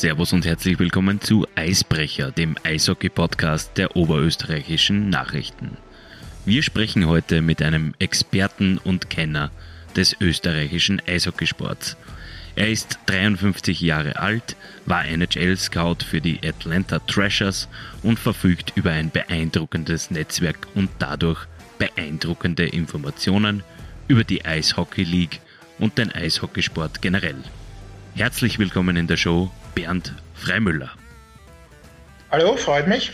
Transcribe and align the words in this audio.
Servus 0.00 0.32
und 0.32 0.46
herzlich 0.46 0.78
willkommen 0.78 1.20
zu 1.20 1.48
Eisbrecher, 1.56 2.30
dem 2.30 2.54
Eishockey-Podcast 2.62 3.76
der 3.76 3.96
oberösterreichischen 3.96 5.10
Nachrichten. 5.10 5.76
Wir 6.46 6.62
sprechen 6.62 7.08
heute 7.08 7.42
mit 7.42 7.60
einem 7.62 7.94
Experten 7.98 8.78
und 8.78 9.10
Kenner 9.10 9.50
des 9.96 10.14
österreichischen 10.20 11.02
Eishockeysports. 11.04 11.96
Er 12.54 12.70
ist 12.70 13.00
53 13.06 13.80
Jahre 13.80 14.20
alt, 14.20 14.54
war 14.86 15.04
NHL-Scout 15.04 16.04
für 16.08 16.20
die 16.20 16.38
Atlanta 16.46 17.00
Thrashers 17.00 17.68
und 18.04 18.20
verfügt 18.20 18.74
über 18.76 18.92
ein 18.92 19.10
beeindruckendes 19.10 20.12
Netzwerk 20.12 20.68
und 20.76 20.90
dadurch 21.00 21.44
beeindruckende 21.78 22.66
Informationen 22.66 23.64
über 24.06 24.22
die 24.22 24.44
Eishockey 24.44 25.02
League 25.02 25.40
und 25.80 25.98
den 25.98 26.12
Eishockeysport 26.12 27.02
generell. 27.02 27.42
Herzlich 28.14 28.60
willkommen 28.60 28.96
in 28.96 29.08
der 29.08 29.16
Show, 29.16 29.50
Bernd 29.78 30.12
Freimüller. 30.34 30.90
Hallo, 32.32 32.56
freut 32.56 32.88
mich. 32.88 33.12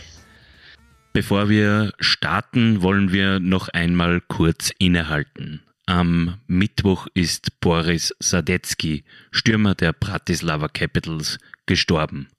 Bevor 1.13 1.47
wir 1.47 1.93
starten, 1.99 2.81
wollen 2.81 3.11
wir 3.11 3.39
noch 3.39 3.69
einmal 3.69 4.19
kurz 4.19 4.71
innehalten. 4.79 5.61
Am 5.85 6.39
Mittwoch 6.47 7.05
ist 7.13 7.59
Boris 7.59 8.15
Sadecki, 8.17 9.03
Stürmer 9.29 9.75
der 9.75 9.93
Bratislava 9.93 10.67
Capitals, 10.67 11.37
gestorben. 11.67 12.29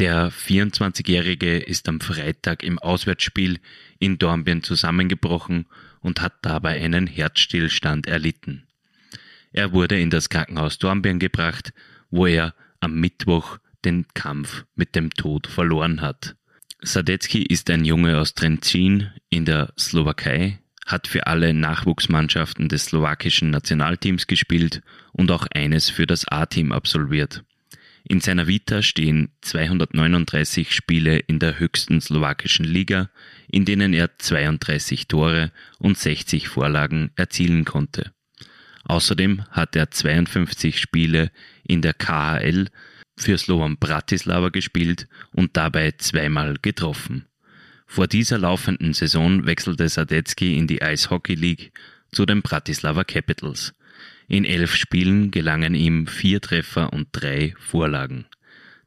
Der 0.00 0.32
24-Jährige 0.32 1.58
ist 1.58 1.88
am 1.88 2.00
Freitag 2.00 2.64
im 2.64 2.80
Auswärtsspiel 2.80 3.60
in 4.00 4.18
Dornbirn 4.18 4.64
zusammengebrochen 4.64 5.66
und 6.00 6.20
hat 6.20 6.32
dabei 6.42 6.82
einen 6.82 7.06
Herzstillstand 7.06 8.08
erlitten. 8.08 8.66
Er 9.52 9.70
wurde 9.70 10.00
in 10.00 10.10
das 10.10 10.28
Krankenhaus 10.28 10.80
Dornbirn 10.80 11.20
gebracht, 11.20 11.72
wo 12.10 12.26
er 12.26 12.52
am 12.84 13.00
Mittwoch 13.00 13.58
den 13.84 14.06
Kampf 14.14 14.64
mit 14.74 14.94
dem 14.94 15.10
Tod 15.10 15.46
verloren 15.46 16.00
hat. 16.00 16.36
Sadecki 16.80 17.42
ist 17.42 17.70
ein 17.70 17.84
Junge 17.84 18.18
aus 18.18 18.36
Trenčín 18.36 19.10
in 19.30 19.44
der 19.44 19.72
Slowakei, 19.78 20.60
hat 20.86 21.06
für 21.06 21.26
alle 21.26 21.54
Nachwuchsmannschaften 21.54 22.68
des 22.68 22.86
slowakischen 22.86 23.50
Nationalteams 23.50 24.26
gespielt 24.26 24.82
und 25.12 25.30
auch 25.30 25.46
eines 25.54 25.88
für 25.90 26.06
das 26.06 26.28
A-Team 26.28 26.72
absolviert. 26.72 27.42
In 28.06 28.20
seiner 28.20 28.46
Vita 28.46 28.82
stehen 28.82 29.30
239 29.40 30.74
Spiele 30.74 31.18
in 31.18 31.38
der 31.38 31.58
höchsten 31.58 32.02
slowakischen 32.02 32.66
Liga, 32.66 33.08
in 33.48 33.64
denen 33.64 33.94
er 33.94 34.18
32 34.18 35.08
Tore 35.08 35.52
und 35.78 35.96
60 35.96 36.48
Vorlagen 36.48 37.12
erzielen 37.16 37.64
konnte. 37.64 38.13
Außerdem 38.84 39.44
hat 39.50 39.76
er 39.76 39.90
52 39.90 40.78
Spiele 40.78 41.30
in 41.62 41.82
der 41.82 41.94
KHL 41.94 42.68
für 43.16 43.38
Slovan 43.38 43.78
Bratislava 43.78 44.48
gespielt 44.50 45.08
und 45.32 45.56
dabei 45.56 45.92
zweimal 45.92 46.56
getroffen. 46.60 47.26
Vor 47.86 48.06
dieser 48.06 48.38
laufenden 48.38 48.92
Saison 48.92 49.46
wechselte 49.46 49.88
Sadecki 49.88 50.58
in 50.58 50.66
die 50.66 50.82
Eishockey 50.82 51.34
League 51.34 51.72
zu 52.12 52.26
den 52.26 52.42
Bratislava 52.42 53.04
Capitals. 53.04 53.74
In 54.26 54.44
elf 54.44 54.74
Spielen 54.74 55.30
gelangen 55.30 55.74
ihm 55.74 56.06
vier 56.06 56.40
Treffer 56.40 56.92
und 56.92 57.08
drei 57.12 57.54
Vorlagen. 57.58 58.26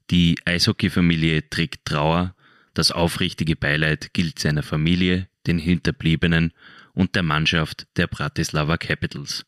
Die 0.09 0.37
Eishockeyfamilie 0.45 1.49
trägt 1.49 1.85
Trauer, 1.85 2.35
das 2.73 2.91
aufrichtige 2.91 3.55
Beileid 3.55 4.13
gilt 4.13 4.39
seiner 4.39 4.63
Familie, 4.63 5.27
den 5.47 5.57
Hinterbliebenen 5.57 6.53
und 6.93 7.15
der 7.15 7.23
Mannschaft 7.23 7.87
der 7.97 8.07
Bratislava 8.07 8.77
Capitals. 8.77 9.46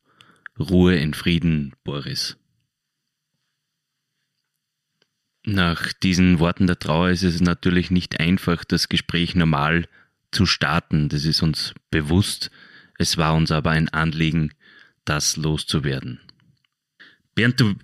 Ruhe 0.60 0.96
in 0.96 1.14
Frieden, 1.14 1.74
Boris. 1.84 2.38
Nach 5.46 5.94
diesen 5.94 6.40
Worten 6.40 6.68
der 6.68 6.80
Trauer 6.80 7.10
ist 7.10 7.24
es 7.24 7.42
natürlich 7.42 7.92
nicht 7.92 8.20
einfach, 8.20 8.66
das 8.66 8.90
Gespräch 8.90 9.36
normal 9.36 9.88
zu 10.32 10.46
starten. 10.46 11.10
Das 11.10 11.26
ist 11.26 11.42
uns 11.42 11.74
bewusst. 11.90 12.52
Es 12.98 13.18
war 13.18 13.34
uns 13.34 13.52
aber 13.52 13.72
ein 13.72 13.90
Anliegen, 13.90 14.54
das 15.06 15.38
loszuwerden. 15.38 16.20
Bernd, 17.36 17.60
du, 17.62 17.76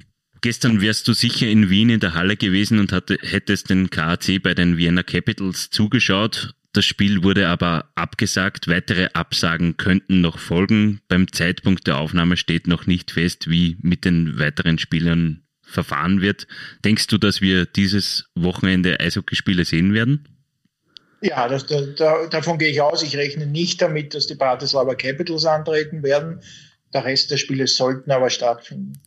gestern 0.41 0.81
wärst 0.81 1.07
du 1.07 1.13
sicher 1.13 1.47
in 1.47 1.69
Wien 1.69 1.89
in 1.89 2.01
der 2.01 2.13
Halle 2.13 2.35
gewesen 2.35 2.79
und 2.79 2.91
hatte, 2.91 3.17
hättest 3.21 3.69
den 3.69 3.89
KAC 3.89 4.43
bei 4.43 4.53
den 4.53 4.77
Vienna 4.77 5.03
Capitals 5.03 5.69
zugeschaut. 5.69 6.53
Das 6.75 6.83
Spiel 6.83 7.23
wurde 7.23 7.47
aber 7.47 7.89
abgesagt. 7.95 8.67
Weitere 8.67 9.07
Absagen 9.13 9.77
könnten 9.77 10.19
noch 10.19 10.37
folgen. 10.37 10.99
Beim 11.07 11.31
Zeitpunkt 11.31 11.87
der 11.87 11.95
Aufnahme 11.95 12.35
steht 12.35 12.67
noch 12.67 12.85
nicht 12.85 13.11
fest, 13.11 13.49
wie 13.49 13.77
mit 13.81 14.03
den 14.03 14.37
weiteren 14.39 14.77
Spielern 14.77 15.45
verfahren 15.61 16.19
wird. 16.19 16.47
Denkst 16.83 17.07
du, 17.07 17.17
dass 17.17 17.39
wir 17.39 17.65
dieses 17.65 18.25
Wochenende 18.35 18.99
Eishockeyspiele 18.99 19.63
sehen 19.63 19.93
werden? 19.93 20.27
Ja, 21.21 21.47
das, 21.47 21.65
da, 21.65 22.27
davon 22.27 22.57
gehe 22.57 22.71
ich 22.71 22.81
aus. 22.81 23.03
Ich 23.03 23.15
rechne 23.15 23.47
nicht 23.47 23.81
damit, 23.81 24.13
dass 24.13 24.27
die 24.27 24.35
Bratislava 24.35 24.95
Capitals 24.95 25.45
antreten 25.45 26.03
werden. 26.03 26.41
Der 26.93 27.05
Rest 27.05 27.31
der 27.31 27.37
Spiele 27.37 27.67
sollten 27.67 28.11
aber 28.11 28.29
stattfinden. 28.29 28.99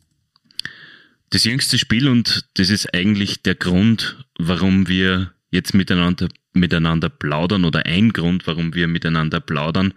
Das 1.29 1.43
jüngste 1.43 1.77
Spiel, 1.77 2.09
und 2.09 2.45
das 2.55 2.71
ist 2.71 2.95
eigentlich 2.95 3.43
der 3.43 3.53
Grund, 3.53 4.25
warum 4.39 4.87
wir 4.87 5.33
jetzt 5.51 5.73
miteinander, 5.73 6.27
miteinander 6.53 7.09
plaudern 7.09 7.65
oder 7.65 7.85
ein 7.85 8.13
Grund, 8.13 8.47
warum 8.47 8.73
wir 8.73 8.87
miteinander 8.87 9.39
plaudern. 9.39 9.93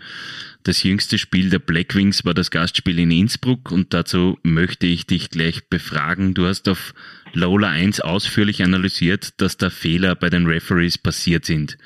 Das 0.62 0.82
jüngste 0.82 1.18
Spiel 1.18 1.50
der 1.50 1.58
Blackwings 1.58 2.24
war 2.24 2.34
das 2.34 2.50
Gastspiel 2.50 2.98
in 2.98 3.10
Innsbruck 3.10 3.70
und 3.70 3.92
dazu 3.92 4.38
möchte 4.42 4.86
ich 4.86 5.06
dich 5.06 5.30
gleich 5.30 5.68
befragen. 5.68 6.34
Du 6.34 6.46
hast 6.46 6.68
auf 6.68 6.94
Lola 7.32 7.68
1 7.68 8.00
ausführlich 8.00 8.62
analysiert, 8.62 9.40
dass 9.40 9.56
da 9.56 9.70
Fehler 9.70 10.14
bei 10.14 10.30
den 10.30 10.46
Referees 10.46 10.98
passiert 10.98 11.44
sind. 11.44 11.78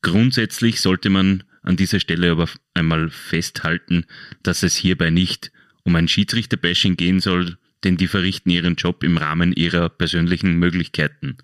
Grundsätzlich 0.00 0.80
sollte 0.80 1.10
man 1.10 1.44
an 1.62 1.76
dieser 1.76 2.00
Stelle 2.00 2.32
aber 2.32 2.48
einmal 2.74 3.10
festhalten, 3.10 4.04
dass 4.42 4.62
es 4.62 4.76
hierbei 4.76 5.10
nicht 5.10 5.52
um 5.84 5.94
ein 5.96 6.08
Schiedsrichter-Bashing 6.08 6.96
gehen 6.96 7.20
soll, 7.20 7.56
denn 7.84 7.96
die 7.96 8.08
verrichten 8.08 8.50
ihren 8.50 8.76
Job 8.76 9.02
im 9.04 9.16
Rahmen 9.16 9.52
ihrer 9.52 9.88
persönlichen 9.88 10.58
Möglichkeiten. 10.58 11.38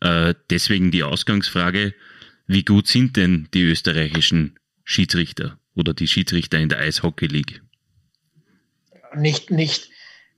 Äh, 0.00 0.34
deswegen 0.48 0.90
die 0.90 1.02
Ausgangsfrage, 1.02 1.94
wie 2.46 2.64
gut 2.64 2.88
sind 2.88 3.16
denn 3.16 3.48
die 3.54 3.62
österreichischen 3.62 4.58
Schiedsrichter 4.84 5.58
oder 5.74 5.94
die 5.94 6.08
Schiedsrichter 6.08 6.58
in 6.58 6.68
der 6.68 6.80
Eishockey 6.80 7.26
League? 7.26 7.62
Nicht, 9.14 9.50
nicht, 9.50 9.90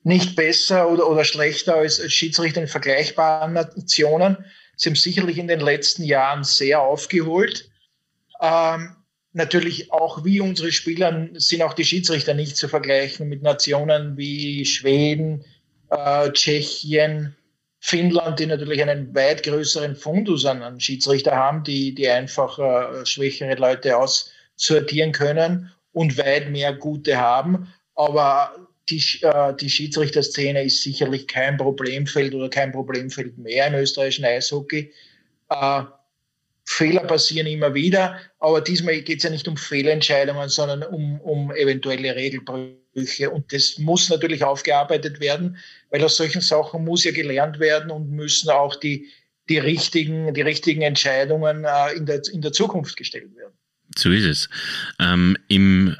nicht 0.03 0.37
besser 0.37 0.91
oder, 0.91 1.09
oder 1.09 1.25
schlechter 1.25 1.77
als 1.77 2.03
Schiedsrichter 2.12 2.61
in 2.61 2.69
vergleichbaren 2.69 3.53
Nationen. 3.53 4.37
Sie 4.77 4.89
haben 4.89 4.97
sicherlich 4.97 5.39
in 5.39 5.49
den 5.49 5.61
letzten 5.61 6.03
Jahren 6.03 6.44
sehr 6.44 6.81
aufgeholt. 6.81 7.71
Ähm, 8.41 8.97
natürlich 9.33 9.93
auch 9.93 10.25
wie 10.25 10.41
unsere 10.41 10.73
Spieler 10.73 11.29
sind 11.34 11.62
auch 11.62 11.75
die 11.75 11.84
Schiedsrichter 11.84 12.34
nicht 12.34 12.56
zu 12.56 12.69
vergleichen 12.69 13.29
mit 13.29 13.43
Nationen 13.43 14.17
wie 14.17 14.65
Schweden, 14.65 15.44
äh, 15.91 16.31
Tschechien, 16.33 17.37
Finnland, 17.84 18.38
die 18.38 18.47
natürlich 18.47 18.81
einen 18.81 19.12
weit 19.12 19.43
größeren 19.43 19.97
Fundus 19.97 20.47
an, 20.47 20.62
an 20.62 20.78
Schiedsrichter 20.78 21.32
haben, 21.34 21.65
die, 21.65 21.93
die 21.93 22.09
einfach 22.09 22.56
äh, 22.60 23.04
schwächere 23.04 23.56
Leute 23.56 23.98
aussortieren 23.98 25.10
können 25.10 25.72
und 25.91 26.16
weit 26.16 26.48
mehr 26.48 26.72
gute 26.75 27.19
haben. 27.19 27.75
Aber 27.97 28.54
die, 28.88 29.03
äh, 29.22 29.53
die 29.56 29.69
Schiedsrichterszene 29.69 30.62
ist 30.62 30.84
sicherlich 30.84 31.26
kein 31.26 31.56
Problemfeld 31.56 32.34
oder 32.34 32.48
kein 32.48 32.70
Problemfeld 32.70 33.37
mehr 33.37 33.66
im 33.66 33.75
österreichischen 33.75 34.26
Eishockey. 34.26 34.93
Äh, 35.50 35.82
Fehler 36.64 37.03
passieren 37.03 37.49
immer 37.49 37.75
wieder, 37.75 38.20
aber 38.38 38.60
diesmal 38.60 39.00
geht 39.00 39.19
es 39.19 39.25
ja 39.25 39.31
nicht 39.31 39.49
um 39.49 39.56
Fehlentscheidungen, 39.56 40.49
sondern 40.49 40.84
um, 40.84 41.20
um 41.20 41.50
eventuelle 41.50 42.14
Regelbrüche. 42.14 43.28
Und 43.28 43.52
das 43.52 43.76
muss 43.78 44.08
natürlich 44.08 44.44
aufgearbeitet 44.44 45.19
werden, 45.19 45.58
weil 45.93 46.03
aus 46.03 46.17
solchen 46.17 46.41
Sachen 46.41 46.85
muss 46.85 47.05
ja 47.05 47.12
gelernt 47.12 47.61
werden 47.61 47.91
und 47.91 48.11
müssen 48.11 48.50
auch 48.50 48.75
die, 48.75 49.09
die, 49.49 49.59
richtigen, 49.59 50.35
die 50.35 50.41
richtigen 50.41 50.83
Entscheidungen 50.83 51.65
äh, 51.65 51.93
in, 51.97 52.06
der, 52.06 52.23
in 52.33 52.41
der 52.41 52.53
Zukunft 52.53 52.97
gestellt 52.97 53.37
werden. 53.37 53.53
So 53.97 54.11
ist 54.11 54.25
es. 54.25 54.49
Ähm, 54.99 55.37
Im 55.49 55.97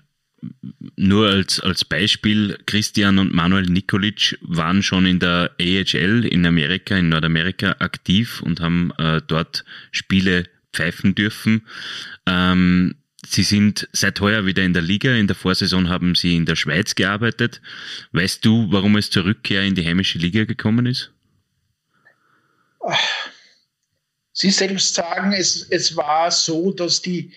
nur 0.97 1.29
als, 1.29 1.61
als 1.61 1.85
Beispiel, 1.85 2.59
Christian 2.67 3.21
und 3.21 3.33
Manuel 3.33 3.67
Nikolic 3.67 4.37
waren 4.41 4.83
schon 4.83 5.07
in 5.07 5.21
der 5.21 5.53
AHL 5.61 6.25
in 6.25 6.45
Amerika, 6.45 6.97
in 6.97 7.11
Nordamerika 7.11 7.77
aktiv 7.79 8.43
und 8.43 8.61
haben 8.61 8.93
äh, 8.99 9.21
dort 9.29 9.65
Spiele 9.93 10.49
pfeifen 10.73 11.15
dürfen. 11.15 11.63
Ähm, 12.27 12.97
sie 13.27 13.43
sind 13.43 13.89
seit 13.93 14.21
heuer 14.21 14.47
wieder 14.47 14.63
in 14.63 14.73
der 14.73 14.83
Liga. 14.83 15.15
In 15.15 15.27
der 15.27 15.37
Vorsaison 15.37 15.89
haben 15.89 16.15
sie 16.15 16.37
in 16.37 16.47
der 16.47 16.57
Schweiz 16.57 16.95
gearbeitet. 16.95 17.61
Weißt 18.13 18.45
du, 18.45 18.71
warum 18.71 18.97
es 18.97 19.11
zur 19.11 19.25
Rückkehr 19.25 19.63
in 19.63 19.75
die 19.75 19.87
heimische 19.87 20.19
Liga 20.19 20.45
gekommen 20.45 20.87
ist? 20.87 21.13
Sie 24.33 24.51
selbst 24.51 24.95
sagen, 24.95 25.33
es, 25.33 25.67
es 25.71 25.97
war 25.97 26.31
so, 26.31 26.73
dass 26.73 27.03
die 27.03 27.33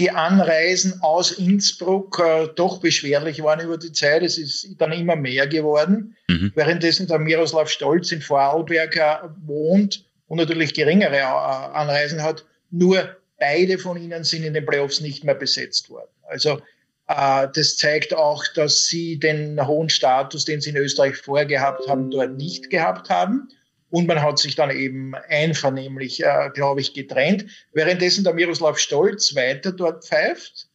die 0.00 0.10
Anreisen 0.10 1.00
aus 1.02 1.32
Innsbruck 1.32 2.18
äh, 2.24 2.48
doch 2.56 2.80
beschwerlich 2.80 3.42
waren 3.42 3.60
über 3.60 3.76
die 3.76 3.92
Zeit. 3.92 4.22
Es 4.22 4.38
ist 4.38 4.74
dann 4.78 4.92
immer 4.92 5.14
mehr 5.14 5.46
geworden. 5.46 6.16
Mhm. 6.26 6.52
Währenddessen 6.54 7.06
der 7.06 7.18
Miroslav 7.18 7.68
Stolz 7.68 8.10
in 8.10 8.22
Vorarlberg 8.22 8.96
äh, 8.96 9.16
wohnt 9.44 10.06
und 10.26 10.38
natürlich 10.38 10.72
geringere 10.72 11.16
äh, 11.16 11.22
Anreisen 11.22 12.22
hat. 12.22 12.46
Nur 12.70 13.14
beide 13.40 13.78
von 13.78 13.96
ihnen 13.96 14.22
sind 14.22 14.44
in 14.44 14.54
den 14.54 14.64
Playoffs 14.64 15.00
nicht 15.00 15.24
mehr 15.24 15.34
besetzt 15.34 15.90
worden. 15.90 16.10
Also 16.28 16.60
äh, 17.08 17.48
das 17.52 17.76
zeigt 17.76 18.14
auch, 18.14 18.44
dass 18.54 18.86
sie 18.86 19.18
den 19.18 19.66
hohen 19.66 19.88
Status, 19.88 20.44
den 20.44 20.60
sie 20.60 20.70
in 20.70 20.76
Österreich 20.76 21.16
vorher 21.16 21.46
gehabt 21.46 21.88
haben, 21.88 22.10
dort 22.10 22.36
nicht 22.36 22.70
gehabt 22.70 23.10
haben. 23.10 23.48
Und 23.90 24.06
man 24.06 24.22
hat 24.22 24.38
sich 24.38 24.54
dann 24.54 24.70
eben 24.70 25.14
einvernehmlich, 25.28 26.22
äh, 26.22 26.50
glaube 26.54 26.80
ich, 26.80 26.94
getrennt. 26.94 27.46
Währenddessen 27.72 28.22
der 28.22 28.34
Miroslav 28.34 28.78
Stolz 28.78 29.34
weiter 29.34 29.72
dort 29.72 30.04
pfeift, 30.04 30.68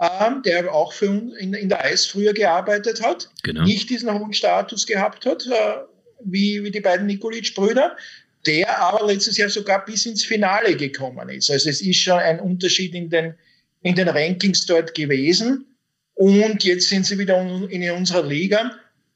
ähm, 0.00 0.42
der 0.44 0.74
auch 0.74 0.92
für 0.92 1.08
uns 1.08 1.36
in, 1.36 1.54
in, 1.54 1.68
der 1.68 1.84
Eis 1.84 2.06
früher 2.06 2.32
gearbeitet 2.32 3.02
hat, 3.02 3.30
genau. 3.44 3.62
nicht 3.62 3.88
diesen 3.88 4.12
hohen 4.12 4.32
Status 4.32 4.86
gehabt 4.86 5.24
hat, 5.24 5.46
äh, 5.46 5.76
wie, 6.24 6.64
wie 6.64 6.72
die 6.72 6.80
beiden 6.80 7.06
Nikolic-Brüder, 7.06 7.96
der 8.46 8.78
aber 8.80 9.06
letztes 9.06 9.36
Jahr 9.36 9.48
sogar 9.48 9.84
bis 9.84 10.06
ins 10.06 10.24
Finale 10.24 10.76
gekommen 10.76 11.28
ist. 11.28 11.50
Also 11.50 11.68
es 11.68 11.80
ist 11.80 11.98
schon 11.98 12.18
ein 12.18 12.40
Unterschied 12.40 12.94
in 12.94 13.10
den, 13.10 13.34
in 13.82 13.94
den 13.94 14.08
Rankings 14.08 14.66
dort 14.66 14.94
gewesen. 14.94 15.66
Und 16.14 16.64
jetzt 16.64 16.88
sind 16.88 17.04
sie 17.04 17.18
wieder 17.18 17.40
in 17.40 17.90
unserer 17.90 18.24
Liga. 18.24 18.72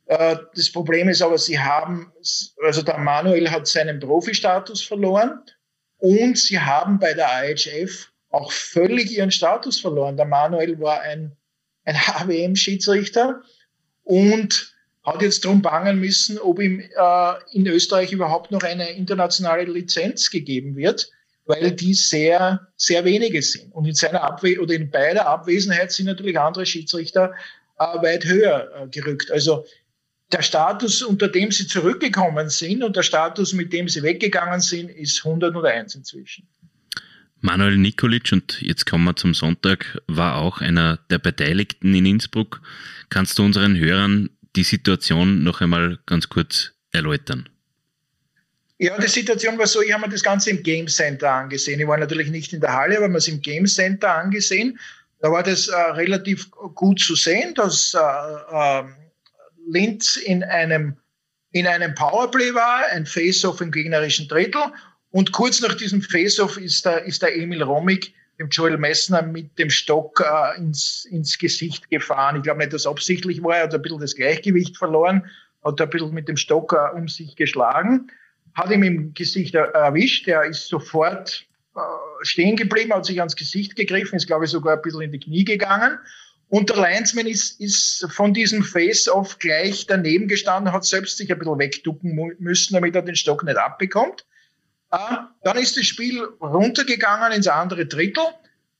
Äh, 0.06 0.36
das 0.54 0.70
Problem 0.70 1.08
ist 1.08 1.22
aber, 1.22 1.38
sie 1.38 1.58
haben, 1.58 2.12
also 2.62 2.82
der 2.82 2.98
Manuel 2.98 3.50
hat 3.50 3.66
seinen 3.66 4.00
Profi-Status 4.00 4.82
verloren 4.82 5.40
und 5.98 6.36
sie 6.36 6.58
haben 6.58 6.98
bei 6.98 7.14
der 7.14 7.28
IHF 7.44 8.10
auch 8.30 8.52
völlig 8.52 9.10
ihren 9.10 9.30
Status 9.30 9.80
verloren. 9.80 10.16
Der 10.16 10.26
Manuel 10.26 10.80
war 10.80 11.00
ein, 11.00 11.36
ein 11.84 11.96
HWM-Schiedsrichter 11.96 13.42
und 14.02 14.74
hat 15.02 15.22
jetzt 15.22 15.44
darum 15.44 15.62
bangen 15.62 15.98
müssen, 15.98 16.38
ob 16.38 16.60
ihm 16.60 16.80
äh, 16.80 17.32
in 17.52 17.66
Österreich 17.66 18.12
überhaupt 18.12 18.50
noch 18.50 18.62
eine 18.62 18.90
internationale 18.90 19.64
Lizenz 19.64 20.30
gegeben 20.30 20.76
wird, 20.76 21.10
weil 21.46 21.72
die 21.72 21.94
sehr, 21.94 22.68
sehr 22.76 23.04
wenige 23.04 23.42
sind. 23.42 23.72
Und 23.72 23.86
in 23.86 23.94
seiner 23.94 24.22
Abwe 24.22 24.60
oder 24.60 24.74
in 24.74 24.90
beider 24.90 25.26
Abwesenheit 25.26 25.90
sind 25.92 26.06
natürlich 26.06 26.38
andere 26.38 26.66
Schiedsrichter 26.66 27.32
äh, 27.78 27.84
weit 28.02 28.24
höher 28.26 28.70
äh, 28.74 28.88
gerückt. 28.88 29.30
Also 29.30 29.64
der 30.32 30.42
Status, 30.42 31.02
unter 31.02 31.28
dem 31.28 31.50
sie 31.50 31.66
zurückgekommen 31.66 32.50
sind 32.50 32.84
und 32.84 32.94
der 32.94 33.02
Status, 33.02 33.52
mit 33.52 33.72
dem 33.72 33.88
sie 33.88 34.02
weggegangen 34.02 34.60
sind, 34.60 34.90
ist 34.90 35.24
101 35.24 35.94
inzwischen. 35.94 36.46
Manuel 37.40 37.78
Nikolic, 37.78 38.30
und 38.32 38.60
jetzt 38.60 38.84
kommen 38.84 39.04
wir 39.04 39.16
zum 39.16 39.32
Sonntag, 39.32 39.98
war 40.06 40.36
auch 40.36 40.60
einer 40.60 40.98
der 41.08 41.18
Beteiligten 41.18 41.94
in 41.94 42.04
Innsbruck. 42.04 42.60
Kannst 43.08 43.38
du 43.38 43.42
unseren 43.42 43.78
Hörern 43.78 44.28
die 44.56 44.64
Situation 44.64 45.42
noch 45.42 45.60
einmal 45.60 45.98
ganz 46.06 46.28
kurz 46.28 46.72
erläutern? 46.92 47.48
Ja, 48.78 48.98
die 48.98 49.08
Situation 49.08 49.58
war 49.58 49.66
so, 49.66 49.82
ich 49.82 49.92
habe 49.92 50.06
mir 50.06 50.12
das 50.12 50.22
Ganze 50.22 50.50
im 50.50 50.62
Game 50.62 50.88
Center 50.88 51.30
angesehen. 51.30 51.80
Ich 51.80 51.86
war 51.86 51.98
natürlich 51.98 52.30
nicht 52.30 52.52
in 52.54 52.60
der 52.60 52.72
Halle, 52.72 52.96
aber 52.96 53.08
mir 53.08 53.18
es 53.18 53.28
im 53.28 53.42
Game 53.42 53.66
Center 53.66 54.14
angesehen. 54.14 54.78
Da 55.20 55.30
war 55.30 55.42
das 55.42 55.68
äh, 55.68 55.76
relativ 55.76 56.50
gut 56.50 56.98
zu 56.98 57.14
sehen, 57.14 57.54
dass 57.54 57.92
äh, 57.92 57.98
äh, 57.98 58.84
Linz 59.68 60.16
in 60.16 60.42
einem, 60.42 60.96
in 61.52 61.66
einem 61.66 61.94
Powerplay 61.94 62.54
war, 62.54 62.86
ein 62.86 63.04
Face-Off 63.04 63.60
im 63.60 63.70
gegnerischen 63.70 64.28
Drittel. 64.28 64.62
Und 65.10 65.32
kurz 65.32 65.60
nach 65.60 65.74
diesem 65.74 66.00
Face-Off 66.00 66.56
ist 66.56 66.86
der, 66.86 67.04
ist 67.04 67.20
der 67.20 67.36
Emil 67.36 67.62
Romig 67.62 68.14
dem 68.40 68.48
Joel 68.48 68.78
Messner 68.78 69.22
mit 69.22 69.58
dem 69.58 69.70
Stock 69.70 70.20
äh, 70.20 70.58
ins, 70.58 71.04
ins 71.04 71.38
Gesicht 71.38 71.90
gefahren. 71.90 72.36
Ich 72.36 72.42
glaube 72.42 72.58
nicht, 72.58 72.72
dass 72.72 72.86
absichtlich 72.86 73.42
war. 73.42 73.56
Er 73.56 73.64
hat 73.64 73.74
ein 73.74 73.82
bisschen 73.82 74.00
das 74.00 74.16
Gleichgewicht 74.16 74.78
verloren, 74.78 75.26
hat 75.62 75.80
ein 75.80 75.90
bisschen 75.90 76.14
mit 76.14 76.26
dem 76.26 76.36
Stock 76.36 76.72
äh, 76.72 76.96
um 76.96 77.06
sich 77.06 77.36
geschlagen, 77.36 78.10
hat 78.54 78.70
ihm 78.70 78.82
im 78.82 79.14
Gesicht 79.14 79.54
er, 79.54 79.66
erwischt. 79.74 80.26
Er 80.26 80.44
ist 80.44 80.68
sofort 80.68 81.46
äh, 81.76 81.80
stehen 82.22 82.56
geblieben, 82.56 82.94
hat 82.94 83.04
sich 83.04 83.20
ans 83.20 83.36
Gesicht 83.36 83.76
gegriffen, 83.76 84.16
ist, 84.16 84.26
glaube 84.26 84.46
ich, 84.46 84.50
sogar 84.50 84.76
ein 84.76 84.82
bisschen 84.82 85.02
in 85.02 85.12
die 85.12 85.20
Knie 85.20 85.44
gegangen. 85.44 85.98
Und 86.48 86.70
der 86.70 86.78
Linesman 86.78 87.26
ist, 87.26 87.60
ist 87.60 88.08
von 88.10 88.34
diesem 88.34 88.64
Face-Off 88.64 89.38
gleich 89.38 89.86
daneben 89.86 90.26
gestanden, 90.26 90.72
hat 90.72 90.84
selbst 90.84 91.18
sich 91.18 91.30
ein 91.30 91.38
bisschen 91.38 91.58
wegducken 91.58 92.34
müssen, 92.38 92.74
damit 92.74 92.96
er 92.96 93.02
den 93.02 93.14
Stock 93.14 93.44
nicht 93.44 93.58
abbekommt. 93.58 94.24
Äh, 94.90 95.16
dann 95.44 95.56
ist 95.56 95.76
das 95.76 95.86
Spiel 95.86 96.22
runtergegangen 96.40 97.32
ins 97.32 97.46
andere 97.46 97.86
Drittel, 97.86 98.24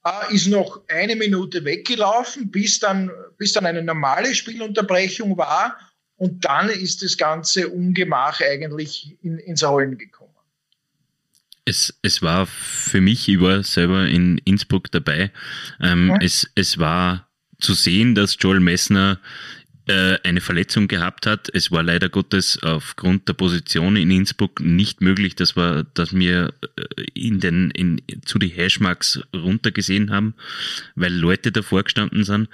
äh, 0.05 0.35
ist 0.35 0.49
noch 0.49 0.83
eine 0.89 1.17
Minute 1.17 1.65
weggelaufen, 1.65 2.51
bis 2.51 2.79
dann, 2.79 3.11
bis 3.39 3.53
dann 3.53 3.67
eine 3.67 3.83
normale 3.83 4.35
Spielunterbrechung 4.35 5.37
war. 5.37 5.79
Und 6.17 6.45
dann 6.45 6.69
ist 6.69 7.03
das 7.03 7.17
ganze 7.17 7.69
Ungemach 7.69 8.41
eigentlich 8.41 9.17
in, 9.23 9.39
ins 9.39 9.65
Rollen 9.65 9.97
gekommen. 9.97 10.35
Es, 11.65 11.95
es 12.03 12.21
war 12.21 12.47
für 12.47 13.01
mich, 13.01 13.29
ich 13.29 13.41
war 13.41 13.63
selber 13.63 14.07
in 14.07 14.39
Innsbruck 14.39 14.91
dabei, 14.91 15.31
ähm, 15.81 16.09
ja. 16.09 16.19
es, 16.21 16.51
es 16.55 16.79
war 16.79 17.29
zu 17.61 17.75
sehen, 17.75 18.15
dass 18.15 18.37
Joel 18.41 18.61
Messner 18.61 19.21
eine 20.25 20.41
Verletzung 20.41 20.89
gehabt 20.89 21.27
hat. 21.27 21.49
Es 21.53 21.71
war 21.71 21.83
leider 21.83 22.09
Gottes 22.09 22.63
aufgrund 22.63 23.29
der 23.29 23.35
Position 23.35 23.97
in 23.97 24.11
Innsbruck 24.11 24.61
nicht 24.61 25.01
möglich, 25.01 25.35
dass 25.35 25.57
wir, 25.57 25.87
dass 25.95 26.15
wir 26.15 26.53
äh, 26.77 27.05
in 27.15 27.41
den, 27.41 27.71
in, 27.71 28.01
zu 28.25 28.39
die 28.39 28.49
Hashmarks 28.49 29.21
runtergesehen 29.35 30.11
haben, 30.11 30.35
weil 30.95 31.13
Leute 31.13 31.53
davor 31.53 31.85
gestanden 31.85 32.25
sind. 32.25 32.49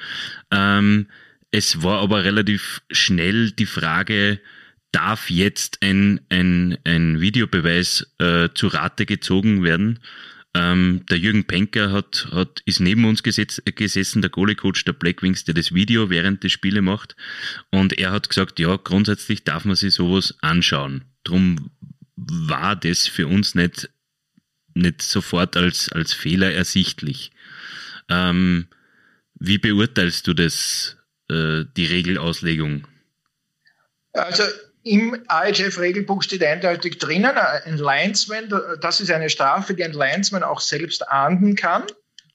Ähm, 0.50 1.06
es 1.50 1.83
war 1.83 2.00
aber 2.00 2.25
relativ 2.25 2.83
schnell 2.91 3.50
die 3.50 3.67
Frage, 3.67 4.41
darf 4.93 5.31
jetzt 5.31 5.82
ein, 5.82 6.21
ein, 6.29 6.79
ein 6.85 7.21
Videobeweis 7.21 8.15
äh, 8.19 8.49
zu 8.55 8.69
Rate 8.69 9.06
gezogen 9.06 9.62
werden? 9.62 10.00
Ähm, 10.58 11.05
der 11.11 11.19
Jürgen 11.19 11.44
Penker 11.44 11.93
hat, 11.93 12.29
hat, 12.32 12.62
ist 12.64 12.81
neben 12.81 13.05
uns 13.05 13.23
gesetz, 13.23 13.61
gesessen, 13.67 14.23
der 14.23 14.31
Goalie-Coach 14.31 14.87
der 14.87 14.94
Blackwings, 14.94 15.44
der 15.44 15.53
das 15.53 15.75
Video 15.75 16.08
während 16.08 16.44
des 16.44 16.53
Spiele 16.53 16.81
macht. 16.81 17.14
Und 17.70 17.99
er 17.99 18.11
hat 18.12 18.31
gesagt, 18.31 18.58
ja, 18.58 18.76
grundsätzlich 18.76 19.44
darf 19.44 19.67
man 19.67 19.76
sich 19.76 19.93
sowas 19.93 20.35
anschauen. 20.41 21.05
Drum 21.25 21.70
war 22.17 22.75
das 22.75 23.06
für 23.06 23.26
uns 23.26 23.55
nicht, 23.55 23.91
nicht 24.73 25.03
sofort 25.03 25.58
als, 25.58 25.93
als 25.93 26.14
Fehler 26.14 26.53
ersichtlich. 26.53 27.32
Ähm, 28.08 28.69
wie 29.35 29.58
beurteilst 29.58 30.26
du 30.26 30.32
das, 30.32 30.97
äh, 31.29 31.64
die 31.76 31.85
Regelauslegung? 31.85 32.88
Also 34.15 34.44
im 34.86 35.20
AHF-Regelbuch 35.26 36.22
steht 36.22 36.44
eindeutig 36.44 36.98
drinnen, 36.98 37.36
ein 37.36 37.76
Linesman, 37.76 38.48
das 38.81 39.00
ist 39.00 39.10
eine 39.10 39.28
Strafe, 39.28 39.74
die 39.74 39.82
ein 39.82 39.93
Linesman 39.93 40.44
auch 40.44 40.60
selbst 40.60 41.08
ahnden 41.08 41.56
kann. 41.56 41.82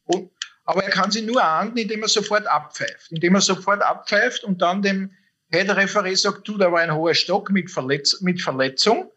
Und, 0.03 0.29
aber 0.65 0.83
er 0.83 0.89
kann 0.89 1.11
sie 1.11 1.21
nur 1.21 1.41
ahnden, 1.41 1.77
indem 1.77 2.01
er 2.01 2.09
sofort 2.09 2.45
abpfeift. 2.47 3.09
Indem 3.09 3.35
er 3.35 3.41
sofort 3.41 3.81
abpfeift 3.81 4.43
und 4.43 4.61
dann 4.61 4.81
dem 4.81 5.11
Head-Referee 5.49 6.15
sagt, 6.15 6.45
du, 6.45 6.57
da 6.57 6.69
war 6.69 6.81
ein 6.81 6.93
hoher 6.93 7.13
Stock 7.13 7.51
mit, 7.51 7.71
Verletz 7.71 8.19
mit 8.19 8.41
Verletzung. 8.41 9.09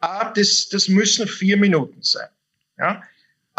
Ah, 0.00 0.32
das, 0.32 0.68
das 0.68 0.88
müssen 0.88 1.28
vier 1.28 1.58
Minuten 1.58 2.02
sein. 2.02 2.28
Ja? 2.76 3.04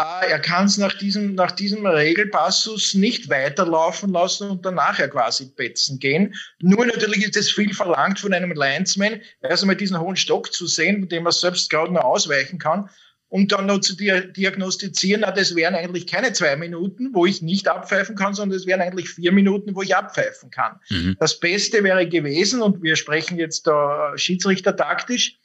Ah, 0.04 0.24
er 0.28 0.40
kann 0.40 0.66
es 0.66 0.78
nach 0.78 0.94
diesem, 0.94 1.36
nach 1.36 1.52
diesem 1.52 1.86
Regelpassus 1.86 2.94
nicht 2.94 3.28
weiterlaufen 3.28 4.10
lassen 4.10 4.50
und 4.50 4.66
dann 4.66 4.74
nachher 4.74 5.08
quasi 5.08 5.52
betzen 5.54 6.00
gehen. 6.00 6.34
Nur 6.58 6.84
natürlich 6.84 7.24
ist 7.24 7.36
es 7.36 7.52
viel 7.52 7.72
verlangt 7.72 8.18
von 8.18 8.34
einem 8.34 8.50
Linesman, 8.50 9.20
erst 9.42 9.62
einmal 9.62 9.76
diesen 9.76 10.00
hohen 10.00 10.16
Stock 10.16 10.52
zu 10.52 10.66
sehen, 10.66 10.98
mit 10.98 11.12
dem 11.12 11.24
er 11.24 11.30
selbst 11.30 11.70
gerade 11.70 11.92
noch 11.92 12.02
ausweichen 12.02 12.58
kann 12.58 12.90
und 13.28 13.52
dann 13.52 13.66
noch 13.66 13.78
zu 13.78 13.94
diagnostizieren, 13.94 15.20
na, 15.20 15.30
das 15.30 15.54
wären 15.54 15.76
eigentlich 15.76 16.08
keine 16.08 16.32
zwei 16.32 16.56
Minuten, 16.56 17.14
wo 17.14 17.24
ich 17.24 17.40
nicht 17.40 17.68
abpfeifen 17.68 18.16
kann, 18.16 18.34
sondern 18.34 18.58
das 18.58 18.66
wären 18.66 18.80
eigentlich 18.80 19.08
vier 19.08 19.30
Minuten, 19.30 19.76
wo 19.76 19.82
ich 19.82 19.94
abpfeifen 19.94 20.50
kann. 20.50 20.80
Mhm. 20.90 21.16
Das 21.20 21.38
Beste 21.38 21.84
wäre 21.84 22.08
gewesen, 22.08 22.60
und 22.60 22.82
wir 22.82 22.96
sprechen 22.96 23.38
jetzt 23.38 23.68
da 23.68 24.18
Schiedsrichter 24.18 24.74
taktisch, 24.74 25.38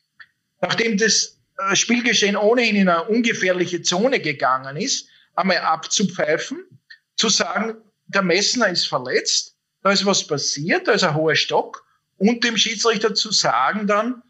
nachdem 0.62 0.98
das 0.98 1.37
Spielgeschehen 1.74 2.36
ohnehin 2.36 2.76
in 2.76 2.90
eine 2.90 3.04
ungefährliche 3.06 3.82
Zone 3.82 4.20
gegangen 4.20 4.78
ist, 4.78 5.10
einmal 5.36 5.58
abzupfeifen, 5.58 6.64
zu 7.16 7.30
sagen, 7.30 7.78
der 8.08 8.22
Messner 8.22 8.70
ist 8.70 8.88
verletzt, 8.88 9.56
da 9.82 9.92
ist 9.92 10.06
was 10.06 10.26
passiert, 10.26 10.88
da 10.88 10.94
ist 10.94 11.04
ein 11.04 11.16
hoher 11.16 11.36
Stock 11.36 11.86
und 12.18 12.44
dem 12.44 12.58
Schiedsrichter 12.58 13.14
zu 13.14 13.32
sagen 13.32 13.88
dann 13.88 14.22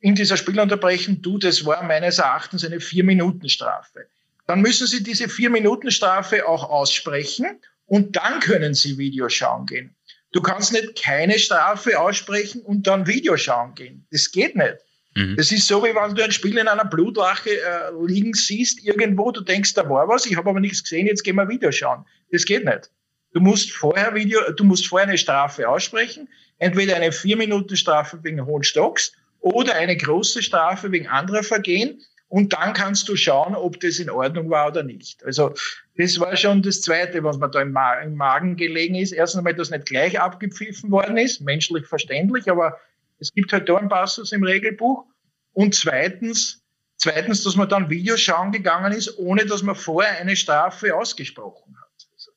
in 0.00 0.14
dieser 0.14 0.36
Spielunterbrechung, 0.36 1.20
du, 1.20 1.38
das 1.38 1.64
war 1.64 1.82
meines 1.82 2.18
Erachtens 2.18 2.64
eine 2.64 2.80
Vier-Minuten-Strafe. 2.80 4.06
Dann 4.46 4.62
müssen 4.62 4.86
Sie 4.86 5.02
diese 5.02 5.28
Vier-Minuten-Strafe 5.28 6.48
auch 6.48 6.70
aussprechen 6.70 7.60
und 7.84 8.16
dann 8.16 8.40
können 8.40 8.74
Sie 8.74 8.96
Video 8.96 9.28
schauen 9.28 9.66
gehen. 9.66 9.94
Du 10.32 10.40
kannst 10.40 10.72
nicht 10.72 11.02
keine 11.02 11.38
Strafe 11.38 11.98
aussprechen 12.00 12.62
und 12.62 12.86
dann 12.86 13.06
Video 13.06 13.36
schauen 13.36 13.74
gehen. 13.74 14.06
Das 14.10 14.30
geht 14.30 14.56
nicht. 14.56 14.76
Mhm. 15.18 15.34
Das 15.36 15.50
ist 15.50 15.66
so, 15.66 15.82
wie 15.82 15.94
wenn 15.94 16.14
du 16.14 16.22
ein 16.22 16.30
Spiel 16.30 16.56
in 16.58 16.68
einer 16.68 16.84
Blutlache 16.84 17.50
äh, 17.50 17.90
liegen 18.06 18.34
siehst, 18.34 18.84
irgendwo, 18.84 19.32
du 19.32 19.40
denkst, 19.40 19.74
da 19.74 19.88
war 19.90 20.06
was, 20.06 20.26
ich 20.26 20.36
habe 20.36 20.50
aber 20.50 20.60
nichts 20.60 20.82
gesehen, 20.82 21.06
jetzt 21.06 21.24
gehen 21.24 21.34
wir 21.34 21.48
Video 21.48 21.72
schauen. 21.72 22.04
Das 22.30 22.44
geht 22.44 22.64
nicht. 22.64 22.90
Du 23.32 23.40
musst 23.40 23.72
vorher 23.72 24.14
Video, 24.14 24.40
du 24.52 24.64
musst 24.64 24.86
vorher 24.86 25.08
eine 25.08 25.18
Strafe 25.18 25.68
aussprechen, 25.68 26.28
entweder 26.58 26.96
eine 26.96 27.10
vier 27.10 27.36
Minuten 27.36 27.76
Strafe 27.76 28.20
wegen 28.22 28.46
hohen 28.46 28.62
Stocks 28.62 29.12
oder 29.40 29.74
eine 29.74 29.96
große 29.96 30.42
Strafe 30.42 30.92
wegen 30.92 31.08
anderer 31.08 31.42
Vergehen. 31.42 32.00
Und 32.28 32.52
dann 32.52 32.74
kannst 32.74 33.08
du 33.08 33.16
schauen, 33.16 33.54
ob 33.54 33.80
das 33.80 33.98
in 33.98 34.10
Ordnung 34.10 34.50
war 34.50 34.68
oder 34.68 34.82
nicht. 34.82 35.24
Also 35.24 35.54
das 35.96 36.20
war 36.20 36.36
schon 36.36 36.62
das 36.62 36.82
Zweite, 36.82 37.24
was 37.24 37.38
mir 37.38 37.48
da 37.48 37.62
im 37.62 37.72
Magen 37.72 38.56
gelegen 38.56 38.96
ist. 38.96 39.12
Erstens 39.12 39.38
einmal, 39.38 39.54
dass 39.54 39.70
nicht 39.70 39.86
gleich 39.86 40.20
abgepfiffen 40.20 40.90
worden 40.90 41.16
ist, 41.16 41.40
menschlich 41.40 41.86
verständlich, 41.86 42.50
aber 42.50 42.78
es 43.18 43.32
gibt 43.32 43.52
halt 43.52 43.68
da 43.68 43.76
einen 43.76 43.88
Passus 43.88 44.32
im 44.32 44.44
Regelbuch. 44.44 45.04
Und 45.52 45.74
zweitens, 45.74 46.62
zweitens, 46.96 47.42
dass 47.42 47.56
man 47.56 47.68
dann 47.68 47.90
Videos 47.90 48.20
schauen 48.20 48.52
gegangen 48.52 48.92
ist, 48.92 49.18
ohne 49.18 49.44
dass 49.44 49.62
man 49.62 49.74
vorher 49.74 50.18
eine 50.18 50.36
Strafe 50.36 50.94
ausgesprochen 50.94 51.76
hat. 51.80 52.06
Also, 52.12 52.30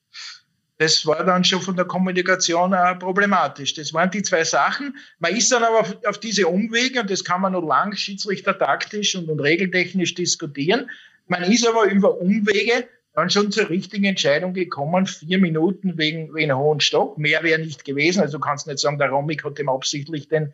das 0.77 1.05
war 1.05 1.23
dann 1.23 1.43
schon 1.43 1.61
von 1.61 1.75
der 1.75 1.85
Kommunikation 1.85 2.73
äh, 2.73 2.95
problematisch. 2.95 3.75
Das 3.75 3.93
waren 3.93 4.09
die 4.09 4.23
zwei 4.23 4.43
Sachen. 4.43 4.97
Man 5.19 5.35
ist 5.35 5.51
dann 5.51 5.63
aber 5.63 5.81
auf, 5.81 5.97
auf 6.05 6.19
diese 6.19 6.47
Umwege, 6.47 7.01
und 7.01 7.09
das 7.09 7.23
kann 7.23 7.41
man 7.41 7.53
nur 7.53 7.65
lang 7.65 7.95
schiedsrichtertaktisch 7.95 9.15
und, 9.15 9.29
und 9.29 9.39
regeltechnisch 9.39 10.15
diskutieren. 10.15 10.89
Man 11.27 11.43
ist 11.43 11.67
aber 11.67 11.85
über 11.85 12.17
Umwege 12.17 12.87
dann 13.13 13.29
schon 13.29 13.51
zur 13.51 13.69
richtigen 13.69 14.05
Entscheidung 14.05 14.53
gekommen. 14.53 15.05
Vier 15.05 15.37
Minuten 15.37 15.97
wegen, 15.97 16.33
wegen 16.33 16.55
hohen 16.55 16.79
Stock. 16.79 17.17
Mehr 17.17 17.43
wäre 17.43 17.59
nicht 17.59 17.83
gewesen. 17.83 18.21
Also 18.21 18.37
du 18.37 18.43
kannst 18.43 18.67
nicht 18.67 18.79
sagen, 18.79 18.97
der 18.97 19.09
Romik 19.09 19.43
hat 19.43 19.59
ihm 19.59 19.69
absichtlich 19.69 20.29
den, 20.29 20.53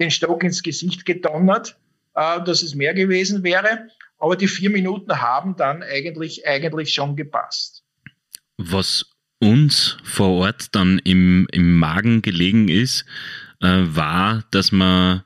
den 0.00 0.10
Stock 0.10 0.42
ins 0.42 0.62
Gesicht 0.62 1.04
gedonnert, 1.04 1.76
äh, 2.14 2.42
dass 2.42 2.62
es 2.62 2.74
mehr 2.74 2.94
gewesen 2.94 3.42
wäre. 3.42 3.88
Aber 4.18 4.36
die 4.36 4.48
vier 4.48 4.70
Minuten 4.70 5.20
haben 5.20 5.56
dann 5.56 5.82
eigentlich, 5.82 6.46
eigentlich 6.46 6.92
schon 6.94 7.14
gepasst. 7.14 7.84
Was 8.56 9.06
uns 9.38 9.98
vor 10.02 10.30
Ort 10.30 10.74
dann 10.74 10.98
im, 11.04 11.46
im 11.52 11.78
Magen 11.78 12.22
gelegen 12.22 12.68
ist, 12.68 13.04
äh, 13.60 13.66
war, 13.84 14.44
dass 14.50 14.72
man 14.72 15.24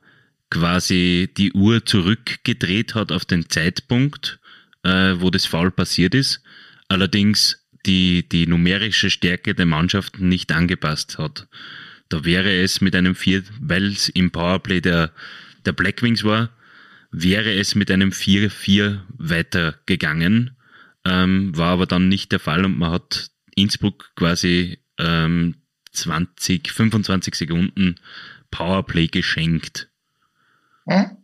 quasi 0.51 1.33
die 1.39 1.53
Uhr 1.53 1.87
zurückgedreht 1.87 2.95
hat 2.95 3.11
auf 3.11 3.25
den 3.25 3.49
Zeitpunkt, 3.49 4.41
äh, 4.83 5.15
wo 5.19 5.31
das 5.31 5.47
Foul 5.47 5.71
passiert 5.71 6.15
ist 6.15 6.43
allerdings 6.93 7.67
die, 7.87 8.29
die 8.29 8.47
numerische 8.47 9.11
Stärke 9.11 9.55
der 9.55 9.67
Mannschaften 9.67 10.29
nicht 10.29 10.53
angepasst 10.53 11.19
hat. 11.19 11.49
Da 12.09 12.25
wäre 12.25 12.53
es 12.63 12.81
mit 12.81 12.95
einem 12.95 13.15
Vier, 13.15 13.43
weil 13.61 13.87
es 13.87 14.09
im 14.09 14.31
Powerplay 14.31 14.81
der, 14.81 15.13
der 15.65 15.73
Blackwings 15.73 16.25
war, 16.25 16.51
wäre 17.11 17.53
es 17.53 17.75
mit 17.75 17.91
einem 17.91 18.11
4-4 18.11 19.01
weitergegangen, 19.17 20.57
ähm, 21.05 21.57
war 21.57 21.71
aber 21.73 21.87
dann 21.87 22.09
nicht 22.09 22.33
der 22.33 22.41
Fall 22.41 22.65
und 22.65 22.79
man 22.79 22.93
hat 22.93 23.31
Innsbruck 23.55 24.13
quasi 24.15 24.79
ähm, 24.99 25.57
20, 25.93 26.71
25 26.71 27.35
Sekunden 27.35 27.97
Powerplay 28.51 29.09
geschenkt. 29.09 29.91
Hm? 30.87 31.22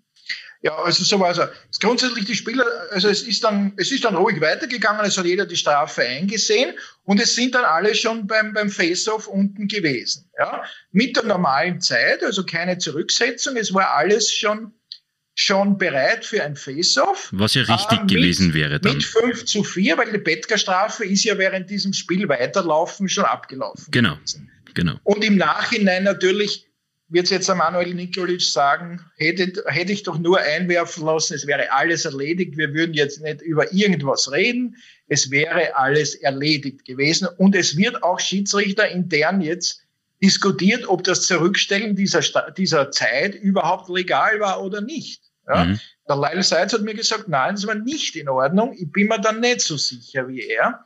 Ja, 0.61 0.77
also 0.77 1.05
so 1.05 1.21
war 1.21 1.31
es. 1.31 1.79
Grundsätzlich 1.79 2.25
die 2.25 2.35
Spieler, 2.35 2.65
also 2.91 3.09
es 3.09 3.23
ist 3.23 3.45
dann, 3.45 3.73
es 3.77 3.93
ist 3.93 4.05
dann 4.05 4.17
ruhig 4.17 4.41
weitergegangen, 4.41 5.05
es 5.05 5.17
hat 5.17 5.25
jeder 5.25 5.47
die 5.47 5.57
Strafe 5.57 6.03
eingesehen 6.03 6.75
und 7.05 7.21
es 7.21 7.37
sind 7.37 7.55
dann 7.55 7.65
alle 7.65 7.95
schon 7.95 8.27
beim, 8.27 8.53
beim 8.55 8.69
Face-Off 8.69 9.29
unten 9.29 9.69
gewesen. 9.69 10.29
Ja, 10.37 10.65
mit 10.91 11.17
der 11.17 11.25
normalen 11.25 11.81
Zeit, 11.81 12.25
also 12.25 12.45
keine 12.45 12.79
Zurücksetzung, 12.79 13.57
es 13.57 13.73
war 13.73 13.95
alles 13.95 14.33
schon, 14.33 14.73
schon 15.37 15.79
bereit 15.79 16.25
für 16.25 16.43
ein 16.43 16.57
Face-Off. 16.57 17.29
Was 17.31 17.55
ja 17.55 17.63
richtig 17.63 17.99
äh, 17.99 18.03
mit, 18.03 18.11
gewesen 18.11 18.53
wäre 18.53 18.81
dann. 18.81 18.95
Mit 18.95 19.05
5 19.05 19.45
zu 19.45 19.63
4, 19.63 19.97
weil 19.97 20.11
die 20.11 20.19
Bettger-Strafe 20.19 21.05
ist 21.05 21.23
ja 21.23 21.39
während 21.39 21.71
diesem 21.71 21.93
Spiel 21.93 22.29
weiterlaufen 22.29 23.09
schon 23.09 23.27
abgelaufen. 23.27 23.93
Genau, 23.93 24.19
genau. 24.75 24.99
Und 25.05 25.23
im 25.23 25.37
Nachhinein 25.37 26.03
natürlich 26.03 26.68
wird 27.09 27.31
jetzt 27.31 27.49
Manuel 27.49 27.95
Nikolic 27.95 28.43
sagen, 28.43 29.01
hätte, 29.17 29.65
hätte 29.67 29.93
ich 29.93 30.03
doch 30.03 30.19
nur 30.19 30.39
einwerfen 30.39 31.05
lassen, 31.07 31.35
es 31.35 31.47
wäre 31.47 31.73
alles 31.73 32.05
erledigt, 32.05 32.57
wir 32.57 32.75
würden 32.75 32.93
jetzt 32.95 33.23
nicht 33.23 33.41
über 33.41 33.73
irgendwas 33.73 34.31
reden, 34.31 34.77
es 35.09 35.31
wäre 35.31 35.75
alles 35.75 36.15
erledigt 36.15 36.85
gewesen. 36.85 37.29
Und 37.39 37.57
es 37.57 37.77
wird 37.77 38.03
auch 38.03 38.21
Schiedsrichter 38.21 38.89
intern 38.89 39.41
jetzt 39.41 39.83
diskutiert, 40.23 40.87
ob 40.87 41.05
das 41.05 41.23
Zurückstellen 41.23 41.97
dieser, 41.97 42.21
dieser 42.57 42.91
Zeit 42.91 43.35
überhaupt 43.35 43.89
legal 43.89 44.41
war 44.41 44.63
oder 44.63 44.81
nicht. 44.81 45.23
Ja? 45.47 45.65
Mhm. 45.65 45.81
Der 46.09 46.17
Lyle 46.17 46.43
Seitz 46.43 46.73
hat 46.73 46.83
mir 46.83 46.95
gesagt, 46.95 47.29
nein, 47.29 47.55
es 47.55 47.67
war 47.67 47.75
nicht 47.75 48.17
in 48.17 48.29
Ordnung. 48.29 48.75
Ich 48.79 48.91
bin 48.91 49.09
mir 49.09 49.21
dann 49.21 49.41
nicht 49.41 49.61
so 49.61 49.77
sicher 49.77 50.29
wie 50.29 50.43
er. 50.43 50.85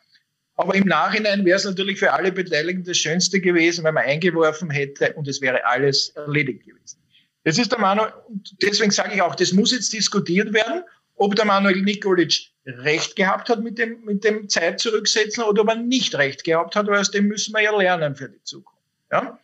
Aber 0.62 0.76
im 0.76 0.86
Nachhinein 0.86 1.44
wäre 1.44 1.56
es 1.56 1.64
natürlich 1.64 1.98
für 1.98 2.12
alle 2.12 2.30
Beteiligten 2.30 2.84
das 2.84 2.96
Schönste 2.96 3.40
gewesen, 3.40 3.82
wenn 3.82 3.94
man 3.94 4.04
eingeworfen 4.04 4.70
hätte 4.70 5.12
und 5.14 5.26
es 5.26 5.40
wäre 5.40 5.64
alles 5.64 6.10
erledigt 6.10 6.64
gewesen. 6.64 7.02
Das 7.42 7.58
ist 7.58 7.72
der 7.72 7.80
Manuel, 7.80 8.12
deswegen 8.62 8.92
sage 8.92 9.16
ich 9.16 9.22
auch, 9.22 9.34
das 9.34 9.52
muss 9.52 9.72
jetzt 9.72 9.92
diskutiert 9.92 10.52
werden, 10.52 10.84
ob 11.16 11.34
der 11.34 11.46
Manuel 11.46 11.82
Nikolic 11.82 12.52
recht 12.64 13.16
gehabt 13.16 13.48
hat 13.48 13.60
mit 13.60 13.76
dem, 13.76 14.04
mit 14.04 14.22
dem 14.22 14.48
Zeit 14.48 14.78
zurücksetzen 14.78 15.42
oder 15.42 15.62
ob 15.62 15.68
er 15.70 15.74
nicht 15.74 16.14
recht 16.14 16.44
gehabt 16.44 16.76
hat, 16.76 16.86
weil 16.86 17.00
aus 17.00 17.10
dem 17.10 17.26
müssen 17.26 17.52
wir 17.52 17.62
ja 17.62 17.76
lernen 17.76 18.14
für 18.14 18.28
die 18.28 18.44
Zukunft. 18.44 18.78
Ja? 19.10 19.40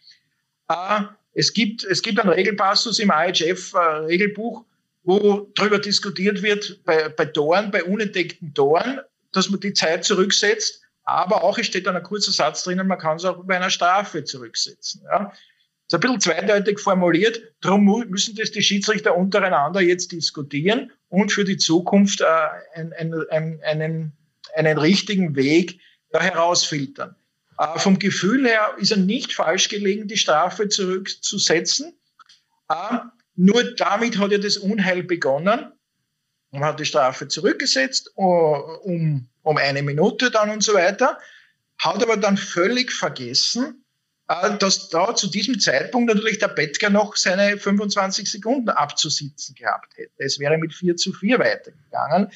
Äh, 0.69 1.03
es, 1.35 1.53
gibt, 1.53 1.83
es 1.83 2.01
gibt 2.01 2.21
einen 2.21 2.31
Regelpassus 2.31 3.01
im 3.01 3.11
IHF-Regelbuch, 3.13 4.61
äh, 4.61 4.65
wo 5.03 5.51
darüber 5.57 5.81
diskutiert 5.81 6.43
wird, 6.43 6.79
bei, 6.85 7.09
bei 7.09 7.25
Toren, 7.25 7.73
bei 7.73 7.83
unentdeckten 7.83 8.55
Toren, 8.55 9.01
dass 9.33 9.51
man 9.51 9.59
die 9.59 9.73
Zeit 9.73 10.05
zurücksetzt 10.05 10.85
aber 11.09 11.43
auch, 11.43 11.57
es 11.59 11.67
steht 11.67 11.87
dann 11.87 11.97
ein 11.97 12.03
kurzer 12.03 12.33
Satz 12.33 12.65
drinnen, 12.65 12.87
man 12.87 12.99
kann 12.99 13.17
es 13.17 13.25
auch 13.25 13.43
bei 13.45 13.57
einer 13.57 13.71
Strafe 13.71 14.25
zurücksetzen. 14.25 15.03
Ja. 15.11 15.33
Ist 15.87 15.95
ein 15.95 16.01
bisschen 16.01 16.21
zweideutig 16.21 16.81
formuliert. 16.81 17.41
Darum 17.63 17.87
müssen 18.11 18.37
das 18.37 18.51
die 18.51 18.63
Schiedsrichter 18.63 19.17
untereinander 19.17 19.81
jetzt 19.81 20.13
diskutieren 20.13 20.93
und 21.09 21.33
für 21.33 21.45
die 21.45 21.57
Zukunft 21.57 22.21
äh, 22.21 22.27
ein, 22.75 22.93
ein, 23.31 23.61
einen, 23.63 24.13
einen 24.55 24.79
richtigen 24.79 25.35
Weg 25.35 25.81
da 26.11 26.21
herausfiltern. 26.21 27.17
Äh, 27.59 27.79
vom 27.79 27.99
Gefühl 27.99 28.47
her 28.47 28.75
ist 28.77 28.91
er 28.91 28.99
nicht 28.99 29.33
falsch 29.33 29.71
gelegen, 29.71 30.09
die 30.09 30.19
Strafe 30.19 30.69
zurückzusetzen. 30.69 31.97
Äh, 32.69 32.99
nur 33.35 33.75
damit 33.77 34.19
hat 34.19 34.31
ja 34.31 34.39
das 34.39 34.59
Unheil 34.59 35.05
begonnen. 35.05 35.73
Man 36.51 36.65
hat 36.65 36.81
die 36.81 36.85
Strafe 36.85 37.29
zurückgesetzt, 37.29 38.13
uh, 38.17 38.57
um 38.83 39.29
um 39.49 39.57
eine 39.57 39.83
Minute 39.83 40.31
dann 40.31 40.51
und 40.51 40.63
so 40.63 40.75
weiter, 40.75 41.19
hat 41.79 42.03
aber 42.03 42.19
dann 42.19 42.37
völlig 42.37 42.93
vergessen, 42.93 43.83
äh, 44.29 44.59
dass 44.59 44.91
da 44.91 45.15
zu 45.15 45.29
diesem 45.29 45.59
Zeitpunkt 45.59 46.13
natürlich 46.13 46.39
der 46.39 46.49
Bettger 46.49 46.91
noch 46.91 47.17
seine 47.17 47.57
25 47.57 48.31
Sekunden 48.31 48.69
abzusitzen 48.69 49.55
gehabt 49.55 49.97
hätte. 49.97 50.13
Es 50.19 50.39
wäre 50.39 50.59
mit 50.59 50.75
4 50.75 50.97
zu 50.97 51.15
4 51.15 51.39
weitergegangen. 51.39 52.31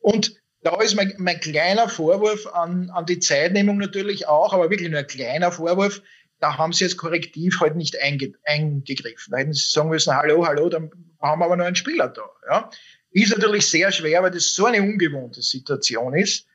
Und 0.00 0.34
da 0.62 0.80
ist 0.80 0.96
mein, 0.96 1.14
mein 1.18 1.38
kleiner 1.38 1.88
Vorwurf 1.88 2.48
an, 2.48 2.90
an 2.90 3.06
die 3.06 3.20
Zeitnehmung 3.20 3.78
natürlich 3.78 4.26
auch, 4.26 4.52
aber 4.52 4.68
wirklich 4.68 4.90
nur 4.90 4.98
ein 4.98 5.06
kleiner 5.06 5.52
Vorwurf. 5.52 6.02
Da 6.40 6.58
haben 6.58 6.72
sie 6.72 6.82
jetzt 6.82 6.96
korrektiv 6.96 7.60
halt 7.60 7.76
nicht 7.76 8.02
einge, 8.02 8.32
eingegriffen. 8.44 9.30
Da 9.30 9.38
hätten 9.38 9.52
sie 9.52 9.70
sagen 9.70 9.90
müssen, 9.90 10.16
hallo, 10.16 10.44
hallo, 10.44 10.68
dann 10.68 10.90
haben 11.22 11.40
wir 11.40 11.44
aber 11.44 11.56
noch 11.56 11.64
einen 11.64 11.76
Spieler 11.76 12.08
da. 12.08 12.28
Ja. 12.50 12.70
Ist 13.12 13.30
natürlich 13.30 13.68
sehr 13.68 13.92
schwer, 13.92 14.24
weil 14.24 14.32
das 14.32 14.52
so 14.52 14.66
eine 14.66 14.82
ungewohnte 14.82 15.42
Situation 15.42 16.12
ist 16.14 16.48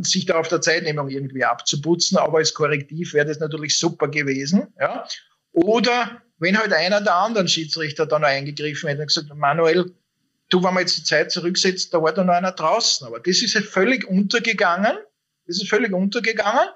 sich 0.00 0.26
da 0.26 0.34
auf 0.38 0.48
der 0.48 0.60
Zeitnehmung 0.60 1.08
irgendwie 1.08 1.44
abzuputzen, 1.44 2.18
aber 2.18 2.38
als 2.38 2.54
Korrektiv 2.54 3.14
wäre 3.14 3.26
das 3.26 3.38
natürlich 3.38 3.78
super 3.78 4.08
gewesen. 4.08 4.74
Ja? 4.80 5.06
Oder 5.52 6.22
wenn 6.38 6.58
halt 6.58 6.72
einer 6.72 7.00
der 7.00 7.14
anderen 7.14 7.46
Schiedsrichter 7.46 8.06
dann 8.06 8.24
eingegriffen 8.24 8.88
hätte 8.88 9.02
und 9.02 9.08
gesagt, 9.08 9.32
Manuel, 9.34 9.94
du, 10.50 10.62
wenn 10.62 10.74
man 10.74 10.82
jetzt 10.82 10.98
die 10.98 11.04
Zeit 11.04 11.30
zurücksetzt, 11.30 11.94
da 11.94 12.02
war 12.02 12.12
da 12.12 12.24
noch 12.24 12.34
einer 12.34 12.52
draußen. 12.52 13.06
Aber 13.06 13.20
das 13.20 13.42
ist 13.42 13.54
ja 13.54 13.60
völlig 13.60 14.06
untergegangen. 14.08 14.96
Das 15.46 15.60
ist 15.60 15.68
völlig 15.68 15.92
untergegangen. 15.92 16.68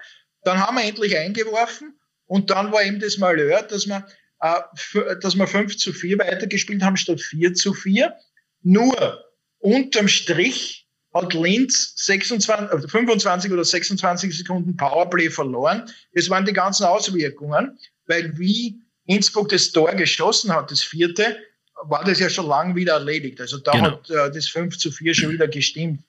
Dann 0.45 0.61
haben 0.61 0.77
wir 0.77 0.85
endlich 0.85 1.17
eingeworfen 1.17 1.99
und 2.27 2.51
dann 2.51 2.73
war 2.73 2.85
eben 2.85 3.01
das 3.01 3.19
Malheur, 3.19 3.63
dass 3.63 3.87
wir, 3.87 4.07
äh, 4.41 5.17
dass 5.21 5.35
wir 5.35 5.47
5 5.47 5.77
zu 5.77 5.93
4 5.93 6.19
weitergespielt 6.19 6.83
haben 6.83 6.97
statt 6.97 7.21
4 7.21 7.55
zu 7.55 7.75
4. 7.75 8.15
Nur 8.63 9.25
unterm 9.59 10.09
Strich 10.09 10.88
hat 11.23 11.35
Linz 11.35 11.93
26, 11.97 12.91
25 12.91 13.53
oder 13.53 13.65
26 13.65 14.37
Sekunden 14.37 14.77
Powerplay 14.77 15.31
verloren. 15.31 15.91
Das 16.15 16.31
waren 16.31 16.45
die 16.45 16.53
ganzen 16.53 16.85
Auswirkungen, 16.85 17.79
weil 18.07 18.37
wie 18.39 18.81
Innsbruck 19.07 19.49
das 19.49 19.71
Tor 19.71 19.93
geschossen 19.93 20.55
hat, 20.55 20.71
das 20.71 20.83
vierte, 20.83 21.39
war 21.85 22.05
das 22.05 22.19
ja 22.19 22.29
schon 22.29 22.47
lang 22.47 22.75
wieder 22.75 22.95
erledigt. 22.95 23.41
Also 23.41 23.59
da 23.59 23.73
genau. 23.73 23.91
hat 23.93 24.11
äh, 24.11 24.31
das 24.33 24.49
5 24.49 24.79
zu 24.79 24.91
4 24.91 25.15
schon 25.15 25.31
wieder 25.31 25.49
gestimmt. 25.49 26.03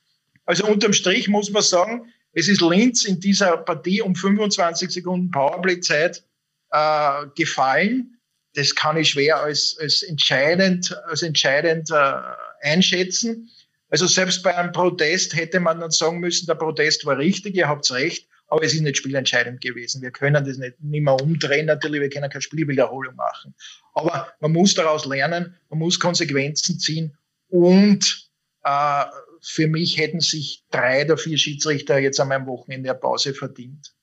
Also 0.46 0.66
unterm 0.66 0.94
Strich 0.94 1.28
muss 1.28 1.52
man 1.52 1.62
sagen, 1.62 2.12
es 2.34 2.48
ist 2.48 2.62
Linz 2.62 3.06
in 3.06 3.20
dieser 3.20 3.58
Partie 3.58 4.02
um 4.02 4.16
25 4.16 4.90
Sekunden 4.90 5.32
Powerplay-Zeit 5.32 6.24
äh, 6.72 7.26
gefallen. 7.36 8.18
das 8.56 8.76
kann 8.76 8.98
ich 8.98 9.10
schwer 9.10 9.42
als, 9.42 9.78
als 9.80 10.04
entscheidend, 10.04 10.96
als 11.08 11.22
entscheidend 11.22 11.90
äh, 11.92 12.14
einschätzen. 12.62 13.50
Also 13.90 14.06
selbst 14.08 14.44
bei 14.44 14.56
einem 14.56 14.72
Protest 14.72 15.36
hätte 15.36 15.60
man 15.60 15.80
dann 15.80 15.92
sagen 15.92 16.20
müssen, 16.20 16.46
der 16.46 16.56
Protest 16.56 17.06
war 17.06 17.18
richtig, 17.18 17.56
ihr 17.56 17.68
habt 17.68 17.92
recht, 17.92 18.28
aber 18.48 18.64
es 18.64 18.74
ist 18.74 18.82
nicht 18.82 18.98
spielentscheidend 18.98 19.62
gewesen. 19.62 20.02
Wir 20.02 20.12
können 20.12 20.46
das 20.46 20.58
nicht, 20.58 20.80
nicht 20.82 21.04
mehr 21.04 21.16
umdrehen, 21.16 21.66
natürlich, 21.66 22.02
wir 22.02 22.10
können 22.10 22.30
keine 22.30 22.42
Spielwiederholung 22.42 23.16
machen. 23.16 23.56
Aber 23.94 24.32
man 24.40 24.52
muss 24.52 24.76
daraus 24.76 25.06
lernen, 25.06 25.56
man 25.70 25.80
muss 25.80 26.00
Konsequenzen 26.00 26.80
ziehen 26.80 27.18
und 27.48 28.30
äh, 28.64 29.06
für 29.42 29.68
mich 29.68 29.98
hätten 29.98 30.20
sich 30.20 30.64
drei 30.70 31.04
der 31.04 31.18
vier 31.18 31.38
Schiedsrichter 31.38 31.98
jetzt 31.98 32.20
an 32.20 32.28
meinem 32.28 32.46
Wochenende 32.46 32.90
eine 32.90 33.00
Pause 33.00 33.34
verdient. 33.34 33.94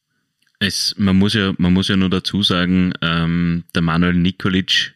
Es, 0.59 0.95
man, 0.97 1.17
muss 1.17 1.35
ja, 1.35 1.55
man 1.59 1.75
muss 1.75 1.89
ja 1.89 1.97
nur 1.97 2.09
dazu 2.09 2.43
sagen, 2.43 2.95
ähm, 3.03 3.65
der 3.75 3.83
Manuel 3.83 4.15
Nikolic 4.15 4.96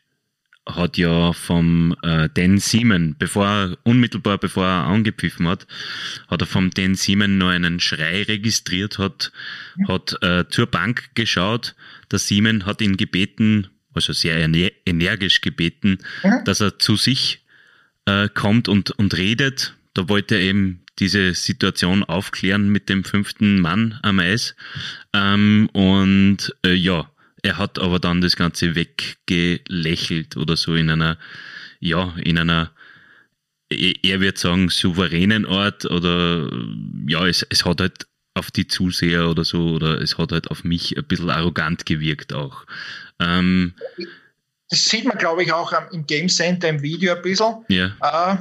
hat 0.66 0.98
ja 0.98 1.32
vom 1.32 1.96
äh, 2.02 2.28
Dan 2.32 2.58
Siemen, 2.58 3.16
bevor 3.18 3.76
unmittelbar 3.82 4.38
bevor 4.38 4.66
er 4.66 4.86
angepfiffen 4.86 5.48
hat, 5.48 5.66
hat 6.28 6.42
er 6.42 6.46
vom 6.46 6.70
Dan 6.70 6.94
Siemen 6.94 7.38
noch 7.38 7.48
einen 7.48 7.80
Schrei 7.80 8.22
registriert, 8.22 8.98
hat, 8.98 9.32
hat 9.88 10.16
äh, 10.22 10.44
zur 10.48 10.66
Bank 10.66 11.10
geschaut. 11.14 11.74
Der 12.10 12.18
Siemen 12.18 12.66
hat 12.66 12.80
ihn 12.82 12.96
gebeten, 12.96 13.68
also 13.94 14.12
sehr 14.12 14.38
energisch 14.86 15.40
gebeten, 15.40 15.98
mhm. 16.22 16.44
dass 16.44 16.60
er 16.60 16.78
zu 16.78 16.96
sich 16.96 17.44
äh, 18.06 18.28
kommt 18.28 18.68
und, 18.68 18.90
und 18.92 19.16
redet. 19.16 19.74
Da 19.94 20.08
wollte 20.08 20.36
er 20.36 20.42
eben 20.42 20.84
diese 20.98 21.34
Situation 21.34 22.04
aufklären 22.04 22.68
mit 22.68 22.88
dem 22.88 23.04
fünften 23.04 23.60
Mann 23.60 23.98
am 24.02 24.20
Eis. 24.20 24.54
Ähm, 25.12 25.68
und 25.72 26.54
äh, 26.64 26.74
ja, 26.74 27.10
er 27.42 27.58
hat 27.58 27.78
aber 27.78 27.98
dann 27.98 28.20
das 28.20 28.36
Ganze 28.36 28.74
weggelächelt 28.74 30.36
oder 30.36 30.56
so 30.56 30.74
in 30.74 30.90
einer, 30.90 31.18
ja, 31.78 32.14
in 32.22 32.38
einer, 32.38 32.72
er 33.70 34.20
wird 34.20 34.38
sagen, 34.38 34.68
souveränen 34.68 35.46
Art 35.46 35.84
oder 35.84 36.50
ja, 37.06 37.26
es, 37.26 37.46
es 37.50 37.64
hat 37.64 37.80
halt 37.80 38.06
auf 38.34 38.50
die 38.50 38.66
Zuseher 38.66 39.28
oder 39.28 39.44
so 39.44 39.70
oder 39.70 40.00
es 40.00 40.18
hat 40.18 40.32
halt 40.32 40.50
auf 40.50 40.64
mich 40.64 40.96
ein 40.96 41.04
bisschen 41.04 41.30
arrogant 41.30 41.86
gewirkt 41.86 42.32
auch. 42.32 42.64
Ähm, 43.18 43.74
das 44.68 44.84
sieht 44.84 45.04
man, 45.04 45.18
glaube 45.18 45.42
ich, 45.42 45.52
auch 45.52 45.72
im 45.92 46.06
Game 46.06 46.28
Center 46.28 46.68
im 46.68 46.80
Video 46.82 47.14
ein 47.14 47.22
bisschen. 47.22 47.64
Ja. 47.68 47.96
Äh, 48.00 48.36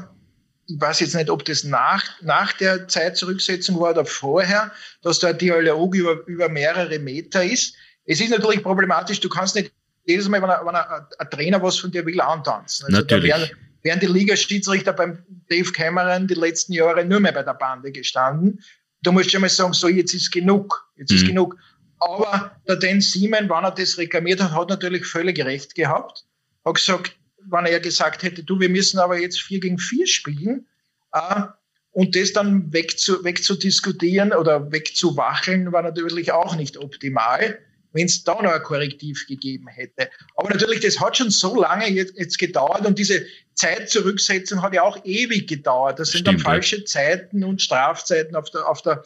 ich 0.68 0.79
weiß 0.79 1.00
jetzt 1.00 1.15
nicht, 1.15 1.32
ob 1.32 1.44
das 1.46 1.63
nach, 1.63 2.03
nach 2.22 2.53
der 2.53 2.88
Zeitzurücksetzung 2.88 3.79
war 3.79 3.91
oder 3.91 4.06
vorher, 4.06 4.72
dass 5.01 5.20
der 5.20 5.34
Dialog 5.34 5.96
über, 5.96 6.25
über 6.27 6.48
mehrere 6.48 7.00
Meter 7.00 7.44
ist. 7.44 7.75
Es 8.06 8.20
ist 8.22 8.29
natürlich 8.29 8.63
problematisch, 8.63 9.20
du 9.20 9.29
kannst 9.29 9.56
nicht 9.56 9.72
jedes 10.06 10.27
Mal, 10.27 10.41
wenn, 10.41 10.50
ein, 10.50 10.65
wenn 10.65 10.75
ein, 10.75 11.06
ein 11.18 11.29
Trainer 11.29 11.62
was 11.62 11.77
von 11.77 11.91
dir 11.91 12.06
will, 12.06 12.20
antanzen. 12.20 12.86
Also 12.88 12.98
natürlich. 12.98 13.32
da 13.32 13.38
wären, 13.39 13.50
wären 13.84 14.00
die 14.00 14.08
Liga-Schiedsrichter 14.08 14.94
beim 14.94 15.20
Dave 15.50 15.72
Cameron 15.72 16.27
die 16.27 16.34
letzten 16.34 16.74
Jahre 16.74 17.06
nur 17.06 17.20
mehr 17.20 17.32
bei 17.32 17.44
der 17.44 17.53
Bande 17.53 17.91
gestanden. 17.91 18.63
Du 19.01 19.12
musst 19.12 19.32
schon 19.32 19.41
mal 19.41 19.50
sagen, 19.50 19.74
so, 19.74 19.88
jetzt 19.88 20.13
ist 20.13 20.32
genug, 20.32 20.89
jetzt 20.98 21.12
mhm. 21.12 21.18
ist 21.18 21.27
genug. 21.27 21.58
Aber 22.00 22.51
der 22.68 22.77
Dan 22.77 23.01
Seaman, 23.01 23.50
wenn 23.50 23.63
er 23.63 23.72
das 23.72 23.98
reklamiert 23.98 24.41
hat, 24.41 24.51
hat 24.51 24.70
natürlich 24.70 25.06
völlig 25.06 25.44
recht 25.44 25.75
gehabt. 25.75 26.25
Hat 26.65 26.75
gesagt, 26.75 27.15
wenn 27.46 27.65
er 27.65 27.79
gesagt 27.79 28.24
hätte, 28.24 28.44
du, 28.44 28.60
wir 28.60 28.70
müssen 28.70 29.00
aber 29.00 29.20
jetzt 29.20 29.41
vier 29.41 29.60
gegen 29.60 29.77
vier 29.77 30.08
spielen, 30.08 30.65
äh, 31.13 31.44
und 31.91 32.15
das 32.15 32.34
dann 32.34 32.72
wegzu, 32.72 33.24
wegzudiskutieren 33.24 34.32
oder 34.32 34.72
wegzuwacheln, 34.72 35.72
war 35.72 35.82
natürlich 35.82 36.32
auch 36.32 36.56
nicht 36.56 36.77
optimal 36.77 37.60
wenn 37.91 38.05
es 38.05 38.24
da 38.24 38.41
noch 38.41 38.51
ein 38.51 38.63
Korrektiv 38.63 39.25
gegeben 39.27 39.67
hätte. 39.67 40.10
Aber 40.36 40.50
natürlich, 40.50 40.81
das 40.81 41.00
hat 41.00 41.17
schon 41.17 41.31
so 41.31 41.60
lange 41.62 41.89
jetzt, 41.89 42.17
jetzt 42.17 42.38
gedauert 42.38 42.86
und 42.86 43.00
diese 43.00 43.25
Zeitzurücksetzung 43.55 44.62
hat 44.62 44.74
ja 44.74 44.84
auch 44.84 45.03
ewig 45.05 45.48
gedauert. 45.48 46.00
Das 46.00 46.12
sind 46.12 46.22
Stimmt, 46.22 46.39
dann 46.39 46.46
falsche 46.46 46.77
ja. 46.77 46.86
Zeiten 46.86 47.43
und 47.43 47.62
Strafzeiten 47.62 48.36
auf 48.36 48.50
der, 48.51 48.67
auf 48.67 48.81
der, 48.81 49.03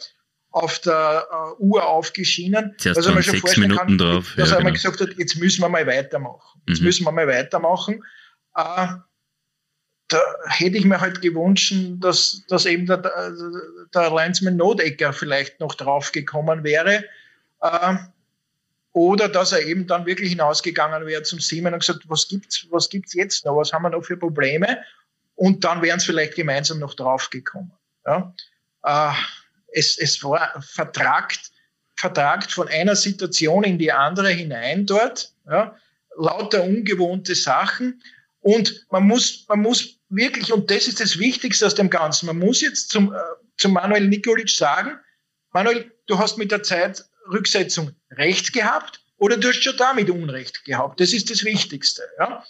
auf 0.52 0.80
der 0.80 1.28
uh, 1.60 1.64
Uhr 1.64 1.88
aufgeschienen. 1.88 2.76
Zuerst 2.78 2.98
also 2.98 3.12
man 3.12 3.24
schon 3.24 3.36
sechs 3.36 3.58
Minuten 3.58 3.80
kann, 3.80 3.98
drauf. 3.98 4.34
Dass 4.38 4.50
ja, 4.50 4.58
er 4.58 4.62
genau. 4.62 4.74
gesagt 4.74 5.02
hat, 5.02 5.10
jetzt 5.18 5.38
müssen 5.38 5.62
wir 5.62 5.70
mal 5.70 5.88
weitermachen. 5.88 6.62
Jetzt 6.68 6.80
mhm. 6.80 6.86
müssen 6.86 7.06
wir 7.06 7.12
mal 7.12 7.28
weitermachen. 7.28 8.04
Äh, 8.56 8.88
da 10.10 10.22
hätte 10.46 10.78
ich 10.78 10.86
mir 10.86 11.02
halt 11.02 11.22
gewünscht, 11.22 11.74
dass, 12.00 12.44
dass 12.48 12.66
eben 12.66 12.86
der, 12.86 12.98
der 12.98 14.10
Linesman 14.12 14.58
Nodecker 14.58 15.14
vielleicht 15.14 15.60
noch 15.60 15.74
draufgekommen 15.74 16.64
wäre. 16.64 17.06
Äh, 17.62 17.96
oder 18.94 19.28
dass 19.28 19.52
er 19.52 19.66
eben 19.66 19.88
dann 19.88 20.06
wirklich 20.06 20.30
hinausgegangen 20.30 21.06
wäre 21.08 21.24
zum 21.24 21.40
Siemen 21.40 21.74
und 21.74 21.80
gesagt, 21.80 22.04
was 22.08 22.28
gibt's, 22.28 22.68
was 22.70 22.90
gibt's 22.90 23.14
jetzt 23.14 23.44
noch? 23.44 23.58
Was 23.58 23.74
haben 23.74 23.82
wir 23.82 23.90
noch 23.90 24.06
für 24.06 24.18
Probleme? 24.18 24.84
Und 25.36 25.64
dann 25.64 25.82
wären 25.82 25.98
es 25.98 26.06
vielleicht 26.06 26.36
gemeinsam 26.36 26.78
noch 26.78 26.94
draufgekommen. 26.94 27.72
Ja? 28.06 28.34
Äh, 28.84 29.14
es, 29.74 29.98
es 29.98 30.24
war 30.24 30.62
vertragt, 30.62 31.52
vertragt 31.96 32.52
von 32.52 32.68
einer 32.68 32.96
Situation 32.96 33.64
in 33.64 33.80
die 33.80 33.92
andere 33.92 34.30
hinein 34.30 34.86
dort. 34.86 35.34
Ja? 35.50 35.76
Lauter 36.16 36.64
ungewohnte 36.64 37.34
Sachen. 37.34 38.00
Und 38.42 38.86
man 38.92 39.08
muss, 39.08 39.46
man 39.48 39.62
muss 39.62 39.98
wirklich, 40.10 40.54
und 40.54 40.70
das 40.70 40.88
ist 40.88 41.00
das 41.00 41.18
Wichtigste 41.18 41.66
aus 41.66 41.74
dem 41.74 41.90
Ganzen, 41.90 42.28
man 42.28 42.38
muss 42.38 42.62
jetzt 42.62 42.90
zum, 42.90 43.12
äh, 43.12 43.18
zum 43.58 43.74
Manuel 43.74 44.08
Nikolic 44.08 44.52
sagen, 44.52 45.00
Manuel, 45.52 45.92
du 46.06 46.20
hast 46.20 46.38
mit 46.38 46.52
der 46.52 46.62
Zeit 46.62 47.04
Rücksetzung 47.32 47.92
Recht 48.12 48.54
gehabt 48.54 49.02
oder 49.18 49.38
du 49.38 49.48
hast 49.48 49.64
schon 49.64 49.78
damit 49.78 50.10
Unrecht 50.10 50.66
gehabt. 50.66 51.00
Das 51.00 51.14
ist 51.14 51.30
das 51.30 51.44
Wichtigste. 51.44 52.04
Ja? 52.20 52.44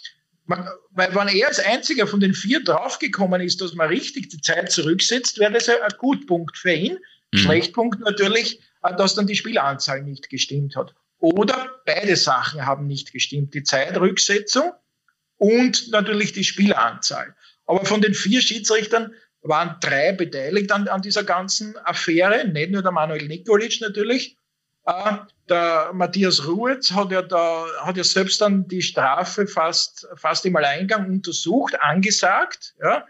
Man, 0.46 0.68
weil 0.90 1.14
wenn 1.14 1.28
er 1.28 1.48
als 1.48 1.60
einziger 1.60 2.06
von 2.06 2.20
den 2.20 2.34
vier 2.34 2.62
draufgekommen 2.62 3.40
ist, 3.40 3.60
dass 3.60 3.74
man 3.74 3.88
richtig 3.88 4.28
die 4.28 4.40
Zeit 4.40 4.70
zurücksetzt, 4.70 5.38
wäre 5.38 5.52
das 5.52 5.68
ein, 5.68 5.80
ein 5.82 5.92
Gutpunkt 5.98 6.58
für 6.58 6.72
ihn. 6.72 6.98
Mhm. 7.32 7.38
Schlechtpunkt 7.38 8.00
natürlich, 8.00 8.60
äh, 8.82 8.94
dass 8.96 9.14
dann 9.14 9.26
die 9.26 9.36
Spielanzahl 9.36 10.02
nicht 10.02 10.28
gestimmt 10.28 10.76
hat. 10.76 10.94
Oder 11.18 11.80
beide 11.86 12.16
Sachen 12.16 12.66
haben 12.66 12.86
nicht 12.86 13.12
gestimmt. 13.12 13.54
Die 13.54 13.62
Zeitrücksetzung 13.62 14.72
und 15.36 15.90
natürlich 15.90 16.32
die 16.32 16.44
Spielanzahl. 16.44 17.34
Aber 17.66 17.84
von 17.84 18.02
den 18.02 18.14
vier 18.14 18.42
Schiedsrichtern 18.42 19.14
waren 19.40 19.76
drei 19.80 20.12
beteiligt 20.12 20.72
an, 20.72 20.88
an 20.88 21.02
dieser 21.02 21.24
ganzen 21.24 21.76
Affäre, 21.78 22.46
nicht 22.48 22.70
nur 22.70 22.82
der 22.82 22.92
Manuel 22.92 23.26
Nikolic 23.26 23.80
natürlich, 23.80 24.36
äh, 24.86 25.16
der 25.48 25.90
Matthias 25.92 26.46
Ruetz 26.46 26.92
hat 26.92 27.10
ja 27.10 27.22
da, 27.22 27.66
hat 27.80 27.96
ja 27.96 28.04
selbst 28.04 28.40
dann 28.40 28.66
die 28.68 28.82
Strafe 28.82 29.46
fast, 29.46 30.06
fast 30.16 30.44
im 30.46 30.56
Alleingang 30.56 31.06
untersucht, 31.08 31.74
angesagt, 31.80 32.74
ja. 32.82 33.06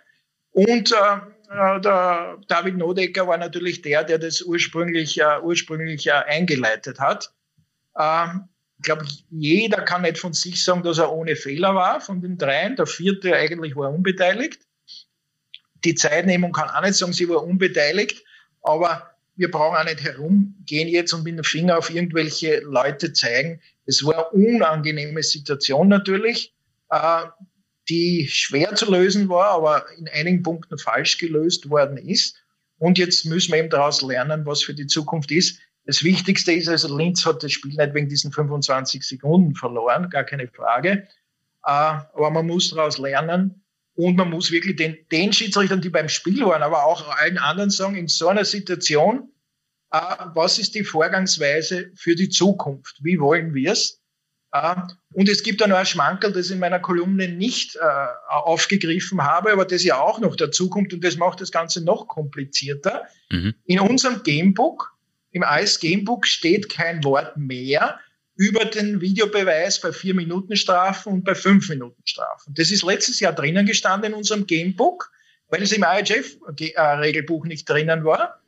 Und 0.52 0.92
äh, 0.92 1.16
äh 1.50 1.80
der 1.80 2.38
David 2.46 2.76
Nodecker 2.76 3.26
war 3.26 3.38
natürlich 3.38 3.82
der, 3.82 4.04
der 4.04 4.18
das 4.18 4.40
ursprünglich, 4.42 5.20
äh, 5.20 5.40
ursprünglich 5.42 6.06
äh, 6.06 6.12
eingeleitet 6.12 7.00
hat. 7.00 7.32
Ähm, 7.98 8.48
ich 8.78 8.84
glaube, 8.84 9.06
jeder 9.30 9.82
kann 9.82 10.02
nicht 10.02 10.18
von 10.18 10.32
sich 10.32 10.62
sagen, 10.62 10.82
dass 10.82 10.98
er 10.98 11.12
ohne 11.12 11.36
Fehler 11.36 11.74
war, 11.74 12.00
von 12.00 12.20
den 12.20 12.38
dreien. 12.38 12.76
Der 12.76 12.86
vierte 12.86 13.34
eigentlich 13.34 13.74
war 13.76 13.90
unbeteiligt. 13.90 14.60
Die 15.84 15.94
Zeitnehmung 15.94 16.52
kann 16.52 16.68
auch 16.68 16.82
nicht 16.82 16.94
sagen, 16.94 17.12
sie 17.12 17.28
war 17.28 17.42
unbeteiligt, 17.42 18.24
aber 18.62 19.13
wir 19.36 19.50
brauchen 19.50 19.76
auch 19.76 19.84
nicht 19.84 20.02
herumgehen 20.02 20.88
jetzt 20.88 21.12
und 21.12 21.24
mit 21.24 21.36
dem 21.36 21.44
Finger 21.44 21.78
auf 21.78 21.90
irgendwelche 21.90 22.60
Leute 22.60 23.12
zeigen. 23.12 23.60
Es 23.86 24.04
war 24.04 24.32
eine 24.32 24.46
unangenehme 24.46 25.22
Situation 25.22 25.88
natürlich, 25.88 26.54
äh, 26.90 27.24
die 27.88 28.28
schwer 28.28 28.74
zu 28.74 28.90
lösen 28.90 29.28
war, 29.28 29.50
aber 29.50 29.86
in 29.98 30.08
einigen 30.08 30.42
Punkten 30.42 30.78
falsch 30.78 31.18
gelöst 31.18 31.68
worden 31.68 31.98
ist. 31.98 32.36
Und 32.78 32.98
jetzt 32.98 33.26
müssen 33.26 33.52
wir 33.52 33.58
eben 33.58 33.70
daraus 33.70 34.02
lernen, 34.02 34.46
was 34.46 34.62
für 34.62 34.74
die 34.74 34.86
Zukunft 34.86 35.30
ist. 35.30 35.58
Das 35.86 36.02
Wichtigste 36.02 36.52
ist 36.52 36.68
also, 36.68 36.96
Linz 36.96 37.26
hat 37.26 37.42
das 37.42 37.52
Spiel 37.52 37.74
nicht 37.74 37.94
wegen 37.94 38.08
diesen 38.08 38.32
25 38.32 39.02
Sekunden 39.02 39.54
verloren, 39.54 40.08
gar 40.08 40.24
keine 40.24 40.48
Frage. 40.48 41.06
Äh, 41.64 41.70
aber 41.70 42.30
man 42.30 42.46
muss 42.46 42.70
daraus 42.70 42.98
lernen, 42.98 43.63
und 43.94 44.16
man 44.16 44.30
muss 44.30 44.50
wirklich 44.50 44.76
den, 44.76 44.96
den 45.12 45.32
Schiedsrichtern, 45.32 45.80
die 45.80 45.90
beim 45.90 46.08
Spiel 46.08 46.44
waren, 46.44 46.62
aber 46.62 46.84
auch 46.84 47.16
allen 47.16 47.38
anderen 47.38 47.70
sagen, 47.70 47.96
in 47.96 48.08
so 48.08 48.28
einer 48.28 48.44
Situation, 48.44 49.30
äh, 49.92 49.98
was 50.34 50.58
ist 50.58 50.74
die 50.74 50.84
Vorgangsweise 50.84 51.92
für 51.94 52.16
die 52.16 52.28
Zukunft? 52.28 52.98
Wie 53.02 53.20
wollen 53.20 53.54
wir 53.54 53.72
es? 53.72 54.00
Äh, 54.52 54.74
und 55.12 55.28
es 55.28 55.44
gibt 55.44 55.60
da 55.60 55.68
noch 55.68 55.76
ein 55.76 55.86
Schmankerl, 55.86 56.32
das 56.32 56.50
in 56.50 56.58
meiner 56.58 56.80
Kolumne 56.80 57.28
nicht 57.28 57.76
äh, 57.76 57.80
aufgegriffen 58.28 59.22
habe, 59.22 59.52
aber 59.52 59.64
das 59.64 59.84
ja 59.84 60.00
auch 60.00 60.18
noch 60.18 60.34
dazukommt 60.34 60.92
und 60.92 61.04
das 61.04 61.16
macht 61.16 61.40
das 61.40 61.52
Ganze 61.52 61.84
noch 61.84 62.08
komplizierter. 62.08 63.04
Mhm. 63.30 63.54
In 63.64 63.78
unserem 63.78 64.24
Gamebook, 64.24 64.92
im 65.30 65.44
AS 65.44 65.78
Gamebook 65.78 66.26
steht 66.26 66.68
kein 66.68 67.04
Wort 67.04 67.36
mehr 67.36 68.00
über 68.36 68.64
den 68.64 69.00
Videobeweis 69.00 69.80
bei 69.80 69.92
vier 69.92 70.14
Minuten 70.14 70.56
Strafen 70.56 71.12
und 71.12 71.24
bei 71.24 71.34
fünf 71.34 71.68
Minuten 71.68 72.02
Strafen. 72.04 72.54
Das 72.54 72.70
ist 72.70 72.82
letztes 72.82 73.20
Jahr 73.20 73.32
drinnen 73.32 73.66
gestanden 73.66 74.12
in 74.12 74.18
unserem 74.18 74.46
Gamebook, 74.46 75.10
weil 75.48 75.62
es 75.62 75.72
im 75.72 75.84
IHF-Regelbuch 75.84 77.44
nicht 77.44 77.68
drinnen 77.68 78.04
war. 78.04 78.40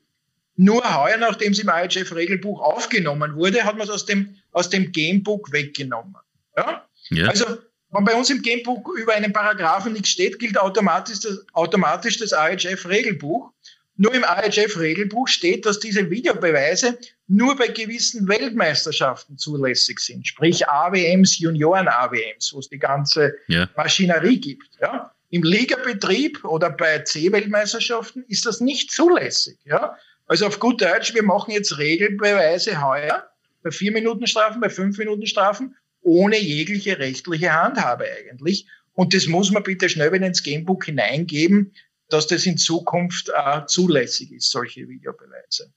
Nur 0.57 0.83
heuer, 0.97 1.19
nachdem 1.19 1.53
es 1.53 1.59
im 1.59 1.69
IHF-Regelbuch 1.69 2.61
aufgenommen 2.61 3.37
wurde, 3.37 3.65
hat 3.65 3.77
man 3.77 3.87
es 3.87 3.93
aus 3.93 4.07
dem, 4.07 4.37
aus 4.53 4.71
dem 4.71 4.91
Gamebook 4.91 5.53
weggenommen. 5.53 6.17
Ja? 6.57 6.89
ja? 7.11 7.29
Also 7.29 7.59
wenn 7.91 8.05
bei 8.05 8.15
uns 8.15 8.31
im 8.31 8.43
Gamebook 8.43 8.91
über 8.99 9.15
einen 9.15 9.33
Paragraphen 9.33 9.93
nichts 9.93 10.09
steht, 10.09 10.39
gilt 10.39 10.59
automatisch 10.59 11.21
das, 11.21 11.45
automatisch 11.53 12.19
das 12.19 12.33
AHF-Regelbuch. 12.33 13.53
Nur 13.97 14.15
im 14.15 14.25
AHF-Regelbuch 14.25 15.29
steht, 15.29 15.65
dass 15.65 15.79
diese 15.79 16.11
Videobeweise 16.11 16.99
nur 17.29 17.57
bei 17.57 17.69
gewissen 17.69 18.29
Weltmeisterschaften 18.29 19.37
zulässig 19.37 19.99
sind, 20.01 20.27
sprich 20.27 20.69
AWMs, 20.69 21.39
Junioren-AWMs, 21.39 22.53
wo 22.53 22.61
es 22.61 22.69
die 22.69 22.79
ganze 22.79 23.35
ja. 23.49 23.69
Maschinerie 23.77 24.39
gibt. 24.39 24.69
Ja? 24.81 25.13
Im 25.31 25.43
Ligabetrieb 25.43 26.45
oder 26.45 26.71
bei 26.71 27.01
C-Weltmeisterschaften 27.01 28.25
ist 28.29 28.47
das 28.47 28.61
nicht 28.61 28.93
zulässig. 28.93 29.59
Ja? 29.65 29.97
Also 30.27 30.47
auf 30.47 30.61
gut 30.61 30.81
Deutsch, 30.81 31.15
wir 31.15 31.25
machen 31.25 31.53
jetzt 31.53 31.79
Regelbeweise 31.79 32.81
heuer 32.83 33.29
bei 33.63 33.71
vier 33.71 33.93
Minuten 33.93 34.27
Strafen, 34.27 34.61
bei 34.61 34.71
fünf 34.71 34.97
Minuten 34.99 35.27
Strafen, 35.27 35.77
ohne 36.03 36.39
jegliche 36.39 36.99
rechtliche 36.99 37.53
Handhabe 37.53 38.07
eigentlich. 38.19 38.67
Und 38.93 39.13
das 39.13 39.27
muss 39.27 39.51
man 39.51 39.65
bitte 39.65 39.89
schnell 39.89 40.13
wieder 40.13 40.27
ins 40.27 40.43
Gamebook 40.43 40.85
hineingeben, 40.85 41.73
dass 42.09 42.29
das 42.29 42.47
in 42.47 42.57
Zukunft 42.57 43.31
äh, 43.35 43.67
zulässig 43.67 44.33
ist, 44.33 44.51
solche 44.51 44.89
Videobeweise. 44.89 45.73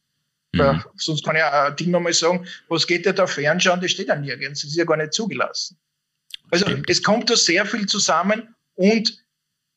Mhm. 0.53 0.83
Sonst 0.95 1.23
kann 1.23 1.35
ich 1.35 1.43
auch 1.43 1.51
ein 1.51 1.75
Ding 1.75 1.91
nochmal 1.91 2.13
sagen, 2.13 2.47
was 2.67 2.88
geht 2.88 3.05
ja 3.05 3.13
da 3.13 3.27
fernschauen, 3.27 3.81
das 3.81 3.91
steht 3.91 4.07
ja 4.07 4.15
nirgends, 4.15 4.62
das 4.62 4.71
ist 4.71 4.77
ja 4.77 4.85
gar 4.85 4.97
nicht 4.97 5.13
zugelassen. 5.13 5.77
Also 6.51 6.65
Stimmt. 6.65 6.89
es 6.89 7.03
kommt 7.03 7.29
da 7.29 7.35
sehr 7.35 7.65
viel 7.65 7.85
zusammen 7.85 8.55
und 8.75 9.23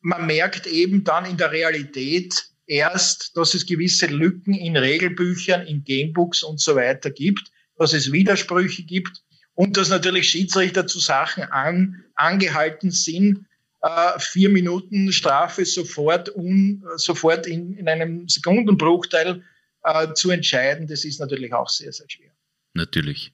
man 0.00 0.26
merkt 0.26 0.66
eben 0.66 1.04
dann 1.04 1.26
in 1.26 1.37
der 1.37 1.52
Realität 1.52 2.46
erst, 2.66 3.37
dass 3.37 3.54
es 3.54 3.66
gewisse 3.66 4.06
Lücken 4.06 4.54
in 4.54 4.76
Regelbüchern, 4.76 5.66
in 5.66 5.85
Gamebooks 5.85 6.42
und 6.42 6.61
so 6.61 6.74
weiter 6.74 7.11
gibt, 7.11 7.50
dass 7.76 7.92
es 7.92 8.12
Widersprüche 8.12 8.85
gibt 8.85 9.22
und 9.54 9.76
dass 9.76 9.90
natürlich 9.90 10.30
Schiedsrichter 10.30 10.87
zu 10.87 10.98
Sachen 10.98 11.44
an, 11.44 12.04
angehalten 12.14 12.90
sind, 12.90 13.46
äh, 13.82 14.18
vier 14.18 14.48
Minuten 14.48 15.12
Strafe 15.12 15.64
sofort, 15.66 16.35
un, 16.35 16.82
sofort 16.96 17.46
in, 17.46 17.76
in 17.76 17.88
einem 17.88 18.28
Sekundenbruchteil 18.28 19.42
äh, 19.85 20.12
zu 20.14 20.31
entscheiden, 20.31 20.87
das 20.87 21.05
ist 21.05 21.21
natürlich 21.21 21.53
auch 21.53 21.68
sehr, 21.68 21.92
sehr 21.92 22.09
schwer. 22.09 22.33
Natürlich. 22.75 23.33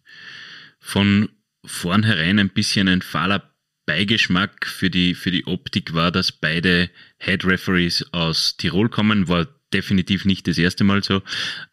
Von 0.81 1.31
vornherein 1.65 2.39
ein 2.39 2.51
bisschen 2.51 2.89
ein 2.89 3.03
fahler 3.03 3.55
Beigeschmack 3.87 4.67
für 4.67 4.91
die, 4.91 5.15
für 5.15 5.31
die 5.31 5.47
Optik 5.47 5.95
war, 5.95 6.13
dass 6.13 6.31
beide 6.31 6.91
Head 7.19 7.45
Referees 7.45 8.05
aus 8.13 8.57
Tirol 8.57 8.91
kommen, 8.91 9.29
war 9.29 9.47
definitiv 9.73 10.25
nicht 10.25 10.47
das 10.47 10.59
erste 10.59 10.85
Mal 10.85 11.03
so. 11.03 11.23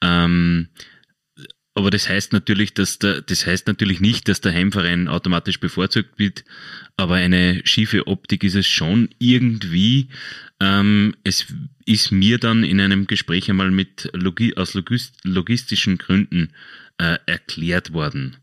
Ähm, 0.01 0.69
aber 1.75 1.91
das 1.91 2.07
heißt 2.07 2.31
natürlich, 2.31 2.73
dass 2.73 2.99
der, 2.99 3.21
das 3.21 3.45
heißt 3.45 3.67
natürlich 3.67 3.99
nicht, 3.99 4.29
dass 4.29 4.39
der 4.39 4.53
Heimverein 4.53 5.09
automatisch 5.09 5.59
bevorzugt 5.59 6.17
wird. 6.17 6.45
Aber 6.95 7.15
eine 7.15 7.61
schiefe 7.65 8.07
Optik 8.07 8.45
ist 8.45 8.55
es 8.55 8.65
schon 8.65 9.09
irgendwie. 9.19 10.07
Ähm, 10.61 11.15
es 11.25 11.47
ist 11.85 12.13
mir 12.13 12.37
dann 12.39 12.63
in 12.63 12.79
einem 12.79 13.07
Gespräch 13.07 13.49
einmal 13.49 13.71
mit 13.71 14.09
Logi 14.13 14.55
aus 14.55 14.73
logistischen 14.73 15.97
Gründen 15.97 16.53
äh, 16.97 17.17
erklärt 17.25 17.91
worden. 17.91 18.37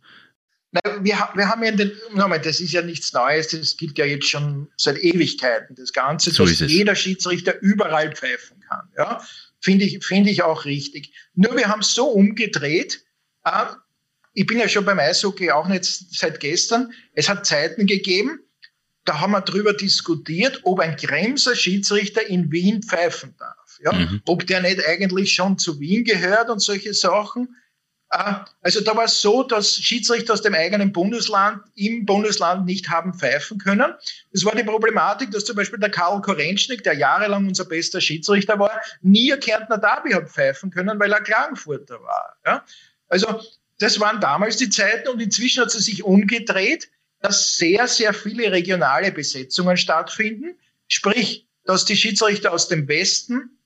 Na, 0.73 0.81
wir, 1.03 1.17
wir 1.35 1.49
haben 1.49 1.65
ja 1.65 1.71
den, 1.71 1.93
nochmal, 2.15 2.41
das 2.41 2.61
ist 2.61 2.73
ja 2.73 2.83
nichts 2.83 3.15
Neues, 3.15 3.49
das 3.49 3.79
gilt 3.79 3.97
ja 3.97 4.05
jetzt 4.05 4.29
schon 4.29 4.69
seit 4.77 4.99
Ewigkeiten, 4.99 5.75
das 5.75 5.95
Ganze, 5.95 6.33
so 6.33 6.45
dass 6.45 6.61
jeder 6.61 6.95
Schiedsrichter 6.95 7.59
überall 7.63 8.15
pfeifen 8.15 8.61
kann. 8.61 8.89
Ja? 8.97 9.23
Finde 9.61 9.87
ich, 9.87 10.05
finde 10.05 10.31
ich 10.31 10.43
auch 10.43 10.67
richtig. 10.67 11.15
Nur 11.35 11.57
wir 11.57 11.69
haben 11.69 11.81
es 11.81 11.95
so 11.95 12.09
umgedreht, 12.09 13.05
ich 14.35 14.47
bin 14.47 14.59
ja 14.59 14.69
schon 14.69 14.85
beim 14.85 14.99
Eishockey 14.99 15.51
auch 15.51 15.69
nicht 15.69 15.85
seit 15.85 16.41
gestern. 16.41 16.93
Es 17.15 17.29
hat 17.29 17.47
Zeiten 17.47 17.87
gegeben, 17.87 18.41
da 19.05 19.21
haben 19.21 19.33
wir 19.33 19.41
darüber 19.41 19.73
diskutiert, 19.73 20.61
ob 20.65 20.81
ein 20.81 20.97
Kremser 20.97 21.57
Schiedsrichter 21.57 22.27
in 22.27 22.51
Wien 22.53 22.83
pfeifen 22.83 23.35
darf. 23.39 23.79
Ja? 23.83 23.93
Mhm. 23.93 24.23
Ob 24.27 24.47
der 24.47 24.61
nicht 24.61 24.87
eigentlich 24.87 25.33
schon 25.33 25.59
zu 25.59 25.81
Wien 25.81 26.05
gehört 26.05 26.49
und 26.51 26.61
solche 26.61 26.95
Sachen. 26.95 27.57
Äh, 28.11 28.35
also 28.61 28.81
da 28.81 28.95
war 28.95 29.05
es 29.05 29.21
so, 29.21 29.43
dass 29.43 29.75
Schiedsrichter 29.75 30.35
aus 30.35 30.43
dem 30.43 30.55
eigenen 30.55 30.93
Bundesland 30.93 31.63
im 31.75 32.07
Bundesland 32.07 32.65
nicht 32.65 32.91
haben 32.91 33.13
pfeifen 33.13 33.59
können. 33.59 33.93
Das 34.33 34.45
war 34.45 34.55
die 34.55 34.63
Problematik, 34.63 35.33
dass 35.33 35.45
zum 35.45 35.57
Beispiel 35.57 35.81
der 35.81 35.91
Karl 35.91 36.21
Korenschnik, 36.21 36.85
der 36.85 36.95
jahrelang 36.95 37.49
unser 37.49 37.65
bester 37.65 38.01
Schiedsrichter 38.01 38.59
war, 38.61 38.81
nie 39.01 39.33
ein 39.33 39.41
Kärntner 39.41 39.79
Derby 39.79 40.13
hat 40.13 40.29
pfeifen 40.29 40.71
können, 40.71 41.01
weil 41.01 41.13
er 41.13 41.23
Klagenfurter 41.23 42.01
war. 42.03 42.37
Ja? 42.47 42.65
Also 43.13 43.43
das 43.79 44.01
waren 44.01 44.23
damals 44.23 44.57
die 44.57 44.71
Zeiten 44.71 45.09
und 45.09 45.21
inzwischen 45.21 45.63
hat 45.63 45.75
es 45.75 45.85
sich 45.85 46.03
umgedreht, 46.03 46.91
dass 47.21 47.57
sehr, 47.57 47.87
sehr 47.87 48.15
viele 48.15 48.51
regionale 48.51 49.13
Besetzungen 49.13 49.77
stattfinden. 49.77 50.59
Sprich, 50.89 51.47
dass 51.65 51.85
die 51.85 51.97
Schiedsrichter 51.97 52.55
aus 52.55 52.69
dem 52.69 52.89
Westen 52.89 53.59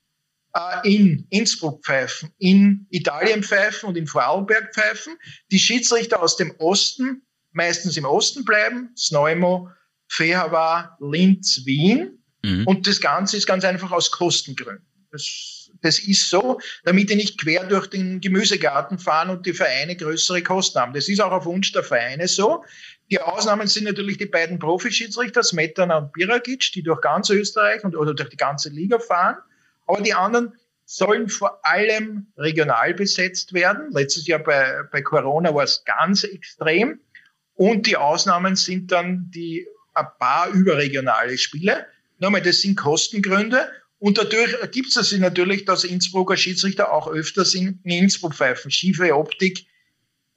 äh, 0.53 0.93
in 0.93 1.29
Innsbruck 1.31 1.85
pfeifen, 1.85 2.33
in 2.39 2.89
Italien 2.91 3.45
pfeifen 3.45 3.89
und 3.89 3.97
in 3.97 4.09
Vorarlberg 4.09 4.75
pfeifen. 4.75 5.17
Die 5.53 5.61
Schiedsrichter 5.61 6.21
aus 6.21 6.37
dem 6.37 6.53
Osten 6.59 7.23
meistens 7.53 7.97
im 7.97 8.05
Osten 8.05 8.45
bleiben, 8.45 8.91
Sneumo, 8.97 9.71
Fehawa, 10.09 10.99
Linz, 10.99 11.63
Wien. 11.65 12.21
Mhm. 12.43 12.67
Und 12.67 12.89
das 12.89 13.01
Ganze 13.01 13.37
ist 13.37 13.47
ganz 13.47 13.65
einfach 13.65 13.93
aus 13.93 14.11
Kostengründen. 14.11 14.85
Das 15.13 15.56
das 15.83 15.99
ist 15.99 16.29
so, 16.29 16.61
damit 16.85 17.11
die 17.11 17.17
nicht 17.17 17.41
quer 17.41 17.65
durch 17.65 17.87
den 17.87 18.21
Gemüsegarten 18.21 18.99
fahren 18.99 19.31
und 19.31 19.47
die 19.47 19.53
Vereine 19.53 19.97
größere 19.97 20.43
Kosten 20.43 20.81
haben. 20.81 20.93
Das 20.93 21.09
ist 21.09 21.21
auch 21.21 21.33
auf 21.33 21.45
Wunsch 21.45 21.73
der 21.73 21.83
Vereine 21.83 22.29
so. 22.29 22.65
Die 23.11 23.21
Ausnahmen 23.21 23.69
sind 23.69 23.85
natürlich 23.85 24.19
die 24.19 24.27
beiden 24.27 24.59
Profischiedsrichter, 24.59 25.43
Smetana 25.43 25.99
und 25.99 26.13
Biragic, 26.13 26.73
die 26.73 26.83
durch 26.83 27.01
ganz 27.01 27.31
Österreich 27.31 27.85
und, 27.85 27.97
oder 27.97 28.15
durch 28.15 28.31
die 28.31 28.37
ganze 28.37 28.69
Liga 28.71 28.99
fahren. 28.99 29.37
Aber 29.87 30.01
die 30.01 30.15
anderen 30.15 30.55
sollen 30.85 31.29
vor 31.29 31.65
allem 31.65 32.29
regional 32.37 32.95
besetzt 32.95 33.53
werden. 33.53 33.93
Letztes 33.93 34.27
Jahr 34.27 34.41
bei, 34.41 34.83
bei 34.91 35.03
Corona 35.03 35.55
war 35.55 35.65
es 35.65 35.85
ganz 35.85 36.25
extrem. 36.25 37.01
Und 37.55 37.87
die 37.87 37.97
Ausnahmen 37.97 38.57
sind 38.57 38.93
dann 38.93 39.31
die 39.31 39.67
ein 39.95 40.07
paar 40.19 40.51
überregionale 40.51 41.39
Spiele. 41.39 41.87
Nochmal, 42.19 42.43
das 42.43 42.61
sind 42.61 42.77
Kostengründe. 42.77 43.69
Und 43.99 44.19
dadurch 44.19 44.53
ergibt 44.61 44.95
es 44.95 45.09
sich 45.09 45.21
natürlich, 45.21 45.65
dass 45.65 45.85
Innsbrucker 45.85 46.37
Schiedsrichter 46.37 46.93
auch 46.93 47.09
öfters 47.09 47.55
in 47.55 47.81
Innsbruck 47.85 48.35
pfeifen. 48.35 48.71
Schiefe 48.71 49.15
Optik. 49.15 49.67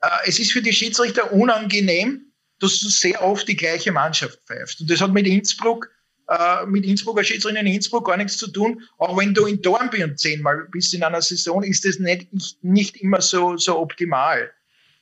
Äh, 0.02 0.08
es 0.26 0.40
ist 0.40 0.52
für 0.52 0.62
die 0.62 0.72
Schiedsrichter 0.72 1.34
unangenehm, 1.34 2.32
dass 2.60 2.80
du 2.80 2.90
sehr 2.90 3.22
oft 3.22 3.48
die 3.48 3.56
gleiche 3.56 3.92
Mannschaft 3.92 4.40
pfeifst. 4.46 4.82
Und 4.82 4.90
das 4.90 5.02
hat 5.02 5.12
mit 5.12 5.28
Innsbruck, 5.28 5.90
äh, 6.30 6.66
mit 6.68 6.86
Innsbrucker 6.86 7.24
Schiedsrichter 7.24 7.60
in 7.60 7.68
Innsbruck 7.68 8.08
gar 8.08 8.18
nichts 8.18 8.38
zu 8.38 8.48
tun. 8.48 8.82
Auch 8.98 9.18
wenn 9.18 9.34
du 9.34 9.46
in 9.46 9.62
Dornbirn 9.62 10.18
zehnmal 10.18 10.68
bist 10.72 10.94
in 10.94 11.04
einer 11.04 11.22
Saison, 11.22 11.64
ist 11.64 11.86
es 11.86 12.00
nicht, 12.00 12.30
nicht 12.62 12.98
immer 12.98 13.22
so, 13.22 13.58
so 13.58 13.78
optimal, 13.78 14.52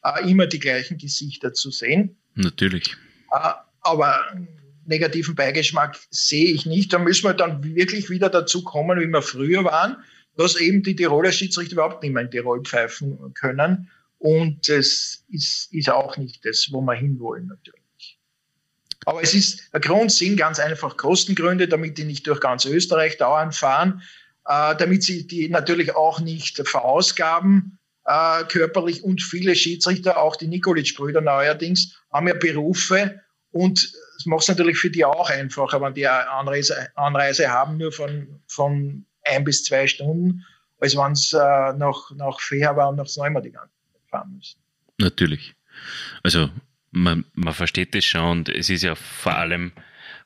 äh, 0.04 0.30
immer 0.30 0.48
die 0.48 0.60
gleichen 0.60 0.98
Gesichter 0.98 1.54
zu 1.54 1.70
sehen. 1.70 2.18
Natürlich. 2.34 2.96
Aber 3.82 4.20
negativen 4.88 5.36
Beigeschmack 5.36 6.00
sehe 6.10 6.52
ich 6.52 6.66
nicht. 6.66 6.94
Da 6.94 7.00
müssen 7.00 7.26
wir 7.26 7.34
dann 7.34 7.64
wirklich 7.64 8.10
wieder 8.10 8.30
dazu 8.30 8.64
kommen, 8.64 9.00
wie 9.00 9.08
wir 9.08 9.22
früher 9.22 9.64
waren, 9.64 9.98
dass 10.36 10.56
eben 10.56 10.84
die 10.84 10.96
Tiroler 10.96 11.32
Schiedsrichter 11.32 11.74
überhaupt 11.74 12.04
nicht 12.04 12.14
mehr 12.14 12.24
in 12.24 12.32
Tirol 12.32 12.64
pfeifen 12.64 13.34
können. 13.34 13.90
Und 14.20 14.68
das 14.70 15.24
ist, 15.30 15.74
ist 15.74 15.90
auch 15.90 16.18
nicht 16.18 16.46
das, 16.46 16.70
wo 16.72 16.82
wir 16.82 16.94
hinwollen 16.94 17.48
natürlich. 17.48 18.20
Aber 19.06 19.22
es 19.22 19.34
ist, 19.34 19.74
der 19.74 19.80
Grund 19.80 20.12
sind 20.12 20.38
ganz 20.38 20.60
einfach 20.60 20.98
Kostengründe, 20.98 21.68
damit 21.68 21.98
die 21.98 22.04
nicht 22.04 22.28
durch 22.28 22.42
ganz 22.42 22.66
Österreich 22.66 23.18
dauernd 23.18 23.56
fahren, 23.56 24.02
äh, 24.46 24.76
damit 24.76 25.04
sie 25.04 25.28
die 25.28 25.50
natürlich 25.50 25.96
auch 25.96 26.20
nicht 26.20 26.68
verausgaben, 26.68 27.80
äh, 28.06 28.44
körperlich 28.46 29.04
und 29.04 29.22
viele 29.22 29.56
Schiedsrichter, 29.56 30.18
auch 30.18 30.36
die 30.36 30.48
Nikolic-Brüder 30.48 31.22
neuerdings, 31.22 31.96
haben 32.12 32.28
ja 32.28 32.34
Berufe 32.34 33.22
und 33.52 33.94
das 34.18 34.26
macht 34.26 34.42
es 34.42 34.48
natürlich 34.48 34.80
für 34.80 34.90
die 34.90 35.06
auch 35.06 35.30
einfacher, 35.30 35.80
wenn 35.80 35.94
die 35.94 36.08
Anreise, 36.08 36.90
Anreise 36.96 37.50
haben, 37.50 37.78
nur 37.78 37.92
von, 37.92 38.42
von 38.48 39.06
ein 39.24 39.44
bis 39.44 39.64
zwei 39.64 39.86
Stunden, 39.86 40.44
als 40.80 40.98
wenn 40.98 41.12
es 41.12 41.34
äh, 41.34 41.38
nach, 41.38 42.12
nach 42.16 42.40
Feher 42.40 42.76
und 42.76 42.96
nach 42.96 43.08
Neumann 43.16 43.44
die 43.44 43.52
ganze 43.52 43.70
Zeit 43.70 44.10
fahren 44.10 44.34
müssen. 44.36 44.60
Natürlich. 44.98 45.54
Also 46.24 46.50
man, 46.90 47.26
man 47.34 47.54
versteht 47.54 47.94
das 47.94 48.06
schon 48.06 48.40
und 48.40 48.50
es 48.50 48.72
ist 48.72 48.82
ja 48.82 48.96
vor 48.96 49.36
allem 49.36 49.72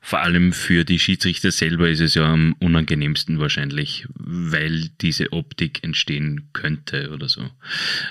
vor 0.04 0.18
allem 0.18 0.52
für 0.52 0.84
die 0.84 0.98
Schiedsrichter 0.98 1.52
selber 1.52 1.88
ist 1.88 2.00
es 2.00 2.14
ja 2.14 2.24
am 2.24 2.56
unangenehmsten 2.58 3.38
wahrscheinlich, 3.38 4.04
weil 4.16 4.88
diese 5.00 5.32
Optik 5.32 5.84
entstehen 5.84 6.50
könnte 6.52 7.10
oder 7.10 7.28
so. 7.28 7.42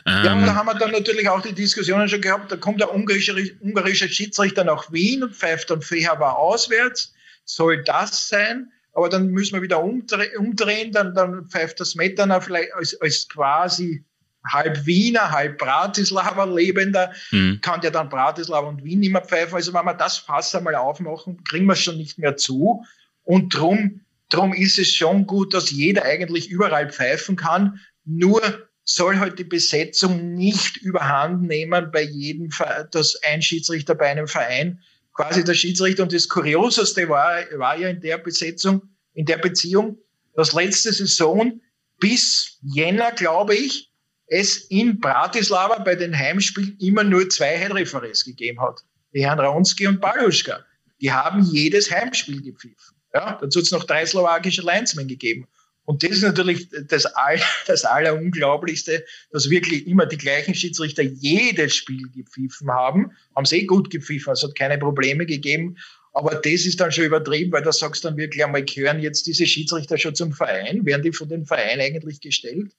ja, 0.07 0.33
und 0.33 0.41
da 0.41 0.47
ähm, 0.47 0.55
haben 0.55 0.67
wir 0.67 0.75
dann 0.75 0.91
natürlich 0.91 1.27
auch 1.27 1.41
die 1.41 1.53
Diskussionen 1.53 2.07
schon 2.07 2.21
gehabt, 2.21 2.49
da 2.49 2.55
kommt 2.55 2.79
der 2.79 2.95
ungarische, 2.95 3.35
ungarische 3.59 4.07
Schiedsrichter 4.07 4.63
nach 4.63 4.93
Wien 4.93 5.21
und 5.21 5.35
pfeift 5.35 5.69
dann 5.69 5.81
Fehaber 5.81 6.39
auswärts. 6.39 7.13
Soll 7.43 7.83
das 7.83 8.29
sein? 8.29 8.71
Aber 8.93 9.09
dann 9.09 9.27
müssen 9.27 9.55
wir 9.55 9.61
wieder 9.61 9.83
umdrehen, 9.83 10.37
umdrehen 10.37 10.93
dann, 10.93 11.13
dann 11.13 11.49
pfeift 11.49 11.81
das 11.81 11.95
Metana 11.95 12.39
vielleicht 12.39 12.73
als, 12.73 12.99
als 13.01 13.27
quasi 13.27 14.05
halb 14.47 14.85
Wiener, 14.85 15.31
halb 15.31 15.57
Bratislava 15.57 16.45
lebender, 16.45 17.13
mhm. 17.31 17.59
kann 17.61 17.81
ja 17.83 17.89
dann 17.89 18.09
Bratislava 18.09 18.67
und 18.67 18.83
Wien 18.83 18.99
nicht 18.99 19.11
mehr 19.11 19.23
pfeifen. 19.23 19.55
Also 19.55 19.73
wenn 19.73 19.85
wir 19.85 19.93
das 19.93 20.17
Fass 20.17 20.55
einmal 20.55 20.75
aufmachen, 20.75 21.43
kriegen 21.43 21.65
wir 21.65 21.73
es 21.73 21.83
schon 21.83 21.97
nicht 21.97 22.17
mehr 22.17 22.37
zu. 22.37 22.83
Und 23.23 23.55
drum, 23.55 24.01
drum 24.29 24.53
ist 24.53 24.79
es 24.79 24.93
schon 24.93 25.27
gut, 25.27 25.53
dass 25.53 25.69
jeder 25.69 26.03
eigentlich 26.05 26.49
überall 26.49 26.89
pfeifen 26.89 27.35
kann. 27.35 27.79
Nur 28.03 28.41
soll 28.83 29.19
halt 29.19 29.37
die 29.37 29.43
Besetzung 29.43 30.33
nicht 30.33 30.77
überhand 30.77 31.43
nehmen 31.43 31.91
bei 31.91 32.01
jedem, 32.01 32.49
dass 32.91 33.15
ein 33.23 33.41
Schiedsrichter 33.41 33.95
bei 33.95 34.07
einem 34.07 34.27
Verein 34.27 34.81
quasi 35.13 35.43
der 35.43 35.53
Schiedsrichter. 35.53 36.03
Und 36.03 36.13
das 36.13 36.27
Kurioseste 36.27 37.07
war, 37.09 37.41
war 37.57 37.77
ja 37.77 37.89
in 37.89 38.01
der 38.01 38.17
Besetzung, 38.17 38.81
in 39.13 39.25
der 39.25 39.37
Beziehung, 39.37 39.99
dass 40.35 40.53
letzte 40.53 40.91
Saison 40.91 41.61
bis 41.99 42.57
Jänner, 42.63 43.11
glaube 43.11 43.55
ich, 43.55 43.90
es 44.31 44.57
in 44.69 44.97
Bratislava 44.97 45.79
bei 45.79 45.93
den 45.93 46.17
Heimspielen 46.17 46.77
immer 46.79 47.03
nur 47.03 47.29
zwei 47.29 47.57
Headreferees 47.57 48.23
gegeben 48.23 48.61
hat. 48.61 48.81
Die 49.13 49.25
Herrn 49.25 49.41
Ronski 49.41 49.87
und 49.87 49.99
Baluschka. 49.99 50.65
Die 51.01 51.11
haben 51.11 51.43
jedes 51.43 51.91
Heimspiel 51.91 52.41
gepfiffen. 52.41 52.95
Ja, 53.13 53.37
dazu 53.41 53.59
hat 53.59 53.65
es 53.65 53.71
noch 53.71 53.83
drei 53.83 54.05
slowakische 54.05 54.61
Linesmen 54.61 55.09
gegeben. 55.09 55.47
Und 55.83 56.03
das 56.03 56.11
ist 56.11 56.21
natürlich 56.21 56.69
das, 56.87 57.05
All, 57.05 57.41
das 57.67 57.83
Allerunglaublichste, 57.83 59.03
dass 59.31 59.49
wirklich 59.49 59.85
immer 59.85 60.05
die 60.05 60.17
gleichen 60.17 60.55
Schiedsrichter 60.55 61.03
jedes 61.03 61.75
Spiel 61.75 62.03
gepfiffen 62.15 62.71
haben. 62.71 63.11
Haben 63.35 63.45
sie 63.45 63.57
eh 63.57 63.65
gut 63.65 63.89
gepfiffen, 63.89 64.31
es 64.31 64.43
hat 64.43 64.55
keine 64.55 64.77
Probleme 64.77 65.25
gegeben. 65.25 65.75
Aber 66.13 66.35
das 66.35 66.65
ist 66.65 66.79
dann 66.79 66.93
schon 66.93 67.03
übertrieben, 67.03 67.51
weil 67.51 67.63
da 67.63 67.73
sagst 67.73 68.05
du 68.05 68.07
dann 68.07 68.17
wirklich 68.17 68.45
einmal, 68.45 68.63
gehören 68.63 69.01
jetzt 69.01 69.27
diese 69.27 69.45
Schiedsrichter 69.45 69.97
schon 69.97 70.15
zum 70.15 70.31
Verein? 70.31 70.85
Werden 70.85 71.03
die 71.03 71.11
von 71.11 71.27
dem 71.27 71.45
Verein 71.45 71.81
eigentlich 71.81 72.21
gestellt? 72.21 72.71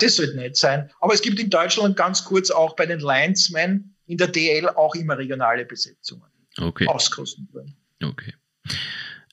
Das 0.00 0.16
sollte 0.16 0.36
nicht 0.36 0.56
sein. 0.56 0.90
Aber 1.00 1.14
es 1.14 1.22
gibt 1.22 1.38
in 1.40 1.50
Deutschland 1.50 1.96
ganz 1.96 2.24
kurz 2.24 2.50
auch 2.50 2.76
bei 2.76 2.86
den 2.86 3.00
Linesmen 3.00 3.94
in 4.06 4.16
der 4.16 4.28
DL 4.28 4.68
auch 4.68 4.94
immer 4.94 5.18
regionale 5.18 5.64
Besetzungen. 5.64 6.24
Okay. 6.58 6.86
Aus 6.86 7.10
Kostengründen. 7.10 7.76
Okay. 8.02 8.34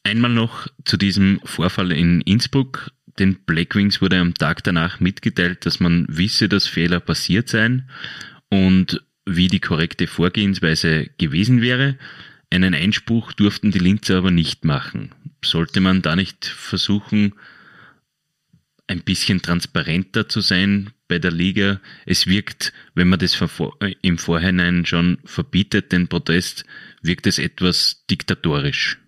Einmal 0.03 0.31
noch 0.31 0.67
zu 0.85 0.97
diesem 0.97 1.41
Vorfall 1.43 1.91
in 1.91 2.21
Innsbruck. 2.21 2.91
Den 3.19 3.43
Blackwings 3.45 4.01
wurde 4.01 4.19
am 4.19 4.33
Tag 4.33 4.63
danach 4.63 4.99
mitgeteilt, 4.99 5.65
dass 5.65 5.79
man 5.79 6.05
wisse, 6.07 6.47
dass 6.47 6.67
Fehler 6.67 6.99
passiert 6.99 7.49
seien 7.49 7.89
und 8.49 9.03
wie 9.25 9.47
die 9.47 9.59
korrekte 9.59 10.07
Vorgehensweise 10.07 11.07
gewesen 11.17 11.61
wäre. 11.61 11.97
Einen 12.49 12.73
Einspruch 12.73 13.33
durften 13.33 13.71
die 13.71 13.79
Linzer 13.79 14.19
aber 14.19 14.31
nicht 14.31 14.63
machen. 14.63 15.11
Sollte 15.43 15.81
man 15.81 16.01
da 16.01 16.15
nicht 16.15 16.45
versuchen, 16.45 17.33
ein 18.87 19.01
bisschen 19.03 19.41
transparenter 19.41 20.27
zu 20.29 20.41
sein 20.41 20.91
bei 21.07 21.19
der 21.19 21.31
Liga? 21.31 21.79
Es 22.05 22.27
wirkt, 22.27 22.73
wenn 22.95 23.09
man 23.09 23.19
das 23.19 23.37
im 24.01 24.17
Vorhinein 24.17 24.85
schon 24.85 25.19
verbietet, 25.25 25.91
den 25.91 26.07
Protest, 26.07 26.65
wirkt 27.01 27.27
es 27.27 27.37
etwas 27.37 28.05
diktatorisch. 28.09 28.99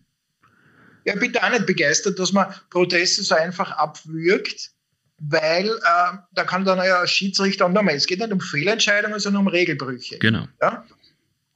Ja, 1.06 1.16
bitte 1.16 1.44
auch 1.44 1.50
nicht 1.50 1.66
begeistert, 1.66 2.20
dass 2.20 2.34
man 2.34 2.54
Proteste 2.70 3.24
so 3.24 3.36
einfach 3.36 3.72
abwürgt, 3.72 4.72
weil 5.18 5.68
äh, 5.68 6.18
da 6.34 6.44
kann 6.44 6.66
dann 6.66 6.78
ja 6.80 7.06
Schiedsrichter 7.08 7.66
und 7.66 7.74
nochmal, 7.74 7.96
es 7.96 8.06
geht 8.06 8.20
nicht 8.20 8.32
um 8.32 8.42
Fehlentscheidungen, 8.42 9.20
sondern 9.20 9.42
um 9.42 9.48
Regelbrüche. 9.48 10.20
Genau. 10.20 10.48
Ja? 10.62 10.86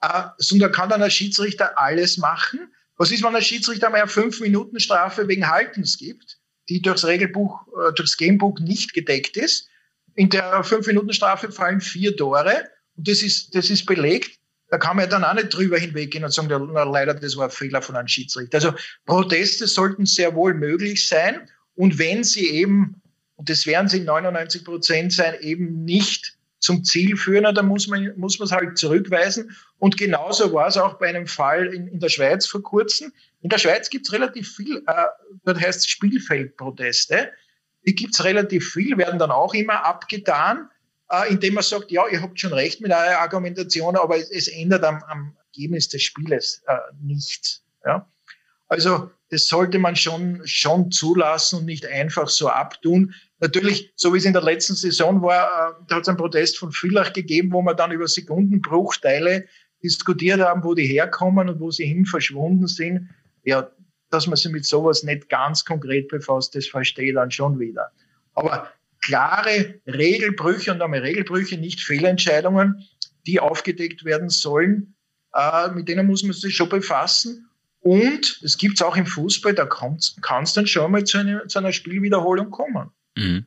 Äh, 0.02 0.24
sondern 0.38 0.72
kann 0.72 0.90
dann 0.90 1.04
ein 1.04 1.12
Schiedsrichter 1.12 1.80
alles 1.80 2.18
machen. 2.18 2.74
Was 2.98 3.12
ist, 3.12 3.24
wenn 3.24 3.36
ein 3.36 3.42
Schiedsrichter 3.42 3.90
mal 3.90 4.02
eine 4.02 4.10
5-Minuten-Strafe 4.10 5.28
wegen 5.28 5.50
Haltens 5.50 5.98
gibt, 5.98 6.40
die 6.70 6.82
durchs 6.82 7.06
Regelbuch, 7.06 7.68
äh, 7.68 7.94
durchs 7.94 8.18
Gamebuch 8.18 8.60
nicht 8.60 8.94
gedeckt 8.94 9.38
ist? 9.38 9.70
In 10.16 10.30
der 10.30 10.64
5-Minuten-Strafe 10.64 11.52
fallen 11.52 11.82
vier 11.82 12.16
Tore 12.16 12.70
und 12.96 13.08
das 13.08 13.22
ist, 13.22 13.56
das 13.56 13.70
ist 13.70 13.86
belegt. 13.86 14.40
Da 14.70 14.78
kann 14.78 14.96
man 14.96 15.06
ja 15.06 15.12
dann 15.12 15.24
auch 15.24 15.34
nicht 15.34 15.50
drüber 15.50 15.78
hinweggehen 15.78 16.24
und 16.24 16.34
sagen, 16.34 16.70
na, 16.74 16.84
leider, 16.84 17.14
das 17.14 17.38
war 17.38 17.46
ein 17.46 17.52
Fehler 17.52 17.82
von 17.82 17.96
einem 17.96 18.08
Schiedsrichter. 18.08 18.58
Also 18.58 18.74
Proteste 19.06 19.68
sollten 19.68 20.06
sehr 20.06 20.34
wohl 20.36 20.54
möglich 20.54 21.08
sein. 21.08 21.48
Und 21.76 22.00
wenn 22.00 22.24
sie 22.24 22.50
eben, 22.50 23.02
und 23.36 23.50
das 23.50 23.66
werden 23.66 23.88
sie 23.88 24.00
99 24.00 24.64
Prozent 24.64 25.14
sein, 25.14 25.36
eben 25.42 25.84
nicht 25.84 26.38
zum 26.64 26.84
Ziel 26.84 27.18
führen, 27.18 27.54
dann 27.54 27.68
muss 27.68 27.88
man, 27.88 28.14
muss 28.18 28.40
es 28.40 28.52
halt 28.52 28.78
zurückweisen. 28.78 29.56
Und 29.80 29.98
genauso 29.98 30.54
war 30.54 30.68
es 30.68 30.78
auch 30.78 30.96
bei 30.96 31.10
einem 31.10 31.28
Fall 31.28 31.74
in, 31.74 31.88
in 31.88 32.00
der 32.00 32.10
Schweiz 32.10 32.46
vor 32.48 32.64
kurzem. 32.64 33.12
In 33.42 33.50
der 33.50 33.58
Schweiz 33.58 33.90
gibt 33.90 34.08
es 34.08 34.14
relativ 34.14 34.56
viel, 34.56 34.84
äh, 34.88 35.06
das 35.44 35.60
heißt 35.60 35.90
Spielfeldproteste. 35.90 37.32
Die 37.86 37.96
gibt 37.96 38.14
es 38.14 38.24
relativ 38.24 38.72
viel, 38.72 38.98
werden 38.98 39.20
dann 39.20 39.32
auch 39.32 39.54
immer 39.54 39.86
abgetan 39.86 40.70
äh, 41.14 41.32
indem 41.32 41.56
man 41.56 41.64
sagt, 41.64 41.92
ja, 41.92 42.08
ihr 42.08 42.22
habt 42.22 42.40
schon 42.40 42.54
recht 42.54 42.82
mit 42.82 42.92
eurer 42.92 43.20
Argumentation, 43.20 43.96
aber 43.96 44.18
es, 44.18 44.32
es 44.32 44.48
ändert 44.48 44.84
am, 44.84 45.04
am, 45.04 45.38
Ergebnis 45.56 45.88
des 45.88 46.02
Spieles 46.02 46.64
äh, 46.66 46.76
nichts. 47.00 47.64
Ja? 47.86 48.10
Also 48.68 49.12
das 49.30 49.46
sollte 49.46 49.78
man 49.78 49.96
schon, 49.96 50.42
schon 50.46 50.92
zulassen 50.92 51.60
und 51.60 51.66
nicht 51.66 51.86
einfach 51.86 52.28
so 52.28 52.50
abtun. 52.50 53.14
Natürlich, 53.44 53.92
so 53.98 54.14
wie 54.14 54.20
es 54.20 54.24
in 54.24 54.32
der 54.32 54.42
letzten 54.42 54.74
Saison 54.74 55.22
war, 55.22 55.44
äh, 55.48 55.86
da 55.90 55.96
hat 55.98 56.04
es 56.04 56.08
einen 56.08 56.18
Protest 56.18 56.58
von 56.58 56.72
Villach 56.72 57.12
gegeben, 57.12 57.52
wo 57.52 57.62
man 57.62 57.76
dann 57.76 57.92
über 57.92 58.08
Sekundenbruchteile 58.08 59.46
diskutiert 59.84 60.40
haben, 60.40 60.64
wo 60.64 60.74
die 60.74 60.86
herkommen 60.86 61.50
und 61.50 61.60
wo 61.60 61.70
sie 61.70 61.86
hin 61.86 62.06
verschwunden 62.06 62.68
sind. 62.68 63.10
Ja, 63.44 63.70
dass 64.10 64.28
man 64.28 64.38
sich 64.38 64.50
mit 64.50 64.66
sowas 64.66 65.04
nicht 65.04 65.28
ganz 65.28 65.66
konkret 65.66 66.08
befasst, 66.08 66.56
das 66.56 66.68
verstehe 66.68 67.10
ich 67.10 67.16
dann 67.16 67.32
schon 67.32 67.60
wieder. 67.60 67.92
Aber 68.34 68.72
klare 69.04 69.82
Regelbrüche 69.88 70.72
und 70.72 70.82
einmal 70.82 71.02
Regelbrüche, 71.02 71.58
nicht 71.58 71.82
Fehlentscheidungen, 71.82 72.88
die 73.28 73.42
aufgedeckt 73.42 74.06
werden 74.06 74.30
sollen. 74.30 74.96
Äh, 75.34 75.68
mit 75.72 75.90
denen 75.90 76.08
muss 76.08 76.24
man 76.24 76.32
sich 76.32 76.56
schon 76.56 76.70
befassen. 76.70 77.50
Und 77.82 78.40
es 78.42 78.58
gibt 78.58 78.76
es 78.76 78.82
auch 78.82 78.96
im 78.96 79.06
Fußball, 79.06 79.54
da 79.54 79.66
kann 79.66 79.98
es 79.98 80.54
dann 80.54 80.66
schon 80.66 80.94
mal 80.94 81.04
zu, 81.04 81.18
eine, 81.18 81.46
zu 81.48 81.60
einer 81.60 81.74
Spielwiederholung 81.74 82.50
kommen. 82.50 82.90
Mhm. 83.16 83.46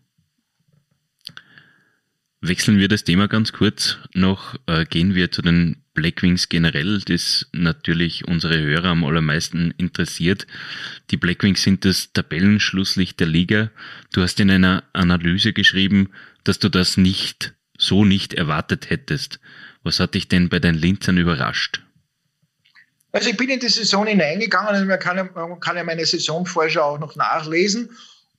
Wechseln 2.40 2.78
wir 2.78 2.88
das 2.88 3.04
Thema 3.04 3.28
ganz 3.28 3.52
kurz 3.52 3.98
noch, 4.12 4.54
äh, 4.66 4.84
gehen 4.84 5.14
wir 5.14 5.32
zu 5.32 5.42
den 5.42 5.82
Blackwings 5.94 6.48
generell, 6.48 7.00
das 7.00 7.46
natürlich 7.52 8.28
unsere 8.28 8.60
Hörer 8.60 8.90
am 8.90 9.04
allermeisten 9.04 9.72
interessiert. 9.78 10.46
Die 11.10 11.16
Blackwings 11.16 11.62
sind 11.62 11.84
das 11.84 12.12
Tabellenschlusslicht 12.12 13.18
der 13.18 13.26
Liga. 13.26 13.70
Du 14.12 14.22
hast 14.22 14.38
in 14.38 14.50
einer 14.50 14.84
Analyse 14.92 15.52
geschrieben, 15.52 16.10
dass 16.44 16.58
du 16.58 16.68
das 16.68 16.96
nicht, 16.98 17.54
so 17.78 18.04
nicht 18.04 18.34
erwartet 18.34 18.90
hättest. 18.90 19.40
Was 19.82 19.98
hat 19.98 20.14
dich 20.14 20.28
denn 20.28 20.48
bei 20.48 20.58
den 20.58 20.74
Linzern 20.74 21.16
überrascht? 21.16 21.82
Also 23.12 23.30
ich 23.30 23.36
bin 23.36 23.48
in 23.48 23.60
die 23.60 23.68
Saison 23.68 24.06
hineingegangen 24.06 24.82
und 24.82 24.88
man 24.88 24.98
kann, 24.98 25.16
ja, 25.16 25.24
man 25.34 25.58
kann 25.58 25.76
ja 25.76 25.84
meine 25.84 26.04
Saisonvorschau 26.04 26.82
auch 26.82 26.98
noch 26.98 27.16
nachlesen. 27.16 27.90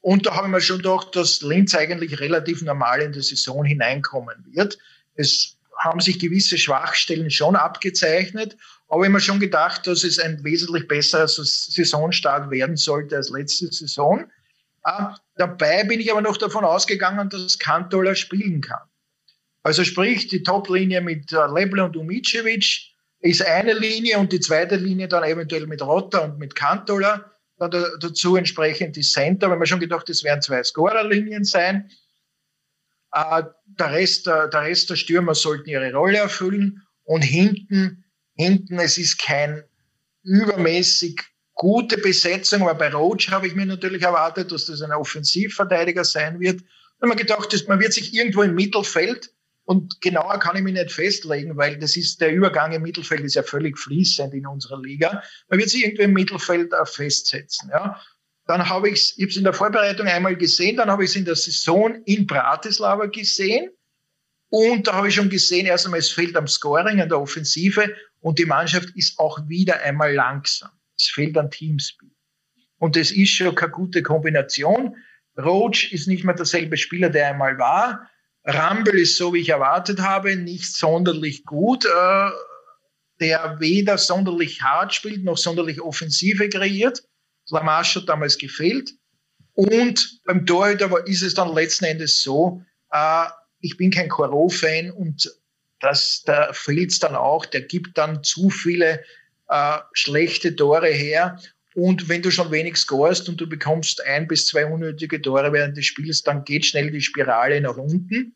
Und 0.07 0.25
da 0.25 0.35
habe 0.35 0.47
ich 0.47 0.53
mir 0.53 0.61
schon 0.61 0.77
gedacht, 0.77 1.17
dass 1.17 1.41
Linz 1.41 1.75
eigentlich 1.75 2.21
relativ 2.21 2.61
normal 2.61 3.01
in 3.01 3.11
die 3.11 3.21
Saison 3.21 3.65
hineinkommen 3.65 4.37
wird. 4.53 4.77
Es 5.15 5.57
haben 5.79 5.99
sich 5.99 6.17
gewisse 6.17 6.57
Schwachstellen 6.57 7.29
schon 7.29 7.57
abgezeichnet. 7.57 8.55
Aber 8.87 9.01
ich 9.01 9.07
habe 9.07 9.15
mir 9.15 9.19
schon 9.19 9.41
gedacht, 9.41 9.85
dass 9.85 10.05
es 10.05 10.17
ein 10.17 10.41
wesentlich 10.45 10.87
besserer 10.87 11.27
Saisonstart 11.27 12.49
werden 12.51 12.77
sollte 12.77 13.17
als 13.17 13.31
letzte 13.31 13.67
Saison. 13.69 14.31
Äh, 14.85 15.07
dabei 15.35 15.83
bin 15.83 15.99
ich 15.99 16.09
aber 16.09 16.21
noch 16.21 16.37
davon 16.37 16.63
ausgegangen, 16.63 17.27
dass 17.29 17.59
Kantola 17.59 18.15
spielen 18.15 18.61
kann. 18.61 18.87
Also 19.63 19.83
sprich, 19.83 20.29
die 20.29 20.41
Top-Linie 20.41 21.01
mit 21.01 21.33
äh, 21.33 21.47
Leble 21.53 21.83
und 21.83 21.97
Umicevic 21.97 22.93
ist 23.19 23.45
eine 23.45 23.73
Linie 23.73 24.19
und 24.19 24.31
die 24.31 24.39
zweite 24.39 24.77
Linie 24.77 25.09
dann 25.09 25.25
eventuell 25.25 25.67
mit 25.67 25.81
Rotter 25.81 26.23
und 26.23 26.39
mit 26.39 26.55
Kantola. 26.55 27.29
Dann 27.57 27.71
dazu 27.99 28.35
entsprechend 28.35 28.95
die 28.95 29.01
Center, 29.01 29.49
weil 29.49 29.57
man 29.57 29.67
schon 29.67 29.79
gedacht, 29.79 30.07
das 30.09 30.23
werden 30.23 30.41
zwei 30.41 30.63
Scorer-Linien 30.63 31.43
sein. 31.43 31.89
Äh, 33.11 33.43
der, 33.65 33.91
Rest, 33.91 34.27
der, 34.27 34.47
der 34.47 34.61
Rest 34.61 34.89
der 34.89 34.95
Stürmer 34.95 35.33
sollten 35.33 35.69
ihre 35.69 35.91
Rolle 35.93 36.19
erfüllen. 36.19 36.83
Und 37.03 37.21
hinten, 37.21 38.05
hinten, 38.35 38.79
es 38.79 38.97
ist 38.97 39.17
kein 39.17 39.63
übermäßig 40.23 41.21
gute 41.53 41.97
Besetzung, 41.97 42.61
aber 42.61 42.75
bei 42.75 42.93
Roach 42.93 43.29
habe 43.29 43.47
ich 43.47 43.55
mir 43.55 43.65
natürlich 43.65 44.03
erwartet, 44.03 44.51
dass 44.51 44.65
das 44.65 44.81
ein 44.81 44.91
Offensivverteidiger 44.91 46.03
sein 46.03 46.39
wird. 46.39 46.61
Und 46.99 47.09
man 47.09 47.17
gedacht, 47.17 47.67
man 47.67 47.79
wird 47.79 47.93
sich 47.93 48.13
irgendwo 48.13 48.43
im 48.43 48.53
Mittelfeld 48.53 49.31
und 49.67 49.99
genauer 49.99 50.39
kann 50.39 50.55
ich 50.55 50.63
mich 50.63 50.73
nicht 50.73 50.93
festlegen, 50.93 51.57
weil 51.57 51.77
das 51.77 51.97
ist, 51.97 52.21
der 52.21 52.31
Übergang 52.31 52.71
im 52.71 52.83
Mittelfeld 52.83 53.19
ist 53.19 53.35
ja 53.35 53.43
völlig 53.43 53.77
fließend 53.77 54.33
in 54.33 54.47
unserer 54.47 54.81
Liga. 54.81 55.21
Man 55.49 55.59
wird 55.59 55.69
sich 55.69 55.83
irgendwo 55.83 56.03
im 56.03 56.13
Mittelfeld 56.13 56.73
festsetzen, 56.85 57.69
ja. 57.69 58.01
Dann 58.45 58.69
habe 58.69 58.87
ich 58.87 59.17
es, 59.17 59.35
in 59.35 59.43
der 59.43 59.51
Vorbereitung 59.51 60.07
einmal 60.07 60.37
gesehen, 60.37 60.77
dann 60.77 60.89
habe 60.89 61.03
ich 61.03 61.09
es 61.09 61.17
in 61.17 61.25
der 61.25 61.35
Saison 61.35 62.01
in 62.05 62.25
Bratislava 62.25 63.07
gesehen. 63.07 63.69
Und 64.47 64.87
da 64.87 64.93
habe 64.93 65.09
ich 65.09 65.15
schon 65.15 65.29
gesehen, 65.29 65.65
erst 65.65 65.83
einmal, 65.83 65.99
es 65.99 66.11
fehlt 66.11 66.37
am 66.37 66.47
Scoring, 66.47 67.01
an 67.01 67.09
der 67.09 67.19
Offensive 67.19 67.93
und 68.21 68.39
die 68.39 68.45
Mannschaft 68.45 68.95
ist 68.95 69.19
auch 69.19 69.49
wieder 69.49 69.81
einmal 69.81 70.13
langsam. 70.13 70.71
Es 70.97 71.07
fehlt 71.07 71.37
an 71.37 71.51
Teamspeed. 71.51 72.15
Und 72.79 72.95
das 72.95 73.11
ist 73.11 73.31
schon 73.31 73.53
keine 73.53 73.73
gute 73.73 74.01
Kombination. 74.01 74.95
Roach 75.37 75.91
ist 75.91 76.07
nicht 76.07 76.23
mehr 76.23 76.35
derselbe 76.35 76.77
Spieler, 76.77 77.09
der 77.09 77.27
einmal 77.27 77.59
war. 77.59 78.09
Rumble 78.47 78.99
ist 78.99 79.17
so, 79.17 79.33
wie 79.33 79.41
ich 79.41 79.49
erwartet 79.49 79.99
habe, 79.99 80.35
nicht 80.35 80.73
sonderlich 80.73 81.43
gut. 81.45 81.85
Äh, 81.85 82.29
der 83.19 83.59
weder 83.59 83.97
sonderlich 83.97 84.61
hart 84.61 84.93
spielt, 84.93 85.23
noch 85.23 85.37
sonderlich 85.37 85.81
Offensive 85.81 86.49
kreiert. 86.49 87.03
Lamarche 87.49 88.01
hat 88.01 88.09
damals 88.09 88.37
gefehlt. 88.37 88.93
Und 89.53 90.21
beim 90.25 90.45
Torhüter 90.45 91.07
ist 91.07 91.23
es 91.23 91.33
dann 91.33 91.53
letzten 91.53 91.85
Endes 91.85 92.21
so, 92.21 92.63
äh, 92.91 93.25
ich 93.59 93.75
bin 93.77 93.89
kein 93.89 94.09
Corot-Fan 94.09 94.91
und 94.91 95.31
das, 95.79 96.23
da 96.25 96.53
fehlt 96.53 96.91
es 96.91 96.99
dann 96.99 97.15
auch. 97.15 97.45
Der 97.45 97.61
gibt 97.61 97.97
dann 97.97 98.23
zu 98.23 98.49
viele 98.49 99.03
äh, 99.49 99.77
schlechte 99.93 100.55
Tore 100.55 100.89
her. 100.89 101.39
Und 101.73 102.09
wenn 102.09 102.21
du 102.21 102.31
schon 102.31 102.51
wenig 102.51 102.77
scorest 102.77 103.29
und 103.29 103.39
du 103.39 103.47
bekommst 103.47 104.03
ein 104.05 104.27
bis 104.27 104.47
zwei 104.47 104.65
unnötige 104.65 105.21
Tore 105.21 105.53
während 105.53 105.77
des 105.77 105.85
Spiels, 105.85 106.23
dann 106.23 106.43
geht 106.43 106.65
schnell 106.65 106.91
die 106.91 107.01
Spirale 107.01 107.61
nach 107.61 107.77
unten. 107.77 108.35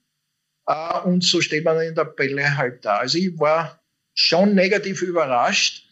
Äh, 0.72 1.00
und 1.02 1.24
so 1.24 1.42
steht 1.42 1.66
man 1.66 1.80
in 1.82 1.96
der 1.96 2.06
Bälle 2.06 2.58
halt 2.58 2.86
da. 2.86 2.98
Also 2.98 3.18
ich 3.18 3.38
war 3.40 3.82
schon 4.14 4.56
negativ 4.56 5.02
überrascht. 5.02 5.86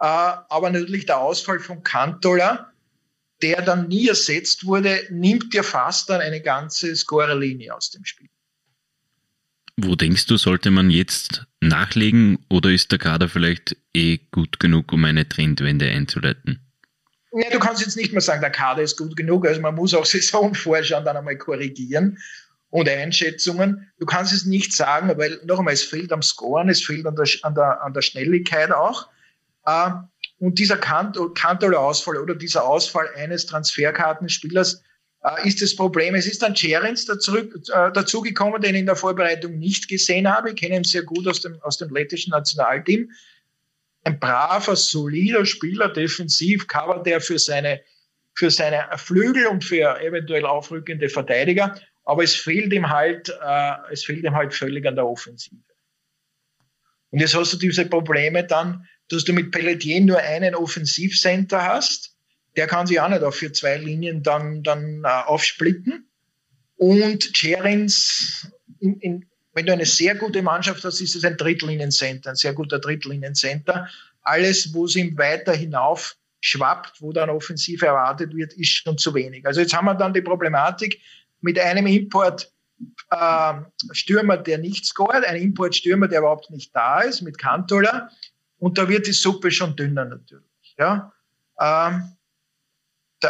Äh, 0.00 0.06
aber 0.06 0.70
natürlich 0.70 1.06
der 1.06 1.18
Ausfall 1.18 1.60
von 1.60 1.82
Kantola, 1.82 2.72
der 3.42 3.62
dann 3.62 3.88
nie 3.88 4.08
ersetzt 4.08 4.66
wurde, 4.66 5.00
nimmt 5.10 5.54
dir 5.54 5.62
fast 5.62 6.10
dann 6.10 6.20
eine 6.20 6.40
ganze 6.40 6.94
Scorerlinie 6.96 7.74
aus 7.74 7.90
dem 7.90 8.04
Spiel. 8.04 8.28
Wo 9.76 9.94
denkst 9.94 10.26
du, 10.26 10.36
sollte 10.36 10.72
man 10.72 10.90
jetzt 10.90 11.46
nachlegen 11.60 12.44
oder 12.50 12.70
ist 12.70 12.90
der 12.90 12.98
Kader 12.98 13.28
vielleicht 13.28 13.76
eh 13.94 14.18
gut 14.32 14.58
genug, 14.58 14.92
um 14.92 15.04
eine 15.04 15.28
Trendwende 15.28 15.88
einzuleiten? 15.88 16.60
Ja, 17.32 17.50
du 17.50 17.60
kannst 17.60 17.82
jetzt 17.82 17.96
nicht 17.96 18.10
mehr 18.10 18.20
sagen, 18.20 18.40
der 18.40 18.50
Kader 18.50 18.82
ist 18.82 18.96
gut 18.96 19.14
genug. 19.14 19.46
Also 19.46 19.60
man 19.60 19.76
muss 19.76 19.94
auch 19.94 20.04
Saisonvorschauen 20.06 21.04
dann 21.04 21.16
einmal 21.16 21.38
korrigieren 21.38 22.18
und 22.70 22.88
Einschätzungen. 22.88 23.90
Du 23.98 24.06
kannst 24.06 24.32
es 24.32 24.44
nicht 24.44 24.72
sagen, 24.72 25.16
weil 25.16 25.40
noch 25.44 25.58
einmal, 25.58 25.74
es 25.74 25.82
fehlt 25.82 26.12
am 26.12 26.22
Scoren, 26.22 26.68
es 26.68 26.84
fehlt 26.84 27.06
an 27.06 27.16
der, 27.16 27.26
an 27.42 27.54
der, 27.54 27.82
an 27.82 27.92
der 27.94 28.02
Schnelligkeit 28.02 28.70
auch. 28.72 29.08
Äh, 29.66 29.90
und 30.38 30.58
dieser 30.58 30.76
Kantola-Ausfall 30.76 32.18
oder 32.18 32.34
dieser 32.34 32.64
Ausfall 32.64 33.08
eines 33.16 33.46
Transferkartenspielers 33.46 34.82
äh, 35.24 35.48
ist 35.48 35.62
das 35.62 35.74
Problem. 35.74 36.14
Es 36.14 36.26
ist 36.26 36.42
dann 36.42 36.54
Cerens 36.54 37.06
dazu, 37.06 37.38
äh, 37.38 37.50
dazugekommen, 37.92 38.60
den 38.60 38.74
ich 38.74 38.80
in 38.80 38.86
der 38.86 38.96
Vorbereitung 38.96 39.58
nicht 39.58 39.88
gesehen 39.88 40.32
habe. 40.32 40.50
Ich 40.50 40.56
kenne 40.56 40.76
ihn 40.76 40.84
sehr 40.84 41.02
gut 41.02 41.26
aus 41.26 41.40
dem, 41.40 41.60
aus 41.62 41.78
dem 41.78 41.90
lettischen 41.90 42.30
Nationalteam. 42.30 43.10
Ein 44.04 44.20
braver, 44.20 44.76
solider 44.76 45.44
Spieler, 45.44 45.88
defensiv, 45.88 46.68
covert 46.68 47.06
er 47.06 47.20
für 47.20 47.38
seine, 47.38 47.80
für 48.34 48.50
seine 48.50 48.86
Flügel 48.96 49.46
und 49.48 49.64
für 49.64 50.00
eventuell 50.00 50.46
aufrückende 50.46 51.08
Verteidiger. 51.08 51.74
Aber 52.08 52.22
es 52.22 52.34
fehlt 52.34 52.72
ihm 52.72 52.88
halt, 52.88 53.28
äh, 53.28 53.74
es 53.92 54.04
fehlt 54.04 54.24
ihm 54.24 54.34
halt 54.34 54.54
völlig 54.54 54.86
an 54.86 54.96
der 54.96 55.06
Offensive. 55.06 55.62
Und 57.10 57.20
jetzt 57.20 57.34
hast 57.34 57.52
du 57.52 57.56
diese 57.56 57.84
Probleme 57.84 58.44
dann, 58.44 58.86
dass 59.08 59.24
du 59.24 59.32
mit 59.32 59.50
Pelletier 59.50 60.00
nur 60.00 60.18
einen 60.18 60.54
Offensivcenter 60.54 61.62
hast 61.62 62.18
der 62.58 62.66
kann 62.66 62.88
sich 62.88 63.00
auch 63.00 63.08
nicht 63.08 63.22
auf 63.22 63.36
für 63.36 63.52
zwei 63.52 63.76
Linien 63.76 64.24
dann, 64.24 64.64
dann 64.64 65.04
äh, 65.04 65.08
aufsplitten. 65.08 66.08
Und 66.76 67.32
Cherins, 67.32 68.50
in, 68.80 68.98
in, 68.98 69.26
wenn 69.52 69.64
du 69.64 69.72
eine 69.72 69.86
sehr 69.86 70.16
gute 70.16 70.42
Mannschaft 70.42 70.84
hast, 70.84 71.00
ist 71.00 71.14
es 71.14 71.24
ein 71.24 71.36
Drittliniencenter, 71.36 72.30
ein 72.30 72.36
sehr 72.36 72.54
guter 72.54 72.80
Drittliniencenter. 72.80 73.88
Alles, 74.22 74.74
wo 74.74 74.86
es 74.86 74.96
ihm 74.96 75.16
weiter 75.16 75.54
hinauf 75.54 76.16
schwappt, 76.40 77.00
wo 77.00 77.12
dann 77.12 77.30
Offensive 77.30 77.86
erwartet 77.86 78.34
wird, 78.34 78.52
ist 78.54 78.70
schon 78.70 78.98
zu 78.98 79.14
wenig. 79.14 79.46
Also 79.46 79.60
jetzt 79.60 79.74
haben 79.74 79.86
wir 79.86 79.94
dann 79.94 80.12
die 80.12 80.22
Problematik 80.22 81.00
mit 81.40 81.58
einem 81.58 81.86
Import 81.86 82.52
äh, 83.10 83.54
Stürmer, 83.92 84.36
der 84.36 84.58
nicht 84.58 84.86
scoret, 84.86 85.24
ein 85.24 85.40
Importstürmer, 85.40 86.08
der 86.08 86.20
überhaupt 86.20 86.50
nicht 86.50 86.74
da 86.74 87.00
ist, 87.00 87.22
mit 87.22 87.38
Kantola. 87.38 88.10
Und 88.58 88.78
da 88.78 88.88
wird 88.88 89.06
die 89.06 89.12
Suppe 89.12 89.50
schon 89.50 89.76
dünner 89.76 90.04
natürlich. 90.04 90.74
Ja? 90.78 91.12
Ähm, 91.60 92.12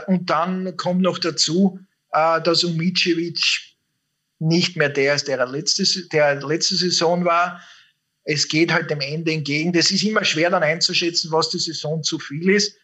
und 0.07 0.29
dann 0.29 0.77
kommt 0.77 1.03
noch 1.03 1.19
dazu, 1.19 1.81
äh, 2.13 2.41
dass 2.43 2.65
Umicevic 2.65 3.41
nicht 4.39 4.77
mehr 4.77 4.89
der 4.89 5.15
ist, 5.15 5.29
der 5.29 5.45
letzte, 5.47 5.85
der 6.09 6.41
letzte 6.43 6.77
Saison 6.77 7.25
war. 7.25 7.61
Es 8.25 8.47
geht 8.47 8.73
halt 8.73 8.91
dem 8.91 9.01
Ende 9.01 9.33
entgegen. 9.33 9.73
Das 9.73 9.91
ist 9.91 10.03
immer 10.03 10.25
schwer 10.25 10.51
dann 10.51 10.63
einzuschätzen, 10.63 11.33
was 11.33 11.51
die 11.51 11.59
Saison 11.59 12.03
zu 12.03 12.19
viel 12.19 12.51
ist. 12.51 12.77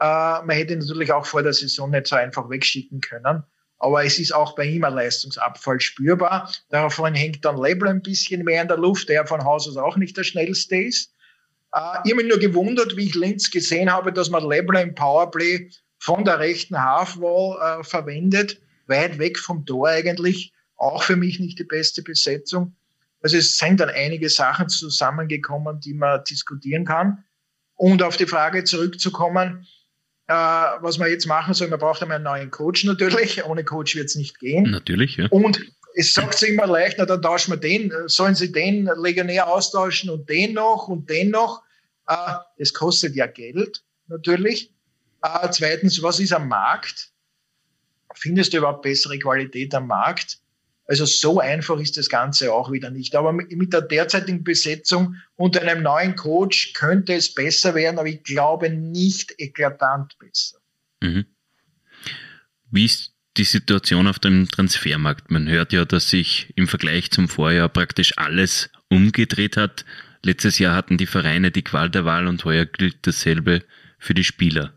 Äh, 0.00 0.04
man 0.42 0.50
hätte 0.50 0.76
natürlich 0.76 1.12
auch 1.12 1.26
vor 1.26 1.42
der 1.42 1.52
Saison 1.52 1.90
nicht 1.90 2.06
so 2.06 2.16
einfach 2.16 2.48
wegschicken 2.48 3.00
können. 3.00 3.42
Aber 3.78 4.04
es 4.04 4.18
ist 4.18 4.34
auch 4.34 4.54
bei 4.54 4.64
ihm 4.64 4.84
ein 4.84 4.94
Leistungsabfall 4.94 5.80
spürbar. 5.80 6.50
Davon 6.70 7.14
hängt 7.14 7.44
dann 7.44 7.60
Lebel 7.60 7.88
ein 7.88 8.02
bisschen 8.02 8.44
mehr 8.44 8.62
in 8.62 8.68
der 8.68 8.78
Luft, 8.78 9.08
der 9.08 9.26
von 9.26 9.44
Haus 9.44 9.68
aus 9.68 9.76
auch 9.76 9.96
nicht 9.96 10.16
der 10.16 10.24
schnellste 10.24 10.76
ist. 10.76 11.12
Äh, 11.74 11.98
ich 12.04 12.12
habe 12.12 12.22
mich 12.22 12.26
nur 12.26 12.38
gewundert, 12.38 12.96
wie 12.96 13.06
ich 13.06 13.14
Linz 13.14 13.50
gesehen 13.50 13.92
habe, 13.92 14.12
dass 14.12 14.30
man 14.30 14.48
Lebel 14.48 14.76
im 14.76 14.94
Powerplay 14.94 15.70
von 15.98 16.24
der 16.24 16.38
rechten 16.38 16.82
Halfwall 16.82 17.80
äh, 17.80 17.84
verwendet, 17.84 18.60
weit 18.86 19.18
weg 19.18 19.38
vom 19.38 19.66
Tor 19.66 19.88
eigentlich. 19.88 20.52
Auch 20.76 21.02
für 21.02 21.16
mich 21.16 21.40
nicht 21.40 21.58
die 21.58 21.64
beste 21.64 22.02
Besetzung. 22.02 22.74
Also 23.22 23.38
es 23.38 23.56
sind 23.56 23.80
dann 23.80 23.88
einige 23.90 24.28
Sachen 24.28 24.68
zusammengekommen, 24.68 25.80
die 25.80 25.94
man 25.94 26.22
diskutieren 26.24 26.84
kann. 26.84 27.24
Und 27.74 28.02
auf 28.02 28.16
die 28.16 28.26
Frage 28.26 28.64
zurückzukommen, 28.64 29.66
äh, 30.28 30.32
was 30.32 30.98
man 30.98 31.08
jetzt 31.08 31.26
machen 31.26 31.54
soll, 31.54 31.68
man 31.68 31.78
braucht 31.78 32.02
einmal 32.02 32.16
einen 32.16 32.24
neuen 32.24 32.50
Coach 32.50 32.84
natürlich. 32.84 33.44
Ohne 33.44 33.64
Coach 33.64 33.94
wird 33.94 34.06
es 34.06 34.16
nicht 34.16 34.38
gehen. 34.38 34.70
Natürlich, 34.70 35.16
ja. 35.16 35.26
Und 35.30 35.60
es 35.94 36.12
sagt 36.12 36.38
sich 36.38 36.50
immer 36.50 36.66
leicht, 36.66 36.96
na, 36.98 37.06
dann 37.06 37.22
tauschen 37.22 37.52
wir 37.52 37.58
den, 37.58 37.92
sollen 38.06 38.34
sie 38.34 38.52
den 38.52 38.90
Legionär 38.96 39.48
austauschen 39.48 40.10
und 40.10 40.28
den 40.28 40.54
noch 40.54 40.88
und 40.88 41.08
den 41.08 41.30
noch. 41.30 41.62
Äh, 42.08 42.34
es 42.58 42.74
kostet 42.74 43.14
ja 43.14 43.26
Geld, 43.26 43.82
natürlich. 44.08 44.72
Äh, 45.22 45.48
zweitens, 45.50 46.02
was 46.02 46.20
ist 46.20 46.32
am 46.32 46.48
Markt? 46.48 47.10
Findest 48.14 48.52
du 48.52 48.58
überhaupt 48.58 48.82
bessere 48.82 49.18
Qualität 49.18 49.74
am 49.74 49.86
Markt? 49.86 50.38
Also 50.86 51.04
so 51.04 51.40
einfach 51.40 51.80
ist 51.80 51.96
das 51.96 52.08
Ganze 52.08 52.52
auch 52.52 52.70
wieder 52.70 52.90
nicht. 52.90 53.16
Aber 53.16 53.32
mit 53.32 53.72
der 53.72 53.80
derzeitigen 53.80 54.44
Besetzung 54.44 55.16
und 55.34 55.58
einem 55.58 55.82
neuen 55.82 56.14
Coach 56.14 56.74
könnte 56.74 57.14
es 57.14 57.34
besser 57.34 57.74
werden, 57.74 57.98
aber 57.98 58.08
ich 58.08 58.22
glaube 58.22 58.70
nicht 58.70 59.34
eklatant 59.38 60.16
besser. 60.18 60.58
Mhm. 61.02 61.26
Wie 62.70 62.84
ist 62.84 63.12
die 63.36 63.44
Situation 63.44 64.06
auf 64.06 64.18
dem 64.18 64.48
Transfermarkt? 64.48 65.30
Man 65.30 65.48
hört 65.48 65.72
ja, 65.72 65.84
dass 65.84 66.10
sich 66.10 66.52
im 66.56 66.68
Vergleich 66.68 67.10
zum 67.10 67.28
Vorjahr 67.28 67.68
praktisch 67.68 68.16
alles 68.16 68.70
umgedreht 68.88 69.56
hat. 69.56 69.84
Letztes 70.22 70.58
Jahr 70.58 70.74
hatten 70.74 70.98
die 70.98 71.06
Vereine 71.06 71.50
die 71.50 71.62
Qual 71.62 71.90
der 71.90 72.04
Wahl 72.04 72.26
und 72.28 72.44
heuer 72.44 72.64
gilt 72.64 73.06
dasselbe 73.06 73.64
für 73.98 74.14
die 74.14 74.24
Spieler. 74.24 74.72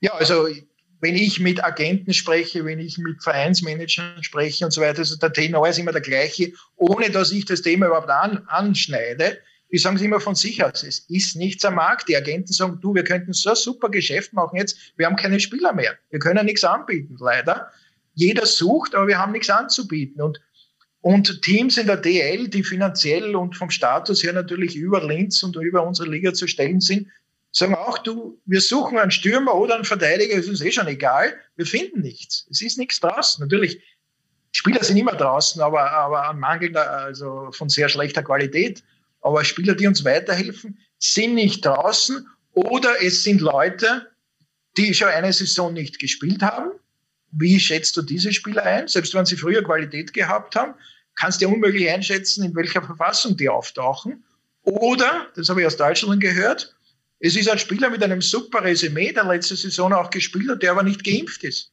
Ja, 0.00 0.12
also 0.14 0.48
wenn 1.02 1.16
ich 1.16 1.40
mit 1.40 1.62
Agenten 1.64 2.14
spreche, 2.14 2.64
wenn 2.64 2.78
ich 2.78 2.96
mit 2.96 3.24
Vereinsmanagern 3.24 4.22
spreche 4.22 4.64
und 4.64 4.70
so 4.70 4.80
weiter, 4.80 5.00
also 5.00 5.16
der 5.16 5.32
Tenor 5.32 5.68
ist 5.68 5.80
immer 5.80 5.90
der 5.90 6.00
gleiche, 6.00 6.52
ohne 6.76 7.10
dass 7.10 7.32
ich 7.32 7.44
das 7.44 7.60
Thema 7.60 7.86
überhaupt 7.86 8.08
an, 8.08 8.44
anschneide. 8.46 9.38
Die 9.72 9.78
sagen 9.78 9.96
es 9.96 10.02
immer 10.02 10.20
von 10.20 10.36
sich 10.36 10.62
aus, 10.64 10.84
es 10.84 11.00
ist 11.08 11.34
nichts 11.34 11.64
am 11.64 11.74
Markt. 11.74 12.08
Die 12.08 12.16
Agenten 12.16 12.52
sagen, 12.52 12.78
du, 12.80 12.94
wir 12.94 13.02
könnten 13.02 13.32
so 13.32 13.50
ein 13.50 13.56
super 13.56 13.88
Geschäft 13.88 14.32
machen 14.32 14.56
jetzt, 14.58 14.78
wir 14.96 15.06
haben 15.06 15.16
keine 15.16 15.40
Spieler 15.40 15.72
mehr. 15.72 15.98
Wir 16.10 16.20
können 16.20 16.46
nichts 16.46 16.62
anbieten, 16.62 17.16
leider. 17.18 17.72
Jeder 18.14 18.46
sucht, 18.46 18.94
aber 18.94 19.08
wir 19.08 19.18
haben 19.18 19.32
nichts 19.32 19.50
anzubieten. 19.50 20.22
Und, 20.22 20.40
und 21.00 21.42
Teams 21.42 21.78
in 21.78 21.88
der 21.88 21.96
DL, 21.96 22.46
die 22.46 22.62
finanziell 22.62 23.34
und 23.34 23.56
vom 23.56 23.70
Status 23.70 24.22
her 24.22 24.34
natürlich 24.34 24.76
über 24.76 25.04
Linz 25.04 25.42
und 25.42 25.56
über 25.56 25.84
unsere 25.84 26.08
Liga 26.08 26.32
zu 26.32 26.46
stellen 26.46 26.80
sind, 26.80 27.08
sagen 27.52 27.74
auch, 27.74 27.98
du, 27.98 28.40
wir 28.46 28.60
suchen 28.60 28.98
einen 28.98 29.10
Stürmer 29.10 29.54
oder 29.54 29.74
einen 29.74 29.84
Verteidiger, 29.84 30.34
ist 30.34 30.48
uns 30.48 30.62
eh 30.62 30.72
schon 30.72 30.88
egal, 30.88 31.34
wir 31.56 31.66
finden 31.66 32.00
nichts. 32.00 32.46
Es 32.50 32.62
ist 32.62 32.78
nichts 32.78 32.98
draußen. 33.00 33.42
Natürlich, 33.42 33.82
Spieler 34.52 34.82
sind 34.82 34.96
immer 34.96 35.12
draußen, 35.12 35.60
aber, 35.60 35.90
aber 35.92 36.28
an 36.28 36.40
mangelnder, 36.40 36.90
also 36.90 37.50
von 37.52 37.68
sehr 37.68 37.88
schlechter 37.88 38.22
Qualität. 38.22 38.82
Aber 39.20 39.44
Spieler, 39.44 39.74
die 39.74 39.86
uns 39.86 40.04
weiterhelfen, 40.04 40.78
sind 40.98 41.34
nicht 41.34 41.64
draußen 41.64 42.26
oder 42.52 43.02
es 43.02 43.22
sind 43.22 43.40
Leute, 43.40 44.10
die 44.76 44.94
schon 44.94 45.08
eine 45.08 45.32
Saison 45.32 45.72
nicht 45.72 45.98
gespielt 45.98 46.42
haben. 46.42 46.70
Wie 47.30 47.60
schätzt 47.60 47.96
du 47.96 48.02
diese 48.02 48.32
Spieler 48.32 48.64
ein? 48.64 48.88
Selbst 48.88 49.14
wenn 49.14 49.26
sie 49.26 49.36
früher 49.36 49.62
Qualität 49.62 50.12
gehabt 50.12 50.56
haben, 50.56 50.74
kannst 51.16 51.40
du 51.40 51.46
ja 51.46 51.52
unmöglich 51.52 51.88
einschätzen, 51.90 52.44
in 52.44 52.54
welcher 52.54 52.82
Verfassung 52.82 53.36
die 53.36 53.48
auftauchen. 53.48 54.24
Oder, 54.62 55.28
das 55.34 55.48
habe 55.48 55.60
ich 55.60 55.66
aus 55.66 55.76
Deutschland 55.76 56.20
gehört, 56.20 56.74
es 57.24 57.36
ist 57.36 57.48
ein 57.48 57.58
Spieler 57.58 57.88
mit 57.88 58.02
einem 58.02 58.20
super 58.20 58.64
Resümee, 58.64 59.12
der 59.12 59.24
letzte 59.24 59.54
Saison 59.54 59.92
auch 59.92 60.10
gespielt 60.10 60.50
hat, 60.50 60.62
der 60.62 60.72
aber 60.72 60.82
nicht 60.82 61.04
geimpft 61.04 61.44
ist. 61.44 61.72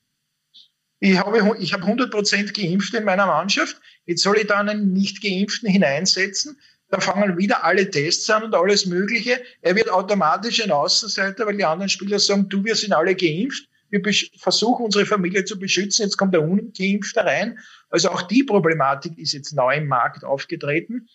Ich 0.99 1.17
habe, 1.17 1.57
ich 1.59 1.73
habe 1.73 1.83
100 1.83 2.11
Prozent 2.11 2.53
geimpft 2.53 2.93
in 2.93 3.03
meiner 3.03 3.25
Mannschaft. 3.25 3.81
Jetzt 4.05 4.21
soll 4.21 4.37
ich 4.37 4.45
da 4.45 4.59
einen 4.59 4.93
nicht 4.93 5.23
geimpften 5.23 5.67
hineinsetzen. 5.67 6.59
Da 6.89 6.99
fangen 6.99 7.37
wieder 7.39 7.63
alle 7.63 7.89
Tests 7.89 8.29
an 8.29 8.43
und 8.43 8.53
alles 8.53 8.85
Mögliche. 8.85 9.41
Er 9.61 9.75
wird 9.75 9.89
automatisch 9.89 10.63
ein 10.63 10.69
Außenseiter, 10.69 11.47
weil 11.47 11.57
die 11.57 11.65
anderen 11.65 11.89
Spieler 11.89 12.19
sagen, 12.19 12.47
du, 12.47 12.63
wir 12.63 12.75
sind 12.75 12.93
alle 12.93 13.15
geimpft. 13.15 13.67
wir 13.89 14.01
versuchen 14.37 14.85
unsere 14.85 15.07
Familie 15.07 15.45
zu 15.45 15.57
beschützen, 15.57 16.03
jetzt 16.03 16.17
kommt 16.17 16.35
der 16.35 16.43
Ungeimpfte 16.43 17.25
rein. 17.25 17.57
Also 17.89 18.11
auch 18.11 18.21
die 18.21 18.43
Problematik 18.43 19.17
ist 19.17 19.33
jetzt 19.33 19.53
neu 19.53 19.77
im 19.77 19.87
Markt 19.87 20.23
aufgetreten. 20.23 21.07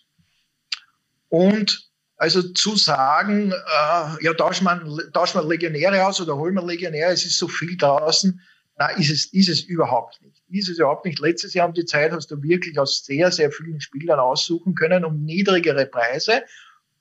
Und 1.29 1.89
also 2.17 2.41
zu 2.41 2.75
sagen, 2.75 3.51
äh, 3.51 4.23
ja, 4.23 4.33
tauschen 4.33 4.65
wir 4.65 5.43
Legionäre 5.43 6.05
aus 6.05 6.21
oder 6.21 6.35
holen 6.35 6.55
wir 6.55 6.63
Legionäre, 6.63 7.11
es 7.11 7.25
ist 7.25 7.37
so 7.37 7.47
viel 7.47 7.75
draußen, 7.77 8.41
na, 8.77 8.89
ist 8.89 9.09
es, 9.09 9.25
ist 9.33 9.49
es 9.49 9.61
überhaupt 9.61 10.21
nicht. 10.21 10.41
Ist 10.49 10.69
es 10.69 10.79
überhaupt 10.79 11.05
nicht. 11.05 11.19
Letztes 11.19 11.53
Jahr 11.53 11.67
um 11.67 11.73
die 11.73 11.85
Zeit 11.85 12.11
hast 12.11 12.29
du 12.31 12.41
wirklich 12.41 12.77
aus 12.77 13.05
sehr, 13.05 13.31
sehr 13.31 13.51
vielen 13.51 13.79
Spielern 13.79 14.19
aussuchen 14.19 14.75
können 14.75 15.05
um 15.05 15.23
niedrigere 15.23 15.85
Preise. 15.85 16.43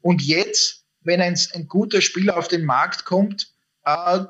Und 0.01 0.23
jetzt, 0.23 0.85
wenn 1.03 1.21
ein, 1.21 1.37
ein 1.53 1.67
guter 1.67 2.01
Spieler 2.01 2.37
auf 2.37 2.49
den 2.49 2.65
Markt 2.65 3.05
kommt, 3.05 3.53
äh, 3.85 4.21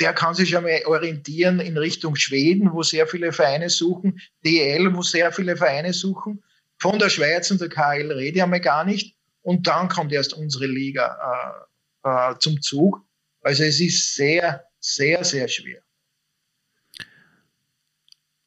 der 0.00 0.12
kann 0.12 0.34
sich 0.34 0.50
ja 0.50 0.60
mal 0.60 0.80
orientieren 0.86 1.60
in 1.60 1.76
Richtung 1.76 2.16
Schweden, 2.16 2.72
wo 2.72 2.82
sehr 2.82 3.06
viele 3.06 3.32
Vereine 3.32 3.70
suchen, 3.70 4.20
DL, 4.44 4.94
wo 4.94 5.02
sehr 5.02 5.32
viele 5.32 5.56
Vereine 5.56 5.92
suchen. 5.92 6.42
Von 6.78 6.98
der 6.98 7.08
Schweiz 7.08 7.50
und 7.50 7.60
der 7.60 7.68
KL 7.68 8.12
rede 8.12 8.36
ich 8.36 8.42
einmal 8.42 8.60
gar 8.60 8.84
nicht. 8.84 9.17
Und 9.48 9.66
dann 9.66 9.88
kommt 9.88 10.12
erst 10.12 10.34
unsere 10.34 10.66
Liga 10.66 11.64
äh, 12.04 12.32
äh, 12.32 12.38
zum 12.38 12.60
Zug. 12.60 13.02
Also 13.40 13.62
es 13.62 13.80
ist 13.80 14.14
sehr, 14.14 14.62
sehr, 14.78 15.24
sehr 15.24 15.48
schwer. 15.48 15.80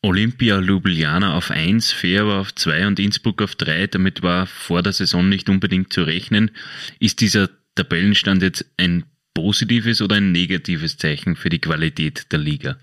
Olympia 0.03 0.59
Ljubljana 0.59 1.35
auf 1.35 1.49
1, 1.49 1.91
Fair 1.91 2.25
auf 2.25 2.53
2 2.53 2.85
und 2.85 2.99
Innsbruck 2.99 3.41
auf 3.41 3.55
3. 3.55 3.87
Damit 3.87 4.21
war 4.21 4.45
vor 4.45 4.83
der 4.83 4.93
Saison 4.93 5.27
nicht 5.27 5.49
unbedingt 5.49 5.91
zu 5.91 6.03
rechnen. 6.03 6.51
Ist 6.99 7.19
dieser 7.19 7.49
Tabellenstand 7.73 8.43
jetzt 8.43 8.65
ein 8.77 9.03
positives 9.33 10.03
oder 10.03 10.17
ein 10.17 10.31
negatives 10.31 10.97
Zeichen 10.97 11.35
für 11.35 11.49
die 11.49 11.61
Qualität 11.61 12.31
der 12.31 12.37
Liga? 12.37 12.77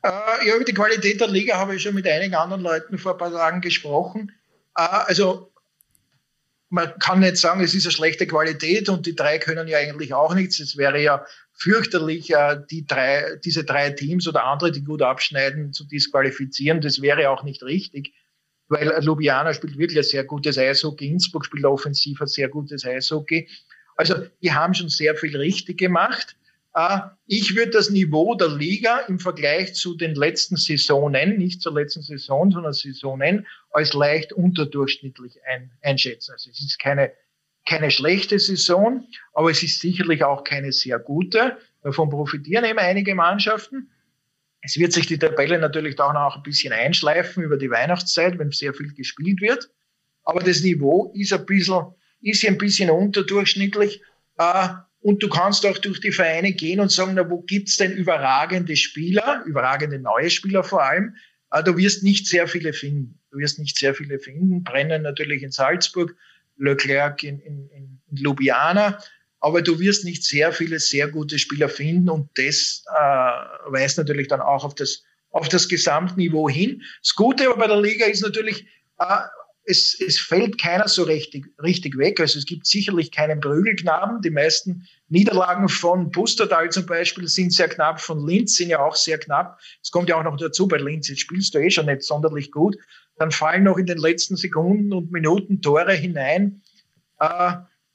Äh, 0.00 0.08
ja, 0.46 0.56
über 0.56 0.64
die 0.64 0.72
Qualität 0.72 1.20
der 1.20 1.28
Liga 1.28 1.58
habe 1.58 1.76
ich 1.76 1.82
schon 1.82 1.94
mit 1.94 2.08
einigen 2.08 2.36
anderen 2.36 2.62
Leuten 2.62 2.96
vor 2.96 3.12
ein 3.12 3.18
paar 3.18 3.32
Tagen 3.32 3.60
gesprochen. 3.60 4.32
Äh, 4.74 4.80
also 4.80 5.52
man 6.68 6.98
kann 6.98 7.20
nicht 7.20 7.36
sagen, 7.36 7.62
es 7.62 7.74
ist 7.74 7.86
eine 7.86 7.92
schlechte 7.92 8.26
Qualität 8.26 8.88
und 8.88 9.06
die 9.06 9.14
drei 9.14 9.38
können 9.38 9.68
ja 9.68 9.78
eigentlich 9.78 10.14
auch 10.14 10.34
nichts. 10.34 10.58
Es 10.58 10.76
wäre 10.76 11.00
ja 11.00 11.24
fürchterlich, 11.52 12.30
äh, 12.30 12.60
die 12.70 12.86
drei, 12.86 13.36
diese 13.44 13.64
drei 13.64 13.90
Teams 13.90 14.26
oder 14.26 14.44
andere, 14.44 14.72
die 14.72 14.82
gut 14.82 15.02
abschneiden, 15.02 15.72
zu 15.72 15.84
disqualifizieren. 15.84 16.80
Das 16.80 17.00
wäre 17.00 17.30
auch 17.30 17.44
nicht 17.44 17.62
richtig, 17.62 18.14
weil 18.68 18.92
Ljubljana 19.00 19.54
spielt 19.54 19.78
wirklich 19.78 19.98
ein 19.98 20.04
sehr 20.04 20.24
gutes 20.24 20.58
Eishockey, 20.58 21.06
Innsbruck 21.06 21.46
spielt 21.46 21.64
offensiv 21.64 22.20
ein 22.20 22.26
sehr 22.26 22.48
gutes 22.48 22.84
Eishockey. 22.84 23.48
Also 23.96 24.26
die 24.42 24.52
haben 24.52 24.74
schon 24.74 24.88
sehr 24.88 25.14
viel 25.14 25.36
richtig 25.36 25.78
gemacht. 25.78 26.36
Ich 27.26 27.56
würde 27.56 27.70
das 27.70 27.88
Niveau 27.88 28.34
der 28.34 28.48
Liga 28.48 28.98
im 29.08 29.18
Vergleich 29.18 29.74
zu 29.74 29.96
den 29.96 30.14
letzten 30.14 30.56
Saisonen, 30.56 31.38
nicht 31.38 31.62
zur 31.62 31.72
letzten 31.72 32.02
Saison, 32.02 32.50
sondern 32.50 32.74
Saisonen, 32.74 33.46
als 33.70 33.94
leicht 33.94 34.34
unterdurchschnittlich 34.34 35.38
ein, 35.46 35.70
einschätzen. 35.80 36.32
Also 36.32 36.50
es 36.50 36.60
ist 36.60 36.78
keine, 36.78 37.12
keine 37.66 37.90
schlechte 37.90 38.38
Saison, 38.38 39.08
aber 39.32 39.50
es 39.50 39.62
ist 39.62 39.80
sicherlich 39.80 40.22
auch 40.22 40.44
keine 40.44 40.70
sehr 40.70 40.98
gute. 40.98 41.56
Davon 41.82 42.10
profitieren 42.10 42.66
eben 42.66 42.78
einige 42.78 43.14
Mannschaften. 43.14 43.90
Es 44.60 44.76
wird 44.76 44.92
sich 44.92 45.06
die 45.06 45.18
Tabelle 45.18 45.58
natürlich 45.58 45.98
auch 45.98 46.12
noch 46.12 46.36
ein 46.36 46.42
bisschen 46.42 46.74
einschleifen 46.74 47.42
über 47.42 47.56
die 47.56 47.70
Weihnachtszeit, 47.70 48.38
wenn 48.38 48.50
sehr 48.50 48.74
viel 48.74 48.92
gespielt 48.92 49.40
wird. 49.40 49.70
Aber 50.24 50.40
das 50.40 50.60
Niveau 50.60 51.10
ist 51.14 51.32
ein 51.32 51.46
bisschen, 51.46 51.86
ist 52.20 52.44
ein 52.44 52.58
bisschen 52.58 52.90
unterdurchschnittlich. 52.90 54.02
Und 55.06 55.22
du 55.22 55.28
kannst 55.28 55.64
auch 55.64 55.78
durch 55.78 56.00
die 56.00 56.10
Vereine 56.10 56.50
gehen 56.50 56.80
und 56.80 56.90
sagen, 56.90 57.12
na, 57.14 57.30
wo 57.30 57.40
gibt's 57.42 57.76
denn 57.76 57.92
überragende 57.92 58.74
Spieler, 58.74 59.44
überragende 59.46 60.00
neue 60.00 60.30
Spieler 60.30 60.64
vor 60.64 60.82
allem? 60.82 61.14
Äh, 61.52 61.62
du 61.62 61.76
wirst 61.76 62.02
nicht 62.02 62.26
sehr 62.26 62.48
viele 62.48 62.72
finden. 62.72 63.20
Du 63.30 63.38
wirst 63.38 63.60
nicht 63.60 63.78
sehr 63.78 63.94
viele 63.94 64.18
finden. 64.18 64.64
Brennen 64.64 65.02
natürlich 65.02 65.44
in 65.44 65.52
Salzburg, 65.52 66.16
Leclerc 66.58 67.22
in, 67.22 67.38
in, 67.38 67.68
in 67.68 68.00
Ljubljana. 68.16 68.98
Aber 69.38 69.62
du 69.62 69.78
wirst 69.78 70.04
nicht 70.04 70.24
sehr 70.24 70.50
viele 70.52 70.80
sehr 70.80 71.06
gute 71.06 71.38
Spieler 71.38 71.68
finden 71.68 72.08
und 72.08 72.28
das 72.34 72.82
äh, 72.92 73.00
weist 73.70 73.98
natürlich 73.98 74.26
dann 74.26 74.40
auch 74.40 74.64
auf 74.64 74.74
das, 74.74 75.04
auf 75.30 75.48
das 75.48 75.68
Gesamtniveau 75.68 76.48
hin. 76.48 76.82
Das 77.00 77.14
Gute 77.14 77.48
aber 77.48 77.58
bei 77.58 77.68
der 77.68 77.80
Liga 77.80 78.06
ist 78.06 78.22
natürlich, 78.22 78.66
äh, 78.98 79.22
es, 79.66 80.00
es 80.00 80.18
fällt 80.18 80.58
keiner 80.58 80.86
so 80.86 81.02
richtig, 81.02 81.46
richtig 81.60 81.98
weg. 81.98 82.20
Also 82.20 82.38
es 82.38 82.46
gibt 82.46 82.66
sicherlich 82.66 83.10
keinen 83.10 83.40
Prügelknaben. 83.40 84.22
Die 84.22 84.30
meisten 84.30 84.86
Niederlagen 85.08 85.68
von 85.68 86.12
Pustertal 86.12 86.70
zum 86.70 86.86
Beispiel 86.86 87.26
sind 87.26 87.52
sehr 87.52 87.68
knapp, 87.68 88.00
von 88.00 88.26
Linz 88.26 88.54
sind 88.54 88.70
ja 88.70 88.80
auch 88.80 88.94
sehr 88.94 89.18
knapp. 89.18 89.58
Es 89.82 89.90
kommt 89.90 90.08
ja 90.08 90.18
auch 90.18 90.22
noch 90.22 90.36
dazu, 90.36 90.68
bei 90.68 90.78
Linz 90.78 91.08
jetzt 91.08 91.20
spielst 91.20 91.54
du 91.54 91.58
eh 91.58 91.70
schon 91.70 91.86
nicht 91.86 92.02
sonderlich 92.02 92.52
gut. 92.52 92.76
Dann 93.16 93.32
fallen 93.32 93.64
noch 93.64 93.76
in 93.76 93.86
den 93.86 93.98
letzten 93.98 94.36
Sekunden 94.36 94.92
und 94.92 95.10
Minuten 95.10 95.60
Tore 95.60 95.92
hinein 95.92 96.62
äh, 97.18 97.52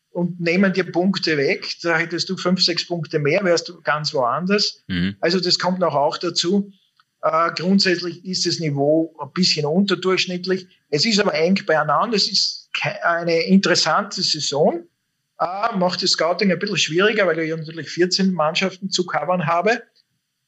und 0.10 0.42
nehmen 0.42 0.74
dir 0.74 0.92
Punkte 0.92 1.38
weg. 1.38 1.76
Da 1.84 1.98
hättest 1.98 2.30
du 2.30 2.36
fünf, 2.36 2.62
sechs 2.62 2.86
Punkte 2.86 3.18
mehr, 3.20 3.46
wärst 3.46 3.70
du 3.70 3.82
ganz 3.82 4.14
woanders. 4.14 4.84
Mhm. 4.88 5.16
Also 5.22 5.40
das 5.40 5.58
kommt 5.58 5.80
noch 5.80 5.96
auch 5.96 6.18
dazu. 6.18 6.74
Äh, 7.22 7.52
grundsätzlich 7.56 8.26
ist 8.26 8.46
das 8.46 8.60
Niveau 8.60 9.16
ein 9.20 9.32
bisschen 9.34 9.66
unterdurchschnittlich. 9.66 10.68
Es 10.90 11.06
ist 11.06 11.20
aber 11.20 11.34
eng 11.36 11.60
beieinander. 11.66 12.16
Es 12.16 12.30
ist 12.30 12.70
eine 13.04 13.44
interessante 13.44 14.22
Saison. 14.24 14.84
Äh, 15.40 15.76
macht 15.76 16.02
das 16.02 16.12
Scouting 16.12 16.52
ein 16.52 16.60
bisschen 16.60 16.78
schwieriger, 16.78 17.28
weil 17.28 17.40
ich 17.40 17.56
natürlich 17.56 17.90
14 17.90 18.34
Mannschaften 18.34 18.90
zu 18.90 19.06
covern 19.06 19.46
habe. 19.46 19.72
Äh, 19.72 19.82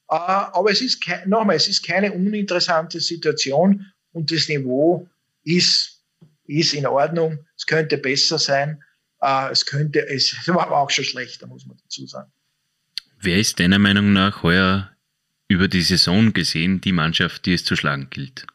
aber 0.10 0.72
es 0.72 0.82
ist 0.82 1.04
nochmal, 1.26 1.58
es 1.58 1.68
ist 1.68 1.86
keine 1.86 2.12
uninteressante 2.12 3.00
Situation 3.00 3.86
und 4.12 4.32
das 4.32 4.50
Niveau 4.50 5.08
ist, 5.44 6.04
ist 6.46 6.74
in 6.74 6.88
Ordnung. 6.88 7.46
Es 7.56 7.68
könnte 7.68 7.98
besser 7.98 8.40
sein. 8.40 8.84
Äh, 9.22 9.52
es 9.52 9.66
könnte, 9.66 10.08
es 10.08 10.36
war 10.48 10.68
aber 10.68 10.78
auch 10.78 10.90
schon 10.90 11.06
schlechter, 11.06 11.46
muss 11.46 11.68
man 11.68 11.78
dazu 11.84 12.08
sagen. 12.08 12.32
Wer 13.20 13.38
ist 13.38 13.60
deiner 13.60 13.80
Meinung 13.80 14.12
nach 14.12 14.44
heuer 14.44 14.93
über 15.54 15.68
die 15.68 15.82
Saison 15.82 16.34
gesehen 16.34 16.82
die 16.82 16.92
Mannschaft, 16.92 17.46
die 17.46 17.54
es 17.54 17.64
zu 17.64 17.76
schlagen 17.76 18.08
gilt? 18.10 18.46